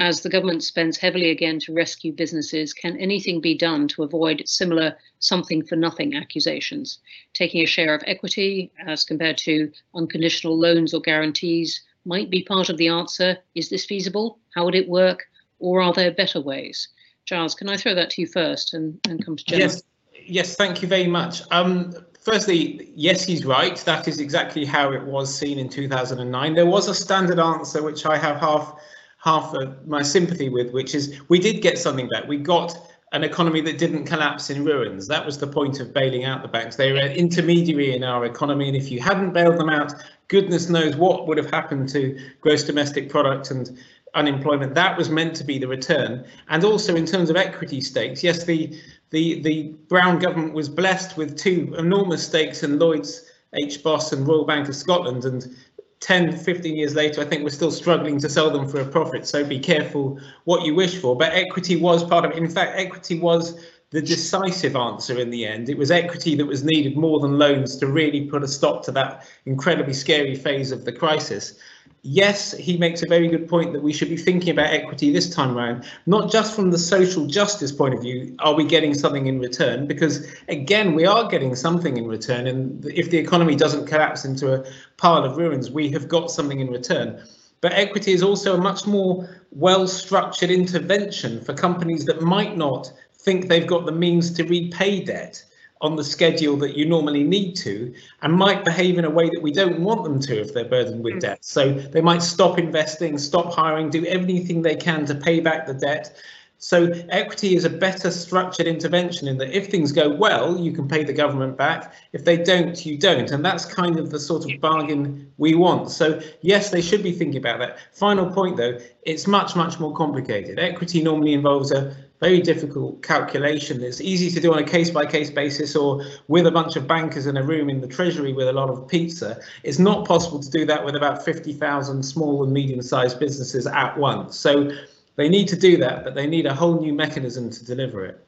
As 0.00 0.22
the 0.22 0.30
government 0.30 0.64
spends 0.64 0.96
heavily 0.96 1.28
again 1.28 1.60
to 1.60 1.74
rescue 1.74 2.10
businesses, 2.10 2.72
can 2.72 2.96
anything 2.96 3.38
be 3.38 3.54
done 3.54 3.86
to 3.88 4.02
avoid 4.02 4.42
similar 4.46 4.96
something 5.18 5.62
for 5.62 5.76
nothing 5.76 6.16
accusations? 6.16 7.00
Taking 7.34 7.60
a 7.60 7.66
share 7.66 7.94
of 7.94 8.02
equity 8.06 8.72
as 8.86 9.04
compared 9.04 9.36
to 9.38 9.70
unconditional 9.94 10.58
loans 10.58 10.94
or 10.94 11.02
guarantees 11.02 11.82
might 12.06 12.30
be 12.30 12.42
part 12.42 12.70
of 12.70 12.78
the 12.78 12.88
answer. 12.88 13.36
Is 13.54 13.68
this 13.68 13.84
feasible? 13.84 14.38
How 14.54 14.64
would 14.64 14.74
it 14.74 14.88
work? 14.88 15.26
Or 15.58 15.82
are 15.82 15.92
there 15.92 16.10
better 16.10 16.40
ways? 16.40 16.88
Giles, 17.26 17.54
can 17.54 17.68
I 17.68 17.76
throw 17.76 17.94
that 17.94 18.08
to 18.10 18.22
you 18.22 18.26
first 18.26 18.72
and, 18.72 18.98
and 19.06 19.22
come 19.22 19.36
to 19.36 19.44
Jenna? 19.44 19.64
Yes, 19.64 19.82
yes, 20.24 20.56
thank 20.56 20.80
you 20.80 20.88
very 20.88 21.08
much. 21.08 21.42
Um, 21.50 21.94
firstly, 22.18 22.90
yes, 22.94 23.22
he's 23.22 23.44
right. 23.44 23.76
That 23.84 24.08
is 24.08 24.18
exactly 24.18 24.64
how 24.64 24.92
it 24.92 25.04
was 25.04 25.32
seen 25.32 25.58
in 25.58 25.68
2009. 25.68 26.54
There 26.54 26.64
was 26.64 26.88
a 26.88 26.94
standard 26.94 27.38
answer, 27.38 27.82
which 27.82 28.06
I 28.06 28.16
have 28.16 28.38
half 28.38 28.80
half 29.22 29.54
of 29.54 29.86
my 29.86 30.02
sympathy 30.02 30.48
with, 30.48 30.72
which 30.72 30.94
is 30.94 31.20
we 31.28 31.38
did 31.38 31.62
get 31.62 31.78
something 31.78 32.08
back. 32.08 32.26
We 32.26 32.38
got 32.38 32.76
an 33.12 33.24
economy 33.24 33.60
that 33.60 33.76
didn't 33.76 34.04
collapse 34.04 34.50
in 34.50 34.64
ruins. 34.64 35.06
That 35.08 35.26
was 35.26 35.38
the 35.38 35.46
point 35.46 35.80
of 35.80 35.92
bailing 35.92 36.24
out 36.24 36.42
the 36.42 36.48
banks. 36.48 36.76
They 36.76 36.92
were 36.92 36.98
an 36.98 37.12
intermediary 37.12 37.94
in 37.94 38.04
our 38.04 38.24
economy, 38.24 38.68
and 38.68 38.76
if 38.76 38.90
you 38.90 39.00
hadn't 39.00 39.32
bailed 39.32 39.58
them 39.58 39.68
out, 39.68 39.92
goodness 40.28 40.68
knows 40.68 40.96
what 40.96 41.26
would 41.26 41.36
have 41.36 41.50
happened 41.50 41.88
to 41.90 42.18
gross 42.40 42.62
domestic 42.62 43.08
product 43.08 43.50
and 43.50 43.76
unemployment. 44.14 44.74
That 44.74 44.96
was 44.96 45.10
meant 45.10 45.34
to 45.36 45.44
be 45.44 45.58
the 45.58 45.68
return. 45.68 46.24
And 46.48 46.64
also 46.64 46.94
in 46.94 47.06
terms 47.06 47.30
of 47.30 47.36
equity 47.36 47.80
stakes, 47.80 48.22
yes, 48.22 48.44
the 48.44 48.78
the 49.10 49.40
the 49.42 49.74
Brown 49.88 50.18
government 50.18 50.54
was 50.54 50.68
blessed 50.68 51.16
with 51.16 51.36
two 51.36 51.74
enormous 51.76 52.26
stakes 52.26 52.62
in 52.62 52.78
Lloyds, 52.78 53.28
HBOS 53.60 54.12
and 54.12 54.26
Royal 54.26 54.44
Bank 54.44 54.68
of 54.68 54.76
Scotland. 54.76 55.24
And 55.24 55.54
10, 56.00 56.36
15 56.36 56.76
years 56.76 56.94
later, 56.94 57.20
I 57.20 57.24
think 57.24 57.44
we're 57.44 57.50
still 57.50 57.70
struggling 57.70 58.18
to 58.20 58.28
sell 58.28 58.50
them 58.50 58.66
for 58.66 58.80
a 58.80 58.84
profit. 58.86 59.26
So 59.26 59.44
be 59.44 59.58
careful 59.58 60.18
what 60.44 60.64
you 60.64 60.74
wish 60.74 60.96
for. 60.96 61.14
But 61.14 61.32
equity 61.32 61.76
was 61.76 62.02
part 62.02 62.24
of 62.24 62.32
it. 62.32 62.38
In 62.38 62.48
fact, 62.48 62.72
equity 62.74 63.18
was 63.18 63.60
the 63.90 64.00
decisive 64.00 64.76
answer 64.76 65.18
in 65.18 65.30
the 65.30 65.44
end. 65.44 65.68
It 65.68 65.76
was 65.76 65.90
equity 65.90 66.36
that 66.36 66.46
was 66.46 66.64
needed 66.64 66.96
more 66.96 67.20
than 67.20 67.38
loans 67.38 67.76
to 67.78 67.86
really 67.86 68.26
put 68.26 68.42
a 68.42 68.48
stop 68.48 68.84
to 68.84 68.92
that 68.92 69.26
incredibly 69.46 69.94
scary 69.94 70.36
phase 70.36 70.72
of 70.72 70.84
the 70.84 70.92
crisis 70.92 71.58
yes, 72.02 72.52
he 72.52 72.76
makes 72.76 73.02
a 73.02 73.06
very 73.06 73.28
good 73.28 73.48
point 73.48 73.72
that 73.72 73.82
we 73.82 73.92
should 73.92 74.08
be 74.08 74.16
thinking 74.16 74.50
about 74.50 74.72
equity 74.72 75.12
this 75.12 75.32
time 75.32 75.56
around, 75.56 75.84
not 76.06 76.30
just 76.30 76.54
from 76.54 76.70
the 76.70 76.78
social 76.78 77.26
justice 77.26 77.72
point 77.72 77.94
of 77.94 78.00
view, 78.00 78.34
are 78.38 78.54
we 78.54 78.64
getting 78.64 78.94
something 78.94 79.26
in 79.26 79.38
return? 79.38 79.86
Because 79.86 80.26
again, 80.48 80.94
we 80.94 81.06
are 81.06 81.28
getting 81.28 81.54
something 81.54 81.96
in 81.96 82.06
return. 82.06 82.46
And 82.46 82.84
if 82.86 83.10
the 83.10 83.18
economy 83.18 83.54
doesn't 83.54 83.86
collapse 83.86 84.24
into 84.24 84.54
a 84.54 84.64
pile 84.96 85.24
of 85.24 85.36
ruins, 85.36 85.70
we 85.70 85.90
have 85.90 86.08
got 86.08 86.30
something 86.30 86.60
in 86.60 86.70
return. 86.70 87.22
But 87.60 87.74
equity 87.74 88.12
is 88.12 88.22
also 88.22 88.54
a 88.54 88.58
much 88.58 88.86
more 88.86 89.44
well 89.50 89.86
structured 89.86 90.50
intervention 90.50 91.44
for 91.44 91.52
companies 91.52 92.06
that 92.06 92.22
might 92.22 92.56
not 92.56 92.90
think 93.12 93.48
they've 93.48 93.66
got 93.66 93.84
the 93.84 93.92
means 93.92 94.30
to 94.32 94.44
repay 94.44 95.04
debt 95.04 95.44
on 95.80 95.96
the 95.96 96.04
schedule 96.04 96.56
that 96.56 96.76
you 96.76 96.84
normally 96.84 97.24
need 97.24 97.56
to 97.56 97.92
and 98.22 98.32
might 98.32 98.64
behave 98.64 98.98
in 98.98 99.04
a 99.04 99.10
way 99.10 99.30
that 99.30 99.40
we 99.40 99.50
don't 99.50 99.80
want 99.80 100.04
them 100.04 100.20
to 100.20 100.40
if 100.40 100.52
they're 100.52 100.64
burdened 100.64 101.02
with 101.02 101.14
mm. 101.14 101.20
debt. 101.20 101.44
So 101.44 101.72
they 101.72 102.00
might 102.00 102.22
stop 102.22 102.58
investing, 102.58 103.16
stop 103.18 103.52
hiring, 103.52 103.90
do 103.90 104.04
everything 104.06 104.62
they 104.62 104.76
can 104.76 105.06
to 105.06 105.14
pay 105.14 105.40
back 105.40 105.66
the 105.66 105.74
debt. 105.74 106.20
So 106.62 106.92
equity 107.08 107.56
is 107.56 107.64
a 107.64 107.70
better 107.70 108.10
structured 108.10 108.66
intervention 108.66 109.26
in 109.26 109.38
that 109.38 109.56
if 109.56 109.68
things 109.68 109.92
go 109.92 110.10
well, 110.10 110.58
you 110.58 110.72
can 110.72 110.86
pay 110.86 111.02
the 111.02 111.12
government 111.14 111.56
back. 111.56 111.94
If 112.12 112.26
they 112.26 112.36
don't, 112.36 112.84
you 112.84 112.98
don't. 112.98 113.30
And 113.30 113.42
that's 113.42 113.64
kind 113.64 113.98
of 113.98 114.10
the 114.10 114.20
sort 114.20 114.44
of 114.44 114.60
bargain 114.60 115.32
we 115.38 115.54
want. 115.54 115.90
So 115.90 116.20
yes, 116.42 116.68
they 116.68 116.82
should 116.82 117.02
be 117.02 117.12
thinking 117.12 117.38
about 117.38 117.60
that. 117.60 117.78
Final 117.92 118.30
point 118.30 118.58
though, 118.58 118.78
it's 119.04 119.26
much, 119.26 119.56
much 119.56 119.80
more 119.80 119.94
complicated. 119.94 120.58
Equity 120.58 121.02
normally 121.02 121.32
involves 121.32 121.72
a 121.72 121.96
very 122.20 122.40
difficult 122.40 123.02
calculation. 123.02 123.82
It's 123.82 124.00
easy 124.00 124.30
to 124.30 124.40
do 124.40 124.52
on 124.52 124.58
a 124.58 124.64
case 124.64 124.90
by 124.90 125.06
case 125.06 125.30
basis 125.30 125.74
or 125.74 126.04
with 126.28 126.46
a 126.46 126.50
bunch 126.50 126.76
of 126.76 126.86
bankers 126.86 127.26
in 127.26 127.36
a 127.38 127.42
room 127.42 127.70
in 127.70 127.80
the 127.80 127.88
Treasury 127.88 128.32
with 128.34 128.48
a 128.48 128.52
lot 128.52 128.68
of 128.68 128.86
pizza. 128.86 129.40
It's 129.62 129.78
not 129.78 130.06
possible 130.06 130.38
to 130.38 130.50
do 130.50 130.66
that 130.66 130.84
with 130.84 130.96
about 130.96 131.24
50,000 131.24 132.02
small 132.02 132.44
and 132.44 132.52
medium 132.52 132.82
sized 132.82 133.18
businesses 133.18 133.66
at 133.66 133.96
once. 133.96 134.36
So 134.36 134.70
they 135.16 135.30
need 135.30 135.48
to 135.48 135.56
do 135.56 135.78
that, 135.78 136.04
but 136.04 136.14
they 136.14 136.26
need 136.26 136.44
a 136.44 136.54
whole 136.54 136.78
new 136.78 136.92
mechanism 136.92 137.48
to 137.50 137.64
deliver 137.64 138.04
it. 138.04 138.26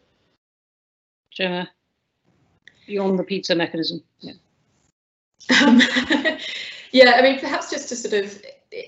Jenna, 1.31 1.71
beyond 2.87 3.19
the 3.19 3.25
pizza 3.25 3.55
mechanism. 3.55 4.03
Yeah. 4.21 4.33
Um, 5.63 5.81
yeah, 6.93 7.13
I 7.17 7.23
mean, 7.23 7.41
perhaps 7.41 7.71
just 7.71 7.91
to 7.91 7.97
sort 7.97 8.25
of 8.25 8.43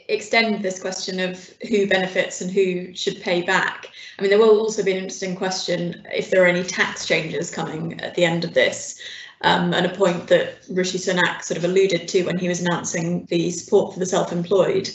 extend 0.09 0.63
this 0.63 0.81
question 0.81 1.21
of 1.21 1.51
who 1.69 1.87
benefits 1.87 2.41
and 2.41 2.51
who 2.51 2.95
should 2.95 3.21
pay 3.21 3.43
back. 3.43 3.89
I 4.19 4.23
mean, 4.23 4.31
there 4.31 4.39
will 4.39 4.61
also 4.61 4.83
be 4.83 4.93
an 4.93 4.99
interesting 4.99 5.37
question 5.37 6.07
if 6.13 6.31
there 6.31 6.43
are 6.45 6.47
any 6.47 6.65
tax 6.65 7.07
changes 7.07 7.51
coming 7.51 8.01
at 8.01 8.15
the 8.15 8.25
end 8.25 8.45
of 8.45 8.55
this. 8.55 8.99
Um, 9.43 9.75
and 9.75 9.85
a 9.85 9.95
point 9.95 10.29
that 10.29 10.65
Rishi 10.71 10.97
Sunak 10.97 11.43
sort 11.43 11.59
of 11.59 11.65
alluded 11.65 12.09
to 12.09 12.23
when 12.25 12.39
he 12.39 12.49
was 12.49 12.63
announcing 12.63 13.27
the 13.27 13.51
support 13.51 13.93
for 13.93 14.01
the 14.01 14.07
self-employed, 14.07 14.89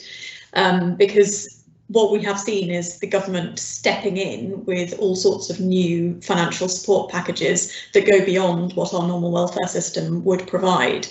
um, 0.53 0.95
because 0.95 1.58
what 1.89 2.11
we 2.11 2.23
have 2.23 2.39
seen 2.39 2.69
is 2.69 2.99
the 2.99 3.07
government 3.07 3.57
stepping 3.57 4.17
in 4.17 4.63
with 4.65 4.97
all 4.99 5.15
sorts 5.15 5.49
of 5.49 5.59
new 5.59 6.19
financial 6.21 6.69
support 6.69 7.11
packages 7.11 7.73
that 7.93 8.05
go 8.05 8.23
beyond 8.23 8.73
what 8.73 8.93
our 8.93 9.07
normal 9.07 9.31
welfare 9.31 9.67
system 9.67 10.23
would 10.23 10.45
provide. 10.47 11.07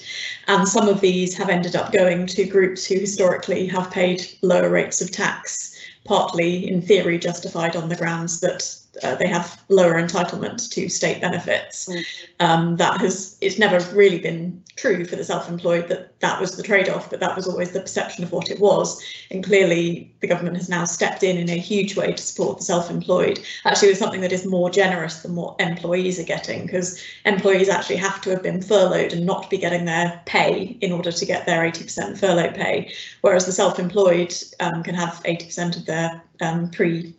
And 0.47 0.69
some 0.69 0.89
of 0.89 1.01
these 1.01 1.37
have 1.37 1.49
ended 1.49 1.75
up 1.75 1.93
going 1.93 2.29
to 2.29 2.45
groups 2.45 2.87
who 2.87 3.01
historically 3.01 3.67
have 3.67 3.91
paid 3.91 4.25
lower 4.43 4.71
rates 4.71 5.01
of 5.01 5.11
tax, 5.11 5.75
partly 6.05 6.71
in 6.71 6.81
theory 6.81 7.19
justified 7.19 7.75
on 7.75 7.89
the 7.89 7.97
grounds 7.97 8.39
that 8.41 8.63
uh, 9.03 9.15
they 9.15 9.27
have 9.27 9.63
lower 9.69 9.95
entitlement 9.95 10.71
to 10.71 10.89
state 10.89 11.21
benefits. 11.21 11.89
Mm. 11.89 12.05
Um, 12.41 12.77
that 12.77 13.01
has 13.01 13.37
it's 13.41 13.59
never 13.59 13.79
really 13.95 14.19
been 14.19 14.63
true 14.77 15.05
for 15.05 15.17
the 15.17 15.25
self-employed 15.25 15.89
that 15.89 16.19
that 16.21 16.41
was 16.41 16.57
the 16.57 16.63
trade-off, 16.63 17.11
but 17.11 17.21
that 17.21 17.37
was 17.37 17.47
always 17.47 17.73
the 17.73 17.81
perception 17.81 18.25
of 18.25 18.33
what 18.33 18.51
it 18.51 18.61
was. 18.61 19.03
And 19.31 19.45
clearly, 19.45 20.15
the 20.21 20.27
government 20.27 20.57
has 20.57 20.69
now 20.69 20.85
stepped 20.85 21.23
in 21.23 21.37
in 21.37 21.49
a 21.49 21.59
huge 21.59 21.97
way 21.97 22.13
to 22.13 22.23
support 22.23 22.59
the 22.59 22.65
self-employed. 22.65 23.41
Actually, 23.65 23.89
with 23.89 23.99
something 23.99 24.21
that 24.21 24.33
is 24.33 24.47
more 24.47 24.71
generous 24.71 25.23
than 25.23 25.35
what 25.35 25.61
employees 25.61 26.19
are 26.19 26.25
getting, 26.25 26.63
because 26.63 27.03
employees 27.25 27.69
actually 27.69 27.97
have 27.97 28.21
to 28.23 28.31
have 28.31 28.43
been 28.43 28.63
furloughed 28.63 29.13
and 29.13 29.27
not 29.27 29.51
be 29.51 29.59
getting 29.59 29.85
their 29.85 30.21
pay 30.27 30.77
in 30.81 30.93
order 30.93 31.13
to 31.13 31.27
get 31.27 31.47
their 31.47 31.63
80% 31.63 32.19
furlough 32.19 32.53
pay, 32.53 32.93
whereas 33.21 33.47
the 33.47 33.53
self-employed 33.53 34.35
um, 34.61 34.83
can 34.83 34.95
have 34.95 35.23
80% 35.25 35.77
of 35.77 35.87
their 35.87 36.23
um, 36.41 36.71
pre 36.71 37.15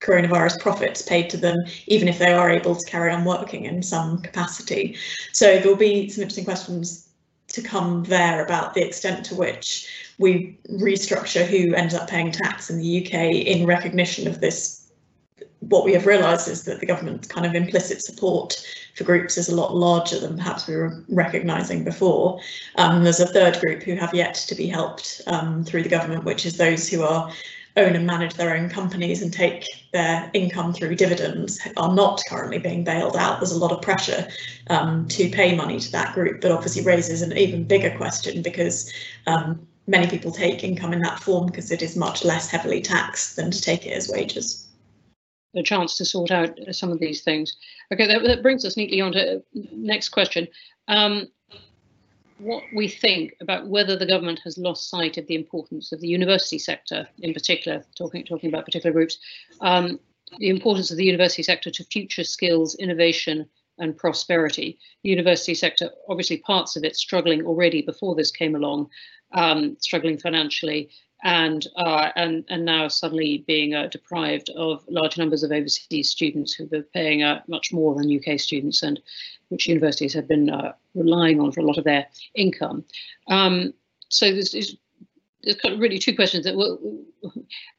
coronavirus 0.00 0.60
profits 0.60 1.02
paid 1.02 1.28
to 1.30 1.36
them, 1.36 1.56
even 1.86 2.08
if 2.08 2.18
they 2.18 2.32
are 2.32 2.50
able 2.50 2.74
to 2.74 2.86
carry 2.86 3.12
on 3.12 3.24
working 3.24 3.64
in 3.64 3.82
some 3.82 4.18
capacity. 4.22 4.96
So 5.32 5.58
there'll 5.58 5.76
be 5.76 6.08
some 6.08 6.22
interesting 6.22 6.44
questions 6.44 7.08
to 7.48 7.62
come 7.62 8.04
there 8.04 8.44
about 8.44 8.74
the 8.74 8.86
extent 8.86 9.24
to 9.26 9.34
which 9.34 9.88
we 10.18 10.58
restructure 10.70 11.46
who 11.46 11.74
ends 11.74 11.94
up 11.94 12.08
paying 12.08 12.30
tax 12.30 12.70
in 12.70 12.78
the 12.78 13.06
UK 13.06 13.14
in 13.46 13.66
recognition 13.66 14.26
of 14.26 14.40
this 14.40 14.88
what 15.60 15.84
we 15.84 15.92
have 15.92 16.06
realised 16.06 16.48
is 16.48 16.64
that 16.64 16.80
the 16.80 16.86
government's 16.86 17.26
kind 17.26 17.44
of 17.44 17.54
implicit 17.54 18.02
support 18.02 18.64
for 18.94 19.04
groups 19.04 19.36
is 19.36 19.48
a 19.48 19.54
lot 19.54 19.74
larger 19.74 20.18
than 20.18 20.36
perhaps 20.36 20.66
we 20.66 20.76
were 20.76 21.02
recognising 21.08 21.84
before. 21.84 22.40
Um, 22.76 23.02
there's 23.02 23.20
a 23.20 23.26
third 23.26 23.60
group 23.60 23.82
who 23.82 23.94
have 23.96 24.14
yet 24.14 24.34
to 24.34 24.54
be 24.54 24.66
helped 24.66 25.20
um, 25.26 25.64
through 25.64 25.82
the 25.82 25.88
government, 25.88 26.24
which 26.24 26.46
is 26.46 26.56
those 26.56 26.88
who 26.88 27.02
are 27.02 27.32
own 27.78 27.96
and 27.96 28.06
manage 28.06 28.34
their 28.34 28.54
own 28.54 28.68
companies 28.68 29.22
and 29.22 29.32
take 29.32 29.64
their 29.92 30.30
income 30.34 30.72
through 30.72 30.94
dividends 30.94 31.58
are 31.76 31.94
not 31.94 32.22
currently 32.28 32.58
being 32.58 32.84
bailed 32.84 33.16
out. 33.16 33.40
There's 33.40 33.52
a 33.52 33.58
lot 33.58 33.72
of 33.72 33.80
pressure 33.80 34.28
um, 34.68 35.06
to 35.08 35.30
pay 35.30 35.54
money 35.54 35.80
to 35.80 35.92
that 35.92 36.14
group, 36.14 36.40
but 36.40 36.50
obviously 36.50 36.84
raises 36.84 37.22
an 37.22 37.36
even 37.36 37.64
bigger 37.64 37.96
question 37.96 38.42
because 38.42 38.92
um, 39.26 39.66
many 39.86 40.06
people 40.06 40.30
take 40.30 40.62
income 40.62 40.92
in 40.92 41.00
that 41.00 41.20
form 41.20 41.46
because 41.46 41.70
it 41.70 41.82
is 41.82 41.96
much 41.96 42.24
less 42.24 42.50
heavily 42.50 42.80
taxed 42.80 43.36
than 43.36 43.50
to 43.50 43.60
take 43.60 43.86
it 43.86 43.90
as 43.90 44.08
wages. 44.08 44.68
A 45.56 45.62
chance 45.62 45.96
to 45.96 46.04
sort 46.04 46.30
out 46.30 46.58
some 46.72 46.92
of 46.92 47.00
these 47.00 47.22
things. 47.22 47.56
Okay, 47.92 48.06
that, 48.06 48.22
that 48.22 48.42
brings 48.42 48.64
us 48.64 48.76
neatly 48.76 49.00
on 49.00 49.12
to 49.12 49.42
next 49.72 50.10
question. 50.10 50.46
Um, 50.88 51.28
what 52.38 52.64
we 52.74 52.88
think 52.88 53.34
about 53.40 53.66
whether 53.66 53.96
the 53.96 54.06
government 54.06 54.40
has 54.44 54.58
lost 54.58 54.90
sight 54.90 55.18
of 55.18 55.26
the 55.26 55.34
importance 55.34 55.92
of 55.92 56.00
the 56.00 56.08
university 56.08 56.58
sector, 56.58 57.08
in 57.18 57.34
particular, 57.34 57.84
talking 57.96 58.24
talking 58.24 58.48
about 58.48 58.64
particular 58.64 58.92
groups, 58.92 59.18
um, 59.60 59.98
the 60.38 60.48
importance 60.48 60.90
of 60.90 60.96
the 60.96 61.04
university 61.04 61.42
sector 61.42 61.70
to 61.70 61.84
future 61.84 62.24
skills, 62.24 62.74
innovation, 62.76 63.48
and 63.78 63.96
prosperity. 63.96 64.78
The 65.02 65.10
university 65.10 65.54
sector, 65.54 65.90
obviously, 66.08 66.38
parts 66.38 66.76
of 66.76 66.84
it 66.84 66.96
struggling 66.96 67.44
already 67.44 67.82
before 67.82 68.14
this 68.14 68.30
came 68.30 68.54
along, 68.54 68.90
um, 69.32 69.76
struggling 69.80 70.18
financially, 70.18 70.90
and 71.24 71.66
uh, 71.76 72.10
and 72.16 72.44
and 72.48 72.64
now 72.64 72.88
suddenly 72.88 73.44
being 73.46 73.74
uh, 73.74 73.88
deprived 73.88 74.50
of 74.50 74.84
large 74.88 75.18
numbers 75.18 75.42
of 75.42 75.50
overseas 75.50 76.10
students 76.10 76.52
who 76.52 76.68
are 76.72 76.82
paying 76.94 77.22
uh, 77.22 77.42
much 77.48 77.72
more 77.72 77.94
than 77.94 78.14
UK 78.14 78.38
students, 78.38 78.82
and 78.82 79.00
which 79.48 79.68
universities 79.68 80.14
have 80.14 80.28
been 80.28 80.50
uh, 80.50 80.72
relying 80.94 81.40
on 81.40 81.52
for 81.52 81.60
a 81.60 81.64
lot 81.64 81.78
of 81.78 81.84
their 81.84 82.06
income. 82.34 82.84
Um, 83.28 83.72
so 84.08 84.32
there's, 84.32 84.52
there's, 84.52 84.76
really 85.78 85.98
two 85.98 86.14
questions 86.14 86.44
that 86.44 86.54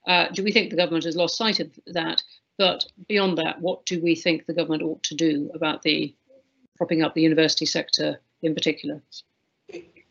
uh, 0.08 0.28
do 0.34 0.44
we 0.44 0.52
think 0.52 0.70
the 0.70 0.78
government 0.78 1.04
has 1.04 1.16
lost 1.16 1.38
sight 1.38 1.60
of 1.60 1.72
that? 1.88 2.22
But 2.58 2.86
beyond 3.08 3.38
that, 3.38 3.62
what 3.62 3.86
do 3.86 4.02
we 4.02 4.16
think 4.16 4.46
the 4.46 4.54
government 4.54 4.84
ought 4.84 5.04
to 5.04 5.16
do 5.16 5.50
about 5.54 5.82
the 5.82 6.16
propping 6.78 7.04
up 7.04 7.14
the 7.14 7.22
university 7.22 7.66
sector 7.66 8.20
in 8.42 8.54
particular? 8.56 9.02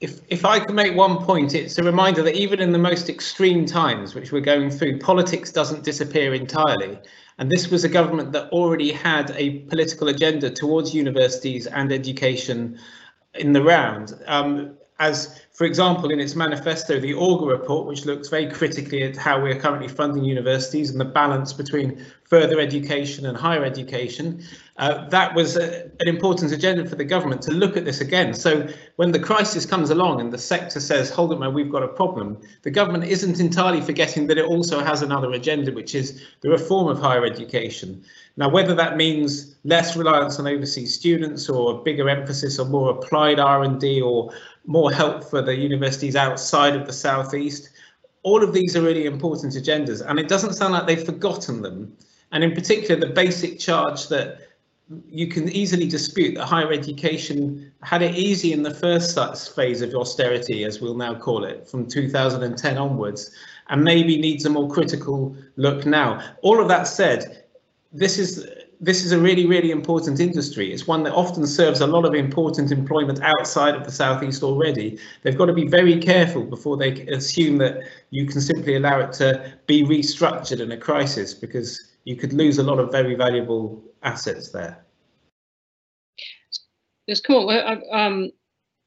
If 0.00 0.20
if 0.28 0.44
I 0.44 0.60
can 0.60 0.74
make 0.74 0.94
one 0.94 1.18
point, 1.24 1.54
it's 1.54 1.78
a 1.78 1.82
reminder 1.82 2.22
that 2.22 2.34
even 2.34 2.60
in 2.60 2.72
the 2.72 2.78
most 2.78 3.08
extreme 3.08 3.66
times 3.66 4.14
which 4.14 4.30
we're 4.30 4.40
going 4.40 4.70
through, 4.70 4.98
politics 5.00 5.50
doesn't 5.50 5.82
disappear 5.82 6.34
entirely. 6.34 6.98
And 7.38 7.50
this 7.50 7.70
was 7.70 7.84
a 7.84 7.88
government 7.88 8.32
that 8.32 8.50
already 8.50 8.92
had 8.92 9.32
a 9.36 9.60
political 9.70 10.08
agenda 10.08 10.50
towards 10.50 10.94
universities 10.94 11.66
and 11.66 11.92
education 11.92 12.78
in 13.34 13.52
the 13.52 13.62
round. 13.62 14.14
Um, 14.26 14.76
as, 15.00 15.40
for 15.52 15.64
example, 15.64 16.10
in 16.10 16.18
its 16.18 16.34
manifesto, 16.34 16.98
the 16.98 17.14
Augar 17.14 17.46
report, 17.46 17.86
which 17.86 18.04
looks 18.04 18.28
very 18.28 18.50
critically 18.50 19.04
at 19.04 19.16
how 19.16 19.40
we're 19.40 19.58
currently 19.58 19.86
funding 19.86 20.24
universities 20.24 20.90
and 20.90 21.00
the 21.00 21.04
balance 21.04 21.52
between 21.52 22.04
further 22.24 22.58
education 22.58 23.26
and 23.26 23.36
higher 23.36 23.64
education, 23.64 24.42
uh, 24.78 25.08
that 25.08 25.34
was 25.34 25.56
a, 25.56 25.90
an 25.98 26.06
important 26.06 26.52
agenda 26.52 26.88
for 26.88 26.94
the 26.94 27.04
government 27.04 27.42
to 27.42 27.50
look 27.50 27.76
at 27.76 27.84
this 27.84 28.00
again. 28.00 28.32
So 28.32 28.68
when 28.94 29.10
the 29.10 29.18
crisis 29.18 29.66
comes 29.66 29.90
along 29.90 30.20
and 30.20 30.32
the 30.32 30.38
sector 30.38 30.78
says, 30.78 31.10
hold 31.10 31.32
it, 31.32 31.40
man, 31.40 31.52
we've 31.52 31.70
got 31.70 31.82
a 31.82 31.88
problem, 31.88 32.40
the 32.62 32.70
government 32.70 33.04
isn't 33.04 33.40
entirely 33.40 33.80
forgetting 33.80 34.28
that 34.28 34.38
it 34.38 34.44
also 34.44 34.78
has 34.80 35.02
another 35.02 35.32
agenda, 35.32 35.72
which 35.72 35.96
is 35.96 36.22
the 36.42 36.48
reform 36.48 36.86
of 36.86 37.00
higher 37.00 37.24
education. 37.24 38.04
Now, 38.36 38.48
whether 38.48 38.72
that 38.76 38.96
means 38.96 39.56
less 39.64 39.96
reliance 39.96 40.38
on 40.38 40.46
overseas 40.46 40.94
students 40.94 41.48
or 41.48 41.72
a 41.72 41.82
bigger 41.82 42.08
emphasis 42.08 42.60
on 42.60 42.70
more 42.70 42.90
applied 42.90 43.40
R&D 43.40 44.00
or 44.00 44.32
more 44.64 44.92
help 44.92 45.24
for 45.24 45.42
the 45.42 45.56
universities 45.56 46.14
outside 46.14 46.76
of 46.76 46.86
the 46.86 46.92
southeast. 46.92 47.70
All 48.22 48.44
of 48.44 48.52
these 48.52 48.76
are 48.76 48.82
really 48.82 49.06
important 49.06 49.54
agendas, 49.54 50.08
and 50.08 50.20
it 50.20 50.28
doesn't 50.28 50.52
sound 50.52 50.74
like 50.74 50.86
they've 50.86 51.02
forgotten 51.02 51.62
them. 51.62 51.96
And 52.30 52.44
in 52.44 52.52
particular, 52.52 53.00
the 53.00 53.12
basic 53.12 53.58
charge 53.58 54.08
that 54.08 54.47
you 55.08 55.26
can 55.26 55.48
easily 55.50 55.86
dispute 55.86 56.34
that 56.34 56.46
higher 56.46 56.72
education 56.72 57.70
had 57.82 58.02
it 58.02 58.14
easy 58.14 58.52
in 58.52 58.62
the 58.62 58.72
first 58.72 59.54
phase 59.54 59.82
of 59.82 59.94
austerity, 59.94 60.64
as 60.64 60.80
we'll 60.80 60.96
now 60.96 61.14
call 61.14 61.44
it, 61.44 61.68
from 61.68 61.86
2010 61.86 62.78
onwards, 62.78 63.30
and 63.68 63.84
maybe 63.84 64.18
needs 64.18 64.46
a 64.46 64.50
more 64.50 64.68
critical 64.68 65.36
look 65.56 65.84
now. 65.84 66.22
All 66.42 66.60
of 66.60 66.68
that 66.68 66.86
said, 66.86 67.44
this 67.92 68.18
is 68.18 68.46
this 68.80 69.04
is 69.04 69.10
a 69.10 69.18
really, 69.18 69.44
really 69.44 69.72
important 69.72 70.20
industry. 70.20 70.72
It's 70.72 70.86
one 70.86 71.02
that 71.02 71.12
often 71.12 71.46
serves 71.48 71.80
a 71.80 71.86
lot 71.86 72.04
of 72.04 72.14
important 72.14 72.70
employment 72.70 73.20
outside 73.22 73.74
of 73.74 73.84
the 73.84 73.90
southeast 73.90 74.44
already. 74.44 75.00
They've 75.22 75.36
got 75.36 75.46
to 75.46 75.52
be 75.52 75.66
very 75.66 75.98
careful 75.98 76.44
before 76.44 76.76
they 76.76 76.92
assume 77.08 77.58
that 77.58 77.82
you 78.10 78.26
can 78.26 78.40
simply 78.40 78.76
allow 78.76 79.00
it 79.00 79.12
to 79.14 79.52
be 79.66 79.82
restructured 79.82 80.60
in 80.60 80.70
a 80.70 80.76
crisis 80.76 81.34
because 81.34 81.87
you 82.08 82.16
could 82.16 82.32
lose 82.32 82.56
a 82.56 82.62
lot 82.62 82.78
of 82.78 82.90
very 82.90 83.14
valuable 83.14 83.84
assets 84.02 84.50
there. 84.50 84.82
Yes, 87.06 87.20
cool. 87.20 87.50
I've, 87.50 87.82
um, 87.92 88.30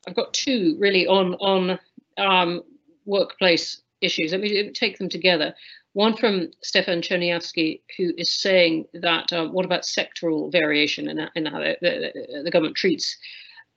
I've 0.08 0.16
got 0.16 0.34
two 0.34 0.76
really 0.80 1.06
on 1.06 1.36
on 1.36 1.80
um, 2.18 2.64
workplace 3.06 3.84
issues. 4.02 4.32
Let 4.32 4.42
me 4.42 4.72
take 4.72 4.98
them 4.98 5.08
together. 5.08 5.54
One 5.94 6.18
from 6.18 6.50
Stefan 6.64 7.02
Cherniavsky, 7.02 7.82
who 7.96 8.12
is 8.18 8.34
saying 8.34 8.86
that 8.96 9.32
um, 9.32 9.54
what 9.54 9.66
about 9.66 9.84
sectoral 9.84 10.52
variation 10.52 11.08
in, 11.08 11.20
in 11.36 11.46
how 11.46 11.60
the, 11.60 11.78
the, 11.80 12.42
the 12.46 12.52
government 12.52 12.76
treats 12.76 13.18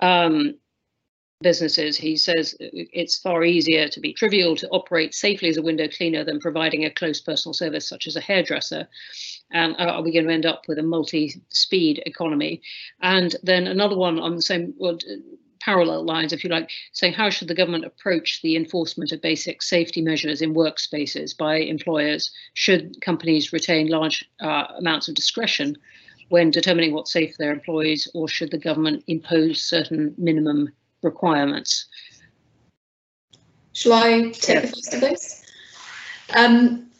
um, 0.00 0.54
businesses. 1.44 1.96
He 1.96 2.16
says 2.16 2.56
it's 2.58 3.18
far 3.18 3.44
easier 3.44 3.86
to 3.88 4.00
be 4.00 4.12
trivial 4.12 4.56
to 4.56 4.68
operate 4.70 5.14
safely 5.14 5.48
as 5.48 5.56
a 5.56 5.62
window 5.62 5.86
cleaner 5.86 6.24
than 6.24 6.40
providing 6.40 6.84
a 6.84 6.90
close 6.90 7.20
personal 7.20 7.54
service 7.54 7.88
such 7.88 8.08
as 8.08 8.16
a 8.16 8.20
hairdresser. 8.20 8.88
And 9.50 9.76
are 9.78 10.02
we 10.02 10.12
going 10.12 10.26
to 10.26 10.32
end 10.32 10.46
up 10.46 10.64
with 10.66 10.78
a 10.78 10.82
multi-speed 10.82 12.02
economy? 12.06 12.62
And 13.00 13.36
then 13.42 13.66
another 13.66 13.96
one 13.96 14.18
on 14.18 14.36
the 14.36 14.42
same, 14.42 14.74
well, 14.78 14.98
parallel 15.60 16.04
lines, 16.04 16.32
if 16.32 16.44
you 16.44 16.50
like, 16.50 16.70
saying 16.92 17.14
how 17.14 17.30
should 17.30 17.48
the 17.48 17.54
government 17.54 17.84
approach 17.84 18.42
the 18.42 18.56
enforcement 18.56 19.12
of 19.12 19.22
basic 19.22 19.62
safety 19.62 20.02
measures 20.02 20.42
in 20.42 20.54
workspaces 20.54 21.36
by 21.36 21.56
employers? 21.56 22.30
Should 22.54 23.00
companies 23.00 23.52
retain 23.52 23.88
large 23.88 24.28
uh, 24.40 24.66
amounts 24.76 25.08
of 25.08 25.14
discretion 25.14 25.76
when 26.28 26.50
determining 26.50 26.92
what's 26.92 27.12
safe 27.12 27.32
for 27.32 27.38
their 27.38 27.52
employees, 27.52 28.08
or 28.14 28.28
should 28.28 28.50
the 28.50 28.58
government 28.58 29.04
impose 29.06 29.62
certain 29.62 30.14
minimum 30.18 30.72
requirements? 31.02 31.86
Shall 33.72 33.92
I 33.92 34.30
take 34.32 34.62
the 34.62 34.68
first 34.68 34.94
of 34.94 35.00
those? 35.00 35.44
Um, 36.34 36.90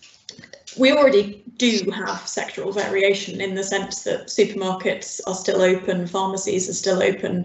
we 0.79 0.93
already 0.93 1.43
do 1.57 1.91
have 1.91 2.20
sectoral 2.20 2.75
variation 2.75 3.41
in 3.41 3.55
the 3.55 3.64
sense 3.64 4.03
that 4.03 4.27
supermarkets 4.27 5.20
are 5.27 5.35
still 5.35 5.62
open, 5.62 6.07
pharmacies 6.07 6.68
are 6.68 6.75
still 6.75 7.03
open, 7.03 7.45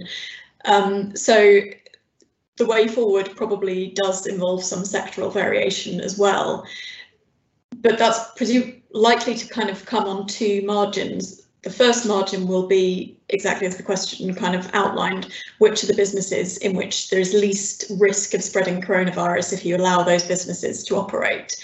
um, 0.66 1.16
so 1.16 1.62
the 2.58 2.66
way 2.66 2.88
forward 2.88 3.32
probably 3.36 3.92
does 3.96 4.28
involve 4.28 4.64
some 4.64 4.84
sectoral 4.84 5.34
variation 5.34 6.02
as 6.02 6.18
well, 6.18 6.66
but 7.82 7.98
that's 7.98 8.20
likely 8.92 9.36
to 9.36 9.48
kind 9.48 9.70
of 9.70 9.86
come 9.86 10.06
on 10.06 10.28
two 10.28 10.62
margins. 10.64 11.48
The 11.64 11.70
first 11.70 12.06
margin 12.06 12.48
will 12.48 12.68
be 12.68 13.18
exactly 13.30 13.68
as 13.68 13.78
the 13.78 13.84
question 13.84 14.34
kind 14.34 14.56
of 14.56 14.70
outlined, 14.74 15.30
which 15.60 15.84
are 15.84 15.88
the 15.88 15.94
businesses 15.94 16.58
in 16.58 16.76
which 16.76 17.10
there 17.10 17.20
is 17.20 17.34
least 17.34 17.86
risk 17.98 18.34
of 18.34 18.44
spreading 18.44 18.82
coronavirus 18.82 19.54
if 19.54 19.66
you 19.66 19.76
allow 19.76 20.04
those 20.04 20.24
businesses 20.24 20.84
to 20.86 20.96
operate. 20.96 21.56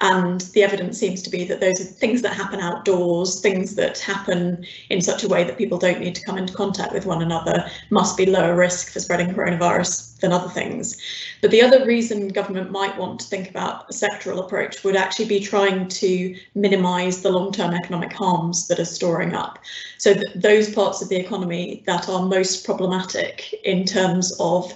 And 0.00 0.40
the 0.52 0.62
evidence 0.62 0.98
seems 0.98 1.22
to 1.22 1.30
be 1.30 1.44
that 1.44 1.60
those 1.60 1.80
are 1.80 1.84
things 1.84 2.22
that 2.22 2.32
happen 2.34 2.60
outdoors, 2.60 3.40
things 3.40 3.74
that 3.76 3.98
happen 3.98 4.66
in 4.90 5.00
such 5.00 5.24
a 5.24 5.28
way 5.28 5.44
that 5.44 5.58
people 5.58 5.78
don't 5.78 6.00
need 6.00 6.14
to 6.14 6.24
come 6.24 6.38
into 6.38 6.52
contact 6.52 6.92
with 6.92 7.06
one 7.06 7.22
another, 7.22 7.70
must 7.90 8.16
be 8.16 8.26
lower 8.26 8.54
risk 8.54 8.92
for 8.92 9.00
spreading 9.00 9.28
coronavirus 9.28 10.18
than 10.20 10.32
other 10.32 10.48
things. 10.48 10.96
But 11.40 11.50
the 11.50 11.62
other 11.62 11.84
reason 11.84 12.28
government 12.28 12.70
might 12.70 12.96
want 12.98 13.20
to 13.20 13.26
think 13.26 13.50
about 13.50 13.88
a 13.88 13.92
sectoral 13.92 14.44
approach 14.44 14.82
would 14.84 14.96
actually 14.96 15.26
be 15.26 15.40
trying 15.40 15.88
to 15.88 16.36
minimise 16.54 17.22
the 17.22 17.30
long-term 17.30 17.74
economic 17.74 18.12
harms 18.12 18.68
that 18.68 18.80
are 18.80 18.84
storing 18.84 19.34
up. 19.34 19.58
So 19.98 20.14
th 20.14 20.24
those 20.34 20.72
parts 20.74 21.02
of 21.02 21.08
the 21.08 21.16
economy 21.16 21.82
that 21.86 22.08
are 22.08 22.22
most 22.22 22.64
problematic 22.64 23.54
in 23.64 23.84
terms 23.84 24.34
of 24.40 24.74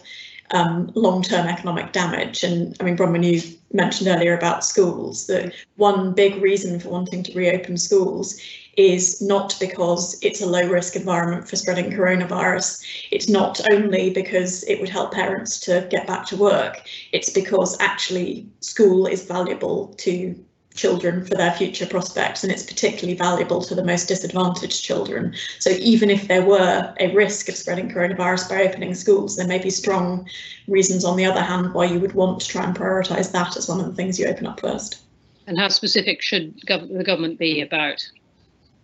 um, 0.53 0.91
long-term 0.95 1.47
economic 1.47 1.93
damage. 1.93 2.43
And 2.43 2.77
I 2.81 2.85
mean, 2.85 2.97
Bronwen, 2.97 3.25
you 3.25 3.57
mentioned 3.73 4.09
earlier 4.09 4.37
about 4.37 4.65
schools, 4.65 5.27
that 5.27 5.53
one 5.77 6.13
big 6.13 6.43
reason 6.43 6.81
for 6.81 6.91
wanting 6.91 7.23
to 7.23 7.33
reopen 7.35 7.77
schools 7.77 8.41
is 8.77 9.21
not 9.21 9.57
because 9.61 10.19
it's 10.23 10.41
a 10.41 10.47
low 10.47 10.67
risk 10.67 10.97
environment 10.97 11.49
for 11.49 11.57
spreading 11.57 11.91
coronavirus. 11.91 12.83
It's 13.11 13.29
not 13.29 13.61
only 13.73 14.11
because 14.11 14.63
it 14.65 14.81
would 14.81 14.89
help 14.89 15.13
parents 15.13 15.61
to 15.61 15.87
get 15.91 16.07
back 16.07 16.27
to 16.27 16.37
work. 16.37 16.83
It's 17.13 17.31
because 17.31 17.77
actually 17.81 18.49
school 18.61 19.07
is 19.07 19.25
valuable 19.25 19.89
to 19.99 20.35
children 20.75 21.25
for 21.25 21.35
their 21.35 21.53
future 21.53 21.87
prospects 21.87 22.43
and 22.43 22.53
it's 22.53 22.63
particularly 22.63 23.17
valuable 23.17 23.61
to 23.61 23.75
the 23.75 23.85
most 23.85 24.07
disadvantaged 24.07 24.83
children. 24.83 25.35
So 25.59 25.71
even 25.71 26.11
if 26.11 26.29
there 26.29 26.45
were 26.45 26.95
a 27.01 27.13
risk 27.15 27.49
of 27.49 27.57
spreading 27.57 27.91
coronavirus 27.91 28.49
by 28.49 28.63
opening 28.65 28.95
schools, 28.95 29.37
there 29.37 29.47
may 29.47 29.59
be 29.59 29.71
strong 29.71 30.29
reasons 30.69 31.05
on 31.05 31.17
the 31.17 31.25
other 31.25 31.43
hand 31.43 31.75
why 31.75 31.87
you 31.87 31.99
would 32.01 32.15
want 32.15 32.41
to 32.41 32.49
try 32.49 32.65
and 32.65 32.77
prioritise 32.77 33.33
that 33.33 33.57
as 33.57 33.69
one 33.69 33.81
of 33.81 33.87
the 33.87 33.95
things 33.95 34.19
you 34.19 34.27
open 34.27 34.47
up 34.47 34.61
first. 34.61 35.03
And 35.47 35.59
how 35.59 35.69
specific 35.69 36.23
should 36.23 36.61
gov 36.63 36.97
the 36.97 37.05
government 37.05 37.39
be 37.39 37.61
about 37.61 38.09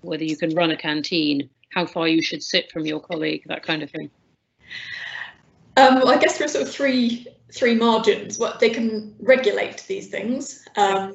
whether 0.00 0.24
you 0.24 0.36
can 0.36 0.54
run 0.54 0.70
a 0.70 0.76
canteen, 0.76 1.48
how 1.70 1.86
far 1.86 2.08
you 2.08 2.22
should 2.22 2.42
sit 2.42 2.70
from 2.72 2.86
your 2.86 3.00
colleague, 3.00 3.42
that 3.46 3.62
kind 3.62 3.82
of 3.82 3.90
thing? 3.90 4.10
Um, 5.76 6.06
I 6.06 6.16
guess 6.16 6.38
there 6.38 6.46
are 6.46 6.48
sort 6.48 6.66
of 6.66 6.72
three 6.72 7.26
three 7.52 7.74
margins. 7.74 8.38
What 8.38 8.60
they 8.60 8.70
can 8.70 9.14
regulate 9.20 9.84
these 9.86 10.08
things. 10.08 10.66
Um, 10.76 11.14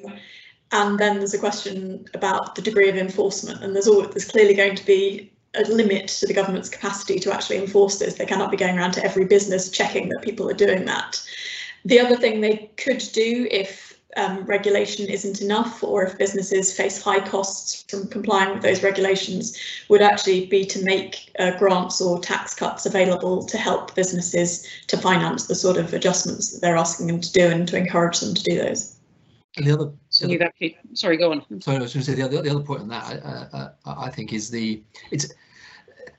and 0.71 0.99
then 0.99 1.17
there's 1.17 1.33
a 1.33 1.39
question 1.39 2.05
about 2.13 2.55
the 2.55 2.61
degree 2.61 2.89
of 2.89 2.95
enforcement, 2.95 3.63
and 3.63 3.75
there's 3.75 3.85
there's 3.85 4.29
clearly 4.29 4.53
going 4.53 4.75
to 4.75 4.85
be 4.85 5.31
a 5.55 5.63
limit 5.63 6.07
to 6.07 6.25
the 6.25 6.33
government's 6.33 6.69
capacity 6.69 7.19
to 7.19 7.33
actually 7.33 7.57
enforce 7.57 7.99
this. 7.99 8.15
They 8.15 8.25
cannot 8.25 8.51
be 8.51 8.57
going 8.57 8.77
around 8.77 8.93
to 8.93 9.03
every 9.03 9.25
business 9.25 9.69
checking 9.69 10.07
that 10.09 10.21
people 10.21 10.49
are 10.49 10.53
doing 10.53 10.85
that. 10.85 11.21
The 11.83 11.99
other 11.99 12.15
thing 12.15 12.39
they 12.39 12.71
could 12.77 13.03
do 13.11 13.47
if 13.51 13.99
um, 14.17 14.43
regulation 14.45 15.07
isn't 15.07 15.41
enough 15.41 15.83
or 15.83 16.03
if 16.03 16.17
businesses 16.17 16.75
face 16.75 17.01
high 17.01 17.19
costs 17.19 17.85
from 17.89 18.07
complying 18.07 18.53
with 18.53 18.61
those 18.61 18.83
regulations 18.83 19.57
would 19.89 20.01
actually 20.01 20.45
be 20.47 20.65
to 20.65 20.83
make 20.83 21.31
uh, 21.39 21.57
grants 21.57 22.01
or 22.01 22.19
tax 22.19 22.53
cuts 22.53 22.85
available 22.85 23.43
to 23.45 23.57
help 23.57 23.95
businesses 23.95 24.67
to 24.87 24.97
finance 24.97 25.47
the 25.47 25.55
sort 25.55 25.77
of 25.77 25.93
adjustments 25.93 26.51
that 26.51 26.61
they're 26.61 26.77
asking 26.77 27.07
them 27.07 27.21
to 27.21 27.31
do 27.31 27.47
and 27.47 27.67
to 27.67 27.77
encourage 27.77 28.19
them 28.19 28.33
to 28.33 28.43
do 28.43 28.57
those. 28.57 28.97
And 29.57 29.67
the 29.67 29.73
other 29.73 29.91
so 30.21 30.31
you've 30.31 30.41
actually, 30.41 30.77
sorry, 30.93 31.17
go 31.17 31.31
on. 31.31 31.61
Sorry, 31.61 31.77
I 31.77 31.81
was 31.81 31.93
going 31.93 32.05
to 32.05 32.11
say 32.11 32.15
the 32.15 32.23
other, 32.23 32.41
the 32.41 32.49
other 32.51 32.63
point 32.63 32.81
on 32.81 32.87
that, 32.89 33.23
uh, 33.23 33.47
uh, 33.55 33.69
I 33.85 34.09
think, 34.09 34.33
is 34.33 34.49
the 34.49 34.81
it's 35.11 35.27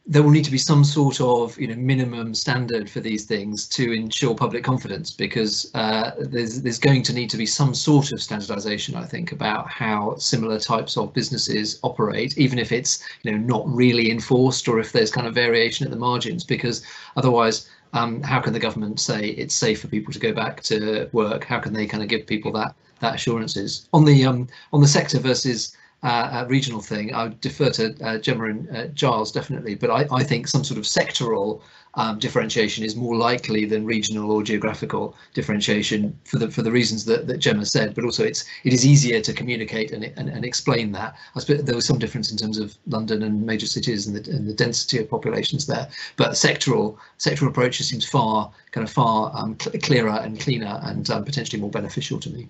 there 0.05 0.22
will 0.22 0.30
need 0.30 0.44
to 0.44 0.50
be 0.50 0.59
some 0.59 0.82
sort 0.82 1.20
of 1.20 1.59
you 1.61 1.68
know 1.68 1.76
minimum 1.76 2.34
standard 2.34 2.90
for 2.90 2.98
these 2.98 3.24
things 3.24 3.68
to 3.68 3.92
ensure 3.92 4.34
public 4.34 4.64
confidence 4.64 5.12
because 5.12 5.70
uh, 5.74 6.11
there's 6.18 6.62
there's 6.62 6.78
going 6.78 7.03
to 7.05 7.12
need 7.12 7.30
to 7.30 7.36
be 7.36 7.46
some 7.46 7.72
sort 7.74 8.12
of 8.12 8.20
standardization 8.20 8.96
I 8.96 9.05
think 9.05 9.30
about 9.30 9.68
how 9.70 10.16
similar 10.16 10.59
types 10.59 10.96
of 10.96 11.14
businesses 11.14 11.78
operate 11.84 12.36
even 12.36 12.59
if 12.59 12.72
it's 12.72 13.05
you 13.22 13.30
know 13.30 13.38
not 13.38 13.68
really 13.68 14.11
enforced 14.11 14.66
or 14.66 14.80
if 14.80 14.90
there's 14.90 15.12
kind 15.12 15.26
of 15.26 15.34
variation 15.34 15.86
at 15.86 15.92
the 15.92 15.98
margins 15.98 16.42
because 16.42 16.84
otherwise 17.16 17.68
um, 17.92 18.22
how 18.22 18.40
can 18.40 18.53
the 18.53 18.59
government 18.59 18.98
say 18.98 19.28
it's 19.28 19.55
safe 19.55 19.80
for 19.80 19.86
people 19.86 20.12
to 20.12 20.18
go 20.18 20.32
back 20.32 20.62
to 20.64 21.09
work 21.12 21.44
how 21.44 21.61
can 21.61 21.72
they 21.72 21.86
kind 21.86 22.03
of 22.03 22.09
give 22.09 22.26
people 22.26 22.50
that 22.53 22.74
that 23.03 23.16
assurance 23.16 23.57
is. 23.57 23.88
On 23.92 24.05
the 24.05 24.24
um, 24.24 24.48
on 24.72 24.80
the 24.80 24.88
sector 24.88 25.18
versus 25.18 25.76
uh, 26.03 26.07
uh, 26.07 26.46
regional 26.48 26.80
thing, 26.80 27.14
I 27.14 27.24
would 27.24 27.40
defer 27.40 27.70
to 27.70 27.94
uh, 28.03 28.18
Gemma 28.18 28.44
and 28.46 28.76
uh, 28.76 28.86
Giles 28.88 29.30
definitely, 29.30 29.74
but 29.74 29.90
I, 29.90 30.07
I 30.11 30.24
think 30.24 30.48
some 30.48 30.64
sort 30.64 30.78
of 30.78 30.84
sectoral 30.84 31.61
um, 31.94 32.18
differentiation 32.18 32.84
is 32.84 32.96
more 32.96 33.16
likely 33.16 33.66
than 33.66 33.84
regional 33.84 34.30
or 34.30 34.42
geographical 34.42 35.14
differentiation 35.34 36.18
for 36.24 36.38
the 36.38 36.50
for 36.50 36.62
the 36.62 36.70
reasons 36.70 37.05
that, 37.05 37.26
that 37.26 37.38
Gemma 37.38 37.66
said, 37.66 37.94
but 37.94 38.05
also 38.05 38.24
it's 38.24 38.44
it 38.64 38.72
is 38.72 38.86
easier 38.86 39.20
to 39.20 39.32
communicate 39.32 39.92
and, 39.92 40.05
and, 40.16 40.28
and 40.28 40.44
explain 40.44 40.92
that. 40.92 41.14
I 41.36 41.40
suppose 41.40 41.64
there 41.64 41.74
was 41.74 41.86
some 41.86 41.98
difference 41.98 42.30
in 42.32 42.38
terms 42.38 42.59
of 42.59 42.76
London 42.86 43.22
and 43.22 43.44
major 43.44 43.66
cities 43.66 44.07
and 44.07 44.16
the, 44.16 44.30
and 44.30 44.48
the 44.48 44.55
density 44.55 44.98
of 44.98 45.11
populations 45.11 45.66
there, 45.66 45.88
but 46.16 46.32
sectoral 46.32 46.96
sectoral 47.18 47.48
approaches 47.48 47.88
seems 47.88 48.09
far 48.09 48.50
kind 48.70 48.86
of 48.86 48.92
far 48.92 49.32
um, 49.34 49.57
cl 49.61 49.72
clearer 49.82 50.18
and 50.24 50.40
cleaner 50.40 50.80
and 50.84 51.11
um, 51.11 51.24
potentially 51.24 51.61
more 51.61 51.70
beneficial 51.70 52.18
to 52.20 52.30
me. 52.30 52.48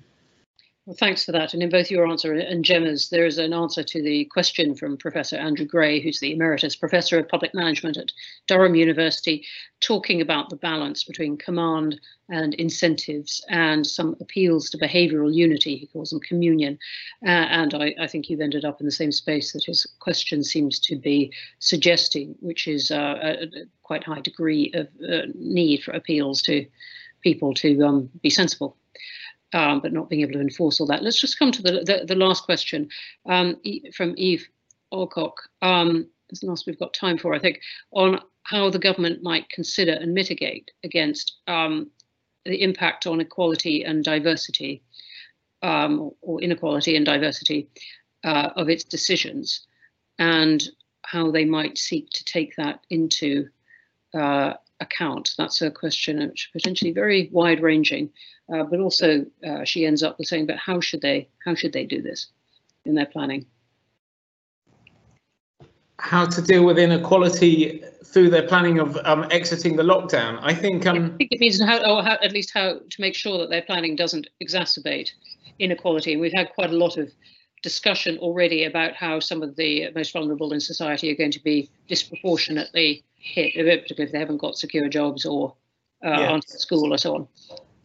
Well, 0.85 0.97
thanks 0.99 1.24
for 1.24 1.30
that. 1.30 1.55
And 1.55 1.62
in 1.62 1.70
both 1.70 1.93
your 1.93 2.09
answer 2.09 2.35
and 2.35 2.64
Gemma's, 2.64 3.09
there 3.09 3.24
is 3.24 3.39
an 3.39 3.53
answer 3.53 3.85
to 3.85 4.03
the 4.03 4.24
question 4.24 4.74
from 4.74 4.97
Professor 4.97 5.37
Andrew 5.37 5.64
Gray, 5.64 6.01
who's 6.01 6.18
the 6.18 6.33
Emeritus 6.33 6.74
Professor 6.74 7.20
of 7.20 7.28
Public 7.28 7.55
Management 7.55 7.97
at 7.97 8.11
Durham 8.49 8.74
University, 8.74 9.47
talking 9.78 10.20
about 10.20 10.51
the 10.51 10.57
balance 10.57 11.05
between 11.05 11.37
command 11.37 12.01
and 12.28 12.55
incentives 12.55 13.45
and 13.49 13.87
some 13.87 14.16
appeals 14.20 14.70
to 14.70 14.78
behavioural 14.78 15.33
unity, 15.33 15.76
he 15.76 15.87
calls 15.87 16.11
them 16.11 16.18
communion. 16.18 16.76
Uh, 17.24 17.30
and 17.30 17.74
I, 17.74 17.95
I, 18.01 18.09
think 18.09 18.28
you've 18.28 18.41
ended 18.41 18.64
up 18.64 18.80
in 18.80 18.87
the 18.87 18.91
same 18.91 19.12
space 19.12 19.53
that 19.53 19.64
his 19.64 19.87
question 20.01 20.43
seems 20.43 20.80
to 20.80 20.97
be 20.97 21.33
suggesting, 21.61 22.35
which 22.41 22.66
is 22.66 22.91
uh, 22.91 23.18
a, 23.22 23.45
a, 23.45 23.49
quite 23.85 24.03
high 24.03 24.20
degree 24.20 24.72
of 24.74 24.89
uh, 25.09 25.26
need 25.37 25.85
for 25.85 25.93
appeals 25.93 26.43
to 26.43 26.66
people 27.22 27.55
to 27.55 27.80
um, 27.83 28.11
be 28.20 28.30
sensible 28.30 28.76
um, 29.53 29.80
but 29.80 29.92
not 29.92 30.09
being 30.09 30.22
able 30.22 30.32
to 30.32 30.40
enforce 30.40 30.80
all 30.80 30.86
that. 30.86 31.03
Let's 31.03 31.20
just 31.20 31.38
come 31.38 31.53
to 31.53 31.62
the, 31.62 31.72
the, 31.84 32.05
the 32.07 32.14
last 32.14 32.44
question 32.44 32.88
um, 33.28 33.57
from 33.94 34.14
Eve 34.16 34.48
Alcock. 34.92 35.34
Um, 35.61 36.09
it's 36.30 36.40
the 36.40 36.46
last 36.46 36.66
we've 36.66 36.78
got 36.78 36.94
time 36.94 37.18
for, 37.18 37.34
I 37.34 37.38
think, 37.38 37.61
on 37.92 38.20
how 38.44 38.70
the 38.70 38.78
government 38.78 39.22
might 39.22 39.48
consider 39.50 39.92
and 39.92 40.14
mitigate 40.14 40.70
against 40.82 41.36
um, 41.46 41.90
the 42.44 42.62
impact 42.62 43.07
on 43.07 43.20
equality 43.20 43.84
and 43.84 44.03
diversity 44.03 44.82
um, 45.62 46.11
or 46.22 46.40
inequality 46.42 46.96
and 46.96 47.07
diversity 47.07 47.68
uh, 48.24 48.50
of 48.57 48.68
its 48.68 48.84
decisions 48.84 49.66
and 50.18 50.68
how 51.03 51.30
they 51.30 51.44
might 51.44 51.78
seek 51.78 52.09
to 52.11 52.24
take 52.24 52.55
that 52.57 52.80
into 52.90 53.48
uh, 54.14 54.55
account. 54.83 55.30
That's 55.39 55.62
a 55.62 55.70
question 55.70 56.18
which 56.28 56.51
potentially 56.53 56.93
very 56.93 57.30
wide 57.33 57.62
ranging 57.62 58.11
uh, 58.53 58.64
but 58.64 58.80
also 58.80 59.24
uh, 59.47 59.64
she 59.64 59.87
ends 59.87 60.03
up 60.03 60.18
with 60.18 60.28
saying, 60.28 60.47
but 60.47 60.57
how 60.57 60.80
should 60.80 61.01
they 61.01 61.28
how 61.45 61.55
should 61.55 61.72
they 61.72 61.85
do 61.85 62.03
this 62.03 62.28
in 62.85 62.95
their 62.95 63.07
planning? 63.07 63.47
How 65.99 66.26
to 66.26 66.43
deal 66.43 66.64
with 66.64 66.78
inequality 66.78 67.83
through 68.05 68.30
their 68.30 68.47
planning 68.47 68.78
of 68.78 68.99
um, 69.05 69.26
exiting 69.30 69.76
the 69.76 69.85
lockdown. 69.85 70.39
I 70.43 70.55
think. 70.55 70.87
Um, 70.87 70.97
I 71.14 71.16
think 71.16 71.33
it 71.33 71.41
means 71.41 71.62
how, 71.62 71.78
or 71.78 72.03
how, 72.03 72.18
at 72.22 72.33
least 72.33 72.51
how 72.53 72.80
to 72.91 73.01
make 73.01 73.14
sure 73.14 73.39
that 73.39 73.51
their 73.51 73.62
planning 73.62 73.95
doesn't 73.95 74.28
exacerbate 74.43 75.11
inequality. 75.59 76.12
And 76.12 76.20
we've 76.20 76.33
had 76.33 76.53
quite 76.53 76.70
a 76.70 76.76
lot 76.76 76.97
of 76.97 77.11
discussion 77.62 78.18
already 78.18 78.64
about 78.64 78.94
how 78.94 79.20
some 79.20 79.42
of 79.42 79.56
the 79.56 79.90
most 79.94 80.12
vulnerable 80.12 80.52
in 80.52 80.60
society 80.60 81.10
are 81.10 81.16
going 81.16 81.30
to 81.30 81.42
be 81.42 81.70
disproportionately 81.88 83.04
hit, 83.14 83.54
particularly 83.54 84.06
if 84.06 84.12
they 84.12 84.18
haven't 84.18 84.38
got 84.38 84.56
secure 84.56 84.88
jobs 84.88 85.24
or 85.24 85.54
uh, 86.04 86.08
yeah. 86.08 86.30
aren't 86.30 86.44
at 86.44 86.60
school 86.60 86.92
or 86.92 86.98
so 86.98 87.14
on. 87.14 87.28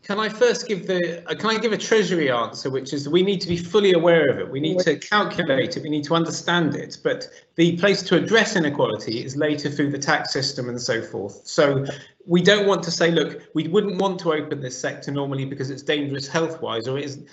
Can 0.04 0.20
I 0.20 0.30
first 0.30 0.70
give 0.70 0.88
the, 0.88 1.22
uh, 1.30 1.36
can 1.36 1.50
I 1.50 1.58
give 1.58 1.74
a 1.74 1.78
Treasury 1.78 2.32
answer, 2.32 2.70
which 2.70 2.94
is 2.94 3.10
we 3.10 3.22
need 3.22 3.42
to 3.42 3.48
be 3.48 3.58
fully 3.58 3.92
aware 3.92 4.30
of 4.30 4.40
it. 4.40 4.50
We 4.50 4.62
need 4.62 4.80
to 4.80 4.96
calculate 4.96 5.76
it. 5.76 5.84
We 5.84 5.90
need 5.90 6.06
to 6.06 6.16
understand 6.16 6.76
it. 6.76 6.98
But 7.04 7.28
the 7.56 7.78
place 7.78 8.02
to 8.04 8.16
address 8.16 8.56
inequality 8.56 9.26
is 9.26 9.36
later 9.36 9.70
through 9.70 9.92
the 9.92 9.98
tax 9.98 10.32
system 10.32 10.70
and 10.70 10.82
so 10.82 11.02
forth. 11.02 11.42
So 11.46 11.86
we 12.28 12.42
don't 12.42 12.68
want 12.68 12.84
to 12.84 12.92
say, 12.92 13.10
look, 13.10 13.42
we 13.54 13.68
wouldn't 13.70 14.02
want 14.02 14.20
to 14.20 14.34
open 14.34 14.60
this 14.60 14.78
sector 14.78 15.12
normally 15.12 15.46
because 15.46 15.70
it's 15.70 15.82
dangerous 15.82 16.28
health-wise, 16.28 16.88
or 16.88 16.98
it 16.98 17.06
is, 17.06 17.24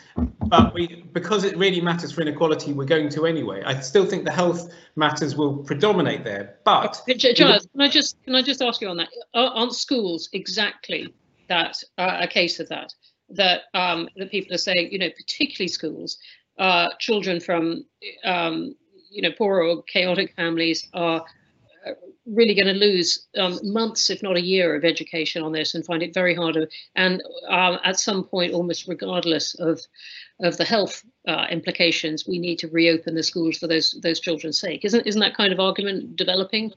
but 0.46 0.72
we, 0.72 1.04
because 1.12 1.42
it 1.42 1.56
really 1.56 1.80
matters 1.80 2.12
for 2.12 2.22
inequality, 2.22 2.72
we're 2.72 2.84
going 2.84 3.08
to 3.10 3.26
anyway. 3.26 3.62
I 3.64 3.80
still 3.80 4.06
think 4.06 4.24
the 4.24 4.30
health 4.30 4.72
matters 4.94 5.34
will 5.36 5.58
predominate 5.58 6.22
there, 6.22 6.58
but. 6.64 7.02
Giles, 7.08 7.66
can 7.72 7.80
I 7.80 7.88
just 7.88 8.22
can 8.24 8.36
I 8.36 8.42
just 8.42 8.62
ask 8.62 8.80
you 8.80 8.88
on 8.88 8.96
that? 8.98 9.08
Aren't 9.34 9.74
schools 9.74 10.28
exactly 10.32 11.12
that 11.48 11.76
uh, 11.98 12.18
a 12.20 12.28
case 12.28 12.60
of 12.60 12.68
that 12.68 12.92
that 13.30 13.62
um, 13.74 14.08
that 14.16 14.30
people 14.30 14.54
are 14.54 14.58
saying, 14.58 14.92
you 14.92 14.98
know, 14.98 15.10
particularly 15.10 15.68
schools, 15.68 16.18
uh, 16.58 16.88
children 17.00 17.40
from 17.40 17.84
um, 18.24 18.74
you 19.10 19.22
know 19.22 19.32
poorer 19.36 19.64
or 19.64 19.82
chaotic 19.82 20.34
families 20.36 20.88
are 20.94 21.24
uh, 21.86 21.92
really 22.26 22.54
going 22.54 22.66
to 22.66 22.72
lose 22.72 23.26
um, 23.38 23.58
months, 23.62 24.10
if 24.10 24.22
not 24.22 24.36
a 24.36 24.40
year, 24.40 24.74
of 24.74 24.84
education 24.84 25.42
on 25.42 25.52
this 25.52 25.74
and 25.74 25.84
find 25.84 26.02
it 26.02 26.14
very 26.14 26.34
hard. 26.34 26.54
To, 26.54 26.68
and 26.96 27.22
um, 27.48 27.78
at 27.84 27.98
some 27.98 28.24
point, 28.24 28.52
almost 28.52 28.88
regardless 28.88 29.54
of 29.54 29.80
of 30.40 30.56
the 30.56 30.64
health 30.64 31.04
uh, 31.28 31.46
implications, 31.50 32.26
we 32.26 32.38
need 32.38 32.58
to 32.58 32.68
reopen 32.68 33.14
the 33.14 33.22
schools 33.22 33.58
for 33.58 33.66
those 33.66 33.98
those 34.02 34.20
children's 34.20 34.58
sake. 34.58 34.84
Isn't 34.84 35.06
isn't 35.06 35.20
that 35.20 35.36
kind 35.36 35.52
of 35.52 35.60
argument 35.60 36.16
developing? 36.16 36.72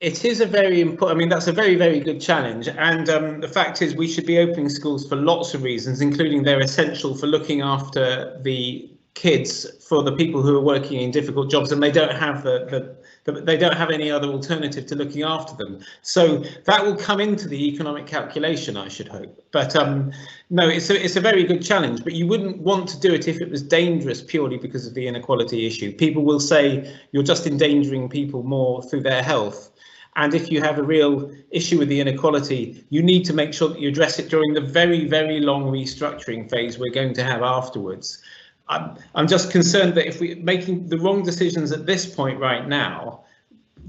It 0.00 0.26
is 0.26 0.42
a 0.42 0.46
very 0.46 0.82
important, 0.82 1.16
I 1.16 1.18
mean, 1.18 1.30
that's 1.30 1.46
a 1.46 1.52
very, 1.52 1.74
very 1.74 2.00
good 2.00 2.20
challenge. 2.20 2.68
And 2.68 3.08
um, 3.08 3.40
the 3.40 3.48
fact 3.48 3.80
is 3.80 3.94
we 3.94 4.06
should 4.06 4.26
be 4.26 4.38
opening 4.38 4.68
schools 4.68 5.08
for 5.08 5.16
lots 5.16 5.54
of 5.54 5.62
reasons, 5.62 6.02
including 6.02 6.42
they're 6.42 6.60
essential 6.60 7.16
for 7.16 7.26
looking 7.26 7.62
after 7.62 8.38
the 8.42 8.90
kids, 9.14 9.66
for 9.88 10.02
the 10.02 10.12
people 10.12 10.42
who 10.42 10.54
are 10.54 10.60
working 10.60 11.00
in 11.00 11.10
difficult 11.10 11.50
jobs 11.50 11.72
and 11.72 11.82
they 11.82 11.90
don't 11.90 12.14
have 12.14 12.42
the, 12.42 12.66
the, 12.66 12.80
the, 12.80 12.96
they 13.32 13.56
don't 13.56 13.76
have 13.76 13.90
any 13.90 14.10
other 14.10 14.28
alternative 14.28 14.86
to 14.86 14.94
looking 14.94 15.22
after 15.22 15.56
them. 15.56 15.80
So 16.02 16.44
that 16.64 16.84
will 16.84 16.96
come 16.96 17.20
into 17.20 17.48
the 17.48 17.68
economic 17.68 18.06
calculation, 18.06 18.76
I 18.76 18.88
should 18.88 19.08
hope. 19.08 19.44
But 19.52 19.74
um, 19.74 20.12
no, 20.50 20.68
it's 20.68 20.90
a, 20.90 21.04
it's 21.04 21.16
a 21.16 21.20
very 21.20 21.44
good 21.44 21.62
challenge, 21.62 22.04
but 22.04 22.12
you 22.12 22.26
wouldn't 22.26 22.58
want 22.58 22.88
to 22.90 23.00
do 23.00 23.12
it 23.12 23.28
if 23.28 23.40
it 23.40 23.50
was 23.50 23.62
dangerous 23.62 24.22
purely 24.22 24.58
because 24.58 24.86
of 24.86 24.94
the 24.94 25.06
inequality 25.06 25.66
issue. 25.66 25.92
People 25.92 26.24
will 26.24 26.40
say 26.40 26.96
you're 27.12 27.22
just 27.22 27.46
endangering 27.46 28.08
people 28.08 28.42
more 28.42 28.82
through 28.82 29.02
their 29.02 29.22
health 29.22 29.72
and 30.16 30.32
if 30.32 30.50
you 30.50 30.62
have 30.62 30.78
a 30.78 30.82
real 30.82 31.30
issue 31.50 31.78
with 31.78 31.88
the 31.88 32.00
inequality, 32.00 32.84
you 32.88 33.02
need 33.02 33.24
to 33.26 33.34
make 33.34 33.52
sure 33.52 33.68
that 33.68 33.78
you 33.78 33.88
address 33.88 34.18
it 34.18 34.30
during 34.30 34.54
the 34.54 34.62
very, 34.62 35.06
very 35.06 35.40
long 35.40 35.64
restructuring 35.64 36.50
phase 36.50 36.78
we're 36.78 36.92
going 36.92 37.12
to 37.14 37.22
have 37.22 37.42
afterwards. 37.42 38.22
I'm, 38.68 38.96
I'm 39.14 39.28
just 39.28 39.50
concerned 39.50 39.94
that 39.94 40.06
if 40.06 40.20
we're 40.20 40.36
making 40.36 40.88
the 40.88 40.98
wrong 40.98 41.22
decisions 41.22 41.72
at 41.72 41.86
this 41.86 42.06
point 42.06 42.40
right 42.40 42.66
now, 42.66 43.24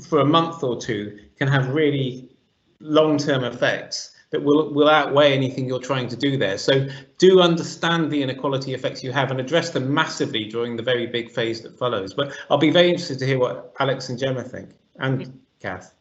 for 0.08 0.20
a 0.20 0.26
month 0.26 0.64
or 0.64 0.80
two, 0.80 1.20
can 1.38 1.48
have 1.48 1.70
really 1.70 2.30
long-term 2.80 3.44
effects 3.44 4.12
that 4.30 4.44
will 4.44 4.74
will 4.74 4.90
outweigh 4.90 5.34
anything 5.34 5.68
you're 5.68 5.80
trying 5.80 6.08
to 6.10 6.16
do 6.16 6.38
there. 6.38 6.58
So 6.58 6.88
do 7.18 7.42
understand 7.42 8.12
the 8.12 8.22
inequality 8.22 8.74
effects 8.74 9.04
you 9.04 9.12
have 9.12 9.32
and 9.32 9.40
address 9.40 9.70
them 9.70 9.94
massively 9.94 10.46
during 10.46 10.76
the 10.76 10.84
very 10.84 11.08
big 11.08 11.32
phase 11.32 11.62
that 11.62 11.78
follows. 11.78 12.14
But 12.14 12.34
I'll 12.50 12.58
be 12.58 12.70
very 12.70 12.90
interested 12.90 13.20
to 13.20 13.26
hear 13.26 13.40
what 13.40 13.74
Alex 13.80 14.10
and 14.10 14.20
Gemma 14.20 14.44
think, 14.44 14.72
and 15.00 15.40
Kath. 15.62 15.94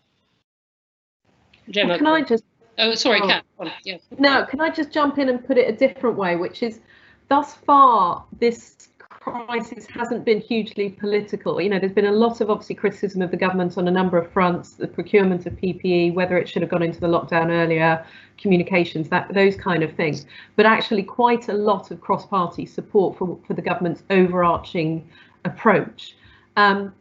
Gemma, 1.71 1.99
Can 1.99 2.07
I 2.07 2.23
just 2.23 2.45
oh, 2.79 2.95
sorry, 2.95 3.21
Oh. 3.23 3.27
Kat. 3.27 3.45
Oh, 3.59 3.71
yeah. 3.85 3.99
No, 4.19 4.45
can 4.45 4.61
I 4.61 4.71
just 4.71 4.93
jump 4.93 5.19
in 5.19 5.29
and 5.29 5.45
put 5.45 5.57
it 5.57 5.69
a 5.69 5.77
different 5.77 6.17
way, 6.17 6.37
which 6.37 6.63
is 6.63 6.81
thus 7.29 7.55
far 7.55 8.25
this 8.39 8.89
crisis 9.27 9.87
hasn't 9.87 10.25
been 10.25 10.41
hugely 10.41 10.89
political. 10.89 11.61
You 11.61 11.69
know, 11.69 11.81
there's 11.81 11.93
been 11.93 12.07
a 12.07 12.13
lot 12.13 12.41
of 12.41 12.49
obviously 12.49 12.77
criticism 12.77 13.23
of 13.23 13.33
the 13.33 13.37
government 13.37 13.77
on 13.77 13.89
a 13.89 13.91
number 13.91 14.17
of 14.17 14.31
fronts, 14.31 14.75
the 14.75 14.87
procurement 14.87 15.47
of 15.47 15.55
PPE, 15.55 16.15
whether 16.15 16.39
it 16.39 16.49
should 16.49 16.63
have 16.63 16.71
gone 16.71 16.83
into 16.83 17.01
the 17.01 17.09
lockdown 17.09 17.51
earlier, 17.51 18.07
communications, 18.39 19.09
that 19.09 19.33
those 19.35 19.57
kind 19.57 19.83
of 19.83 19.93
things. 19.95 20.27
But 20.55 20.65
actually 20.67 21.03
quite 21.03 21.49
a 21.49 21.53
lot 21.53 21.91
of 21.91 22.01
cross-party 22.01 22.67
support 22.67 23.19
for, 23.19 23.37
for 23.47 23.55
the 23.55 23.63
government's 23.63 24.05
overarching 24.11 25.09
approach. 25.45 26.15
Um, 26.57 26.95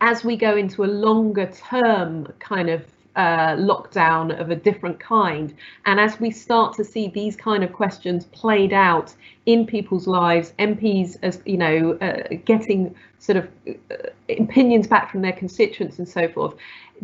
as 0.00 0.24
we 0.24 0.36
go 0.36 0.56
into 0.56 0.84
a 0.84 0.86
longer 0.86 1.50
term 1.50 2.32
kind 2.38 2.70
of 2.70 2.84
uh, 3.16 3.56
lockdown 3.56 4.38
of 4.40 4.50
a 4.50 4.56
different 4.56 4.98
kind. 4.98 5.54
And 5.86 6.00
as 6.00 6.20
we 6.20 6.30
start 6.30 6.74
to 6.76 6.84
see 6.84 7.08
these 7.08 7.36
kind 7.36 7.62
of 7.62 7.72
questions 7.72 8.24
played 8.26 8.72
out 8.72 9.14
in 9.46 9.66
people's 9.66 10.06
lives, 10.06 10.52
MPs 10.58 11.16
as 11.22 11.40
you 11.44 11.56
know, 11.56 11.98
uh, 12.00 12.34
getting 12.44 12.94
sort 13.18 13.38
of 13.38 13.48
uh, 13.68 14.08
opinions 14.28 14.86
back 14.86 15.10
from 15.10 15.22
their 15.22 15.32
constituents 15.32 15.98
and 15.98 16.08
so 16.08 16.28
forth, 16.28 16.54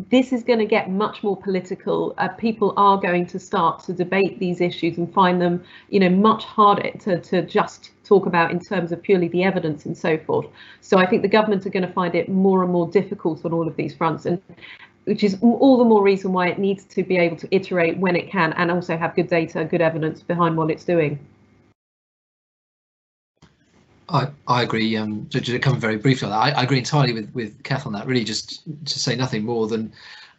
this 0.09 0.31
is 0.31 0.43
going 0.43 0.59
to 0.59 0.65
get 0.65 0.89
much 0.89 1.21
more 1.23 1.35
political. 1.35 2.13
Uh, 2.17 2.29
people 2.29 2.73
are 2.77 2.97
going 2.97 3.25
to 3.27 3.39
start 3.39 3.83
to 3.83 3.93
debate 3.93 4.39
these 4.39 4.61
issues 4.61 4.97
and 4.97 5.13
find 5.13 5.41
them, 5.41 5.63
you 5.89 5.99
know, 5.99 6.09
much 6.09 6.43
harder 6.43 6.91
to, 6.99 7.19
to 7.19 7.41
just 7.43 7.91
talk 8.03 8.25
about 8.25 8.51
in 8.51 8.59
terms 8.59 8.91
of 8.91 9.01
purely 9.01 9.27
the 9.27 9.43
evidence 9.43 9.85
and 9.85 9.97
so 9.97 10.17
forth. 10.17 10.47
So 10.81 10.97
I 10.97 11.05
think 11.05 11.21
the 11.21 11.27
government 11.27 11.65
are 11.65 11.69
going 11.69 11.85
to 11.85 11.93
find 11.93 12.15
it 12.15 12.29
more 12.29 12.63
and 12.63 12.71
more 12.71 12.87
difficult 12.89 13.45
on 13.45 13.53
all 13.53 13.67
of 13.67 13.75
these 13.75 13.93
fronts. 13.93 14.25
And 14.25 14.41
which 15.11 15.25
is 15.25 15.37
all 15.41 15.77
the 15.77 15.83
more 15.83 16.01
reason 16.01 16.31
why 16.31 16.47
it 16.47 16.57
needs 16.57 16.85
to 16.85 17.03
be 17.03 17.17
able 17.17 17.35
to 17.35 17.45
iterate 17.53 17.97
when 17.97 18.15
it 18.15 18.31
can 18.31 18.53
and 18.53 18.71
also 18.71 18.95
have 18.95 19.13
good 19.13 19.27
data, 19.27 19.65
good 19.65 19.81
evidence 19.81 20.21
behind 20.21 20.55
what 20.55 20.71
it's 20.71 20.85
doing. 20.85 21.19
I, 24.07 24.29
I 24.47 24.63
agree. 24.63 24.95
Um, 24.95 25.27
to, 25.31 25.41
to 25.41 25.59
come 25.59 25.77
very 25.81 25.97
briefly 25.97 26.27
on 26.27 26.31
that, 26.31 26.55
I, 26.55 26.61
I 26.61 26.63
agree 26.63 26.77
entirely 26.77 27.11
with 27.11 27.29
with 27.33 27.61
Kath 27.63 27.85
on 27.85 27.91
that. 27.91 28.07
Really, 28.07 28.23
just 28.23 28.63
to 28.85 28.99
say 28.99 29.17
nothing 29.17 29.43
more 29.43 29.67
than 29.67 29.91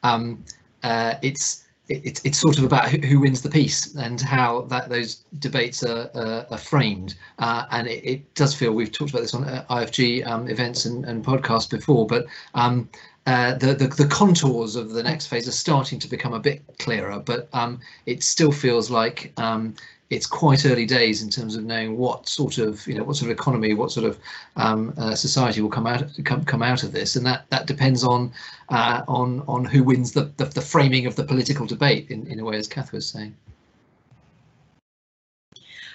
um, 0.05 0.43
uh, 0.83 1.16
it's 1.20 1.64
it's 1.91 2.25
it's 2.25 2.39
sort 2.39 2.57
of 2.57 2.64
about 2.64 2.89
who, 2.89 2.99
who 3.07 3.20
wins 3.20 3.43
the 3.43 3.51
piece 3.51 3.95
and 3.97 4.23
how 4.23 4.62
that 4.62 4.89
those 4.89 5.25
debates 5.39 5.85
are, 5.85 6.11
are, 6.14 6.47
are 6.51 6.59
framed. 6.59 7.14
Uh, 7.39 7.66
and 7.73 7.89
it, 7.89 8.03
it 8.05 8.35
does 8.35 8.55
feel 8.55 8.73
we've 8.73 8.93
talked 8.93 9.11
about 9.11 9.20
this 9.20 9.35
on 9.35 9.45
uh, 9.45 9.66
IFG 9.68 10.27
um, 10.27 10.49
events 10.49 10.87
and, 10.87 11.05
and 11.05 11.23
podcasts 11.23 11.68
before, 11.68 12.07
but 12.07 12.25
um, 12.55 12.89
uh, 13.27 13.55
the, 13.55 13.75
the 13.75 13.87
the 13.87 14.07
contours 14.07 14.75
of 14.75 14.91
the 14.91 15.03
next 15.03 15.27
phase 15.27 15.47
are 15.47 15.53
starting 15.53 15.99
to 16.01 16.09
become 16.09 16.35
a 16.35 16.41
bit 16.41 16.62
clearer. 16.79 17.20
But 17.20 17.49
um, 17.53 17.81
it 18.07 18.23
still 18.23 18.51
feels 18.51 18.91
like 18.91 19.33
um, 19.37 19.75
it's 20.11 20.27
quite 20.27 20.66
early 20.66 20.85
days 20.85 21.23
in 21.23 21.31
terms 21.31 21.55
of 21.55 21.64
knowing 21.64 21.97
what 21.97 22.29
sort 22.29 22.59
of 22.59 22.87
you 22.87 22.95
know 22.95 23.05
what 23.05 23.16
sort 23.16 23.31
of 23.31 23.39
economy, 23.39 23.75
what 23.75 23.93
sort 23.93 24.07
of 24.07 24.18
um, 24.57 24.93
uh, 24.99 25.14
society 25.14 25.61
will 25.61 25.70
come 25.70 25.87
out 25.87 26.05
come 26.25 26.45
come 26.45 26.62
out 26.62 26.83
of 26.83 26.91
this, 26.91 27.14
and 27.14 27.25
that 27.25 27.47
that 27.51 27.66
depends 27.66 28.03
on 28.03 28.33
uh, 28.70 29.03
on 29.07 29.43
on 29.47 29.64
who 29.64 29.85
wins 29.85 30.12
the, 30.12 30.25
the 30.37 30.47
the 30.47 30.61
framing 30.61 31.07
of 31.07 31.14
the 31.14 31.25
political 31.25 31.64
debate 31.64 32.11
in 32.11 32.27
in 32.27 32.41
a 32.41 32.45
way, 32.45 32.57
as 32.57 32.66
Kath 32.66 32.93
was 32.93 33.07
saying. 33.09 33.35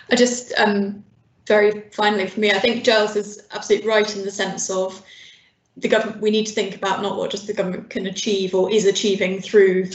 I 0.10 0.16
just 0.16 0.54
um, 0.58 1.04
very 1.46 1.82
finally 1.92 2.28
for 2.28 2.40
me, 2.40 2.52
I 2.52 2.60
think 2.60 2.86
Giles 2.86 3.18
is 3.18 3.46
absolutely 3.52 3.90
right 3.90 4.16
in 4.16 4.24
the 4.24 4.32
sense 4.32 4.70
of 4.70 5.04
the 5.78 5.88
government. 5.88 6.22
We 6.22 6.32
need 6.32 6.48
to 6.48 6.54
think 6.54 6.76
about 6.76 7.02
not 7.02 7.18
what 7.18 7.32
just 7.32 7.48
the 7.48 7.54
government 7.54 7.90
can 7.90 8.08
achieve 8.08 8.54
or 8.54 8.72
is 8.72 8.86
achieving 8.86 9.42
through 9.42 9.90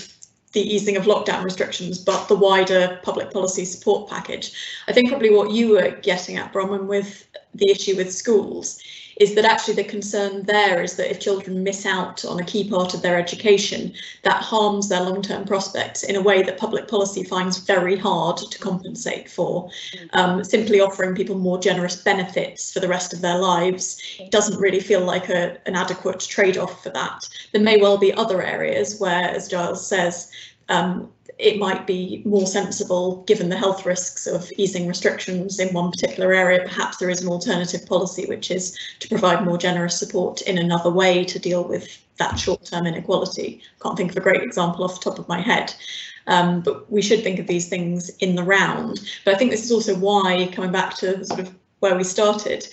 the 0.53 0.61
easing 0.61 0.97
of 0.97 1.05
lockdown 1.05 1.43
restrictions, 1.43 1.99
but 1.99 2.29
the 2.29 2.37
wider 2.37 3.01
public 3.03 3.31
policy 3.31 3.65
support 3.65 4.09
package. 4.11 4.53
I 4.87 4.93
think 4.93 5.09
probably 5.09 5.31
what 5.31 5.51
you 5.51 5.71
were 5.71 5.91
getting 6.03 6.37
at, 6.37 6.53
Bronwen, 6.53 6.87
with 6.87 7.27
the 7.55 7.71
issue 7.71 7.97
with 7.97 8.13
schools 8.13 8.83
is 9.23 9.37
that 9.37 9.45
actually 9.45 9.75
the 9.75 9.85
concern 9.85 10.43
there 10.43 10.83
is 10.83 10.97
that 10.97 11.09
if 11.09 11.21
children 11.21 11.63
miss 11.63 11.87
out 11.87 12.25
on 12.25 12.41
a 12.41 12.45
key 12.45 12.69
part 12.69 12.93
of 12.93 13.03
their 13.03 13.17
education, 13.17 13.93
that 14.23 14.43
harms 14.43 14.89
their 14.89 15.01
long-term 15.01 15.45
prospects 15.45 16.03
in 16.03 16.17
a 16.17 16.21
way 16.21 16.43
that 16.43 16.59
public 16.59 16.89
policy 16.89 17.23
finds 17.23 17.59
very 17.59 17.97
hard 17.97 18.37
to 18.37 18.59
compensate 18.59 19.31
for. 19.31 19.71
Um, 20.13 20.43
simply 20.43 20.81
offering 20.81 21.15
people 21.15 21.39
more 21.39 21.61
generous 21.61 21.95
benefits 22.03 22.73
for 22.73 22.81
the 22.81 22.89
rest 22.89 23.13
of 23.13 23.21
their 23.21 23.39
lives 23.39 24.03
doesn't 24.31 24.59
really 24.59 24.81
feel 24.81 25.05
like 25.05 25.29
a, 25.29 25.57
an 25.69 25.77
adequate 25.77 26.19
trade-off 26.19 26.83
for 26.83 26.91
that. 26.91 27.29
There 27.53 27.63
may 27.63 27.77
well 27.81 27.99
be 27.99 28.13
other 28.15 28.43
areas 28.43 28.99
where, 28.99 29.29
as 29.31 29.47
Giles 29.47 29.87
says, 29.87 30.33
um, 30.69 31.13
it 31.43 31.59
might 31.59 31.87
be 31.89 32.23
more 32.25 32.47
sensible, 32.47 33.25
given 33.27 33.49
the 33.49 33.57
health 33.57 33.85
risks 33.85 34.29
of 34.29 34.51
easing 34.57 34.87
restrictions 34.87 35.59
in 35.59 35.75
one 35.75 35.91
particular 35.91 36.33
area. 36.33 36.63
Perhaps 36.63 36.99
there 36.99 37.11
is 37.11 37.21
an 37.21 37.29
alternative 37.29 37.85
policy, 37.85 38.27
which 38.27 38.51
is 38.51 38.79
to 39.01 39.09
provide 39.09 39.45
more 39.45 39.59
generous 39.59 39.99
support 39.99 40.41
in 40.43 40.57
another 40.57 40.91
way 40.91 41.25
to 41.25 41.39
deal 41.41 41.65
with 41.65 42.01
that 42.19 42.39
short-term 42.39 42.87
inequality. 42.87 43.61
Can't 43.83 43.97
think 43.97 44.13
of 44.13 44.17
a 44.17 44.21
great 44.21 44.43
example 44.43 44.85
off 44.85 45.01
the 45.01 45.11
top 45.11 45.19
of 45.19 45.29
my 45.29 45.41
head. 45.41 45.75
Um, 46.29 46.61
but 46.61 46.91
we 46.91 47.03
should 47.03 47.25
think 47.25 47.41
of 47.41 47.49
these 47.49 47.69
things 47.69 48.09
in 48.19 48.37
the 48.37 48.45
round. 48.45 49.01
But 49.25 49.35
I 49.35 49.39
think 49.39 49.51
this 49.51 49.65
is 49.65 49.73
also 49.73 49.97
why, 49.97 50.49
coming 50.53 50.71
back 50.71 50.95
to 50.99 51.25
sort 51.27 51.41
of 51.41 51.53
where 51.81 51.97
we 51.97 52.05
started, 52.05 52.69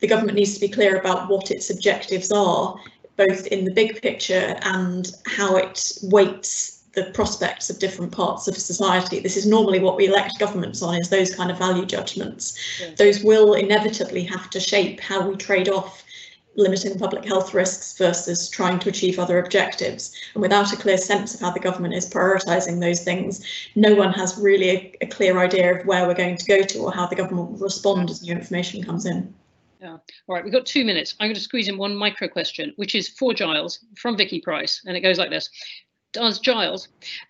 the 0.00 0.08
government 0.08 0.36
needs 0.36 0.54
to 0.54 0.60
be 0.60 0.68
clear 0.68 0.98
about 0.98 1.30
what 1.30 1.52
its 1.52 1.70
objectives 1.70 2.32
are, 2.32 2.76
both 3.16 3.46
in 3.46 3.64
the 3.64 3.72
big 3.72 4.02
picture 4.02 4.56
and 4.62 5.12
how 5.26 5.56
it 5.56 5.92
weights 6.02 6.77
the 6.98 7.10
prospects 7.12 7.70
of 7.70 7.78
different 7.78 8.12
parts 8.12 8.48
of 8.48 8.56
society. 8.56 9.20
This 9.20 9.36
is 9.36 9.46
normally 9.46 9.78
what 9.78 9.96
we 9.96 10.06
elect 10.06 10.38
governments 10.38 10.82
on 10.82 10.96
is 10.96 11.08
those 11.08 11.34
kind 11.34 11.50
of 11.50 11.58
value 11.58 11.86
judgments. 11.86 12.58
Yeah. 12.80 12.90
Those 12.96 13.22
will 13.22 13.54
inevitably 13.54 14.24
have 14.24 14.50
to 14.50 14.60
shape 14.60 15.00
how 15.00 15.28
we 15.28 15.36
trade 15.36 15.68
off 15.68 16.04
limiting 16.56 16.98
public 16.98 17.24
health 17.24 17.54
risks 17.54 17.96
versus 17.96 18.48
trying 18.48 18.80
to 18.80 18.88
achieve 18.88 19.20
other 19.20 19.38
objectives. 19.38 20.12
And 20.34 20.42
without 20.42 20.72
a 20.72 20.76
clear 20.76 20.98
sense 20.98 21.34
of 21.34 21.40
how 21.40 21.52
the 21.52 21.60
government 21.60 21.94
is 21.94 22.10
prioritising 22.10 22.80
those 22.80 23.04
things, 23.04 23.44
no 23.76 23.94
one 23.94 24.12
has 24.14 24.36
really 24.36 24.70
a, 24.70 24.94
a 25.02 25.06
clear 25.06 25.38
idea 25.38 25.78
of 25.78 25.86
where 25.86 26.06
we're 26.06 26.14
going 26.14 26.36
to 26.36 26.44
go 26.46 26.62
to 26.62 26.78
or 26.80 26.92
how 26.92 27.06
the 27.06 27.14
government 27.14 27.52
will 27.52 27.58
respond 27.58 28.10
as 28.10 28.22
new 28.22 28.32
information 28.32 28.82
comes 28.82 29.06
in. 29.06 29.32
Yeah. 29.80 29.98
All 30.26 30.34
right, 30.34 30.42
we've 30.42 30.52
got 30.52 30.66
two 30.66 30.84
minutes. 30.84 31.14
I'm 31.20 31.28
going 31.28 31.36
to 31.36 31.40
squeeze 31.40 31.68
in 31.68 31.78
one 31.78 31.94
micro 31.94 32.26
question, 32.26 32.72
which 32.74 32.96
is 32.96 33.08
for 33.08 33.32
Giles 33.32 33.78
from 33.96 34.16
Vicky 34.16 34.40
Pryce, 34.40 34.82
and 34.84 34.96
it 34.96 35.02
goes 35.02 35.18
like 35.18 35.30
this. 35.30 35.48
Does 36.12 36.38
Giles 36.38 36.88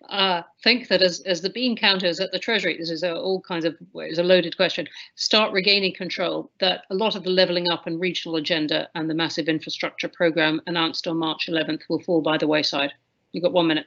uh, 0.09 0.43
think 0.63 0.87
that 0.87 1.01
as, 1.01 1.19
as 1.21 1.41
the 1.41 1.49
bean 1.49 1.75
counters 1.75 2.19
at 2.19 2.31
the 2.31 2.39
Treasury, 2.39 2.77
this 2.77 2.89
is 2.89 3.03
a, 3.03 3.13
all 3.13 3.41
kinds 3.41 3.65
of, 3.65 3.75
it's 3.95 4.19
a 4.19 4.23
loaded 4.23 4.55
question, 4.55 4.87
start 5.15 5.51
regaining 5.51 5.93
control, 5.93 6.49
that 6.59 6.83
a 6.89 6.95
lot 6.95 7.15
of 7.15 7.23
the 7.23 7.29
levelling 7.29 7.69
up 7.69 7.87
and 7.87 7.99
regional 7.99 8.37
agenda 8.37 8.87
and 8.95 9.09
the 9.09 9.13
massive 9.13 9.49
infrastructure 9.49 10.07
programme 10.07 10.61
announced 10.65 11.07
on 11.07 11.17
March 11.17 11.47
11th 11.49 11.81
will 11.89 11.99
fall 11.99 12.21
by 12.21 12.37
the 12.37 12.47
wayside? 12.47 12.93
You've 13.33 13.43
got 13.43 13.53
one 13.53 13.67
minute. 13.67 13.85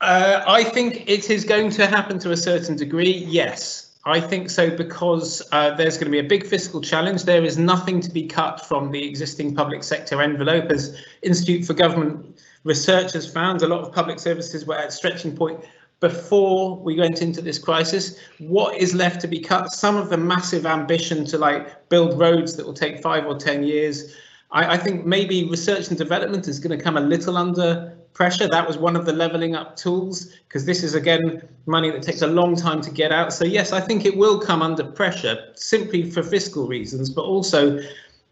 Uh, 0.00 0.42
I 0.46 0.64
think 0.64 1.08
it 1.08 1.28
is 1.28 1.44
going 1.44 1.70
to 1.70 1.86
happen 1.86 2.18
to 2.20 2.32
a 2.32 2.36
certain 2.36 2.76
degree, 2.76 3.12
yes. 3.28 3.96
I 4.04 4.20
think 4.20 4.48
so 4.48 4.74
because 4.74 5.46
uh, 5.52 5.74
there's 5.74 5.98
going 5.98 6.06
to 6.06 6.10
be 6.10 6.18
a 6.18 6.28
big 6.28 6.46
fiscal 6.46 6.80
challenge. 6.80 7.24
There 7.24 7.44
is 7.44 7.58
nothing 7.58 8.00
to 8.00 8.10
be 8.10 8.26
cut 8.26 8.64
from 8.64 8.90
the 8.90 9.06
existing 9.06 9.54
public 9.54 9.82
sector 9.82 10.22
envelope. 10.22 10.70
As 10.70 10.96
Institute 11.22 11.66
for 11.66 11.74
Government 11.74 12.40
Research 12.68 13.14
has 13.14 13.26
found, 13.26 13.62
a 13.62 13.66
lot 13.66 13.80
of 13.80 13.94
public 13.94 14.18
services 14.20 14.66
were 14.66 14.76
at 14.76 14.92
stretching 14.92 15.34
point 15.34 15.58
before 16.00 16.76
we 16.76 16.98
went 16.98 17.22
into 17.22 17.40
this 17.40 17.58
crisis. 17.58 18.18
What 18.40 18.76
is 18.76 18.94
left 18.94 19.22
to 19.22 19.26
be 19.26 19.40
cut? 19.40 19.72
Some 19.72 19.96
of 19.96 20.10
the 20.10 20.18
massive 20.18 20.66
ambition 20.66 21.24
to 21.26 21.38
like 21.38 21.88
build 21.88 22.18
roads 22.18 22.56
that 22.56 22.66
will 22.66 22.74
take 22.74 23.02
five 23.02 23.24
or 23.24 23.38
10 23.38 23.62
years. 23.62 24.14
I, 24.50 24.74
I 24.74 24.76
think 24.76 25.06
maybe 25.06 25.48
research 25.48 25.88
and 25.88 25.96
development 25.96 26.46
is 26.46 26.60
going 26.60 26.78
to 26.78 26.84
come 26.84 26.98
a 26.98 27.00
little 27.00 27.38
under 27.38 27.96
pressure. 28.12 28.46
That 28.46 28.66
was 28.66 28.76
one 28.76 28.96
of 28.96 29.06
the 29.06 29.14
levelling 29.14 29.54
up 29.56 29.74
tools, 29.74 30.26
because 30.46 30.66
this 30.66 30.82
is 30.82 30.94
again 30.94 31.48
money 31.64 31.90
that 31.90 32.02
takes 32.02 32.20
a 32.20 32.26
long 32.26 32.54
time 32.54 32.82
to 32.82 32.90
get 32.90 33.12
out. 33.12 33.32
So 33.32 33.46
yes, 33.46 33.72
I 33.72 33.80
think 33.80 34.04
it 34.04 34.14
will 34.14 34.38
come 34.38 34.60
under 34.60 34.84
pressure 34.84 35.52
simply 35.54 36.10
for 36.10 36.22
fiscal 36.22 36.68
reasons, 36.68 37.08
but 37.08 37.22
also 37.22 37.80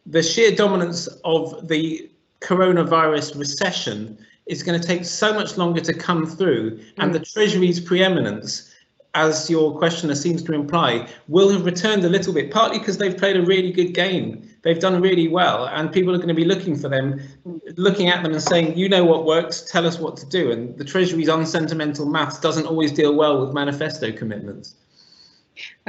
the 0.04 0.22
sheer 0.22 0.54
dominance 0.54 1.08
of 1.24 1.68
the 1.68 2.10
coronavirus 2.46 3.38
recession 3.38 4.18
is 4.46 4.62
going 4.62 4.80
to 4.80 4.86
take 4.86 5.04
so 5.04 5.34
much 5.34 5.56
longer 5.56 5.80
to 5.80 5.92
come 5.92 6.24
through, 6.26 6.80
and 6.98 7.12
the 7.12 7.20
mm. 7.20 7.32
Treasury's 7.32 7.80
preeminence 7.80 8.72
as 9.16 9.48
your 9.48 9.76
questioner 9.78 10.14
seems 10.14 10.42
to 10.42 10.52
imply, 10.52 11.08
will 11.26 11.48
have 11.48 11.64
returned 11.64 12.04
a 12.04 12.08
little 12.08 12.34
bit, 12.34 12.50
partly 12.50 12.78
because 12.78 12.98
they've 12.98 13.16
played 13.16 13.34
a 13.34 13.42
really 13.42 13.72
good 13.72 13.94
game. 13.94 14.46
They've 14.62 14.78
done 14.78 15.00
really 15.00 15.26
well, 15.26 15.66
and 15.68 15.90
people 15.90 16.14
are 16.14 16.18
going 16.18 16.28
to 16.28 16.34
be 16.34 16.44
looking 16.44 16.76
for 16.76 16.90
them, 16.90 17.20
looking 17.76 18.08
at 18.08 18.22
them 18.22 18.32
and 18.32 18.42
saying, 18.42 18.76
you 18.76 18.90
know 18.90 19.04
what 19.06 19.24
works, 19.24 19.62
tell 19.62 19.86
us 19.86 19.98
what 19.98 20.18
to 20.18 20.26
do. 20.26 20.52
And 20.52 20.76
the 20.76 20.84
Treasury's 20.84 21.28
unsentimental 21.28 22.04
maths 22.04 22.38
doesn't 22.38 22.66
always 22.66 22.92
deal 22.92 23.14
well 23.14 23.40
with 23.40 23.54
manifesto 23.54 24.12
commitments. 24.12 24.74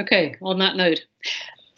Okay, 0.00 0.34
on 0.40 0.58
that 0.60 0.76
note, 0.76 1.04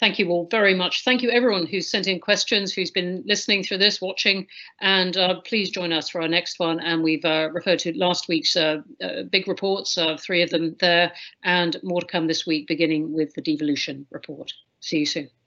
thank 0.00 0.18
you 0.18 0.30
all 0.30 0.48
very 0.50 0.74
much. 0.74 1.04
Thank 1.04 1.22
you 1.22 1.30
everyone 1.30 1.66
who's 1.66 1.88
sent 1.88 2.08
in 2.08 2.18
questions, 2.18 2.72
who's 2.72 2.90
been 2.90 3.22
listening 3.26 3.62
through 3.62 3.78
this, 3.78 4.00
watching, 4.00 4.46
and 4.80 5.16
uh, 5.16 5.40
please 5.42 5.70
join 5.70 5.92
us 5.92 6.08
for 6.08 6.22
our 6.22 6.28
next 6.28 6.58
one. 6.58 6.80
And 6.80 7.02
we've 7.02 7.24
uh, 7.24 7.50
referred 7.52 7.78
to 7.80 7.96
last 7.96 8.26
week's 8.26 8.56
uh, 8.56 8.78
uh 9.02 9.22
big 9.30 9.46
reports, 9.46 9.96
uh, 9.98 10.16
three 10.16 10.42
of 10.42 10.50
them 10.50 10.74
there, 10.80 11.12
and 11.44 11.76
more 11.82 12.00
to 12.00 12.06
come 12.06 12.26
this 12.26 12.46
week, 12.46 12.66
beginning 12.66 13.12
with 13.12 13.34
the 13.34 13.42
devolution 13.42 14.06
report. 14.10 14.52
See 14.80 15.00
you 15.00 15.06
soon. 15.06 15.39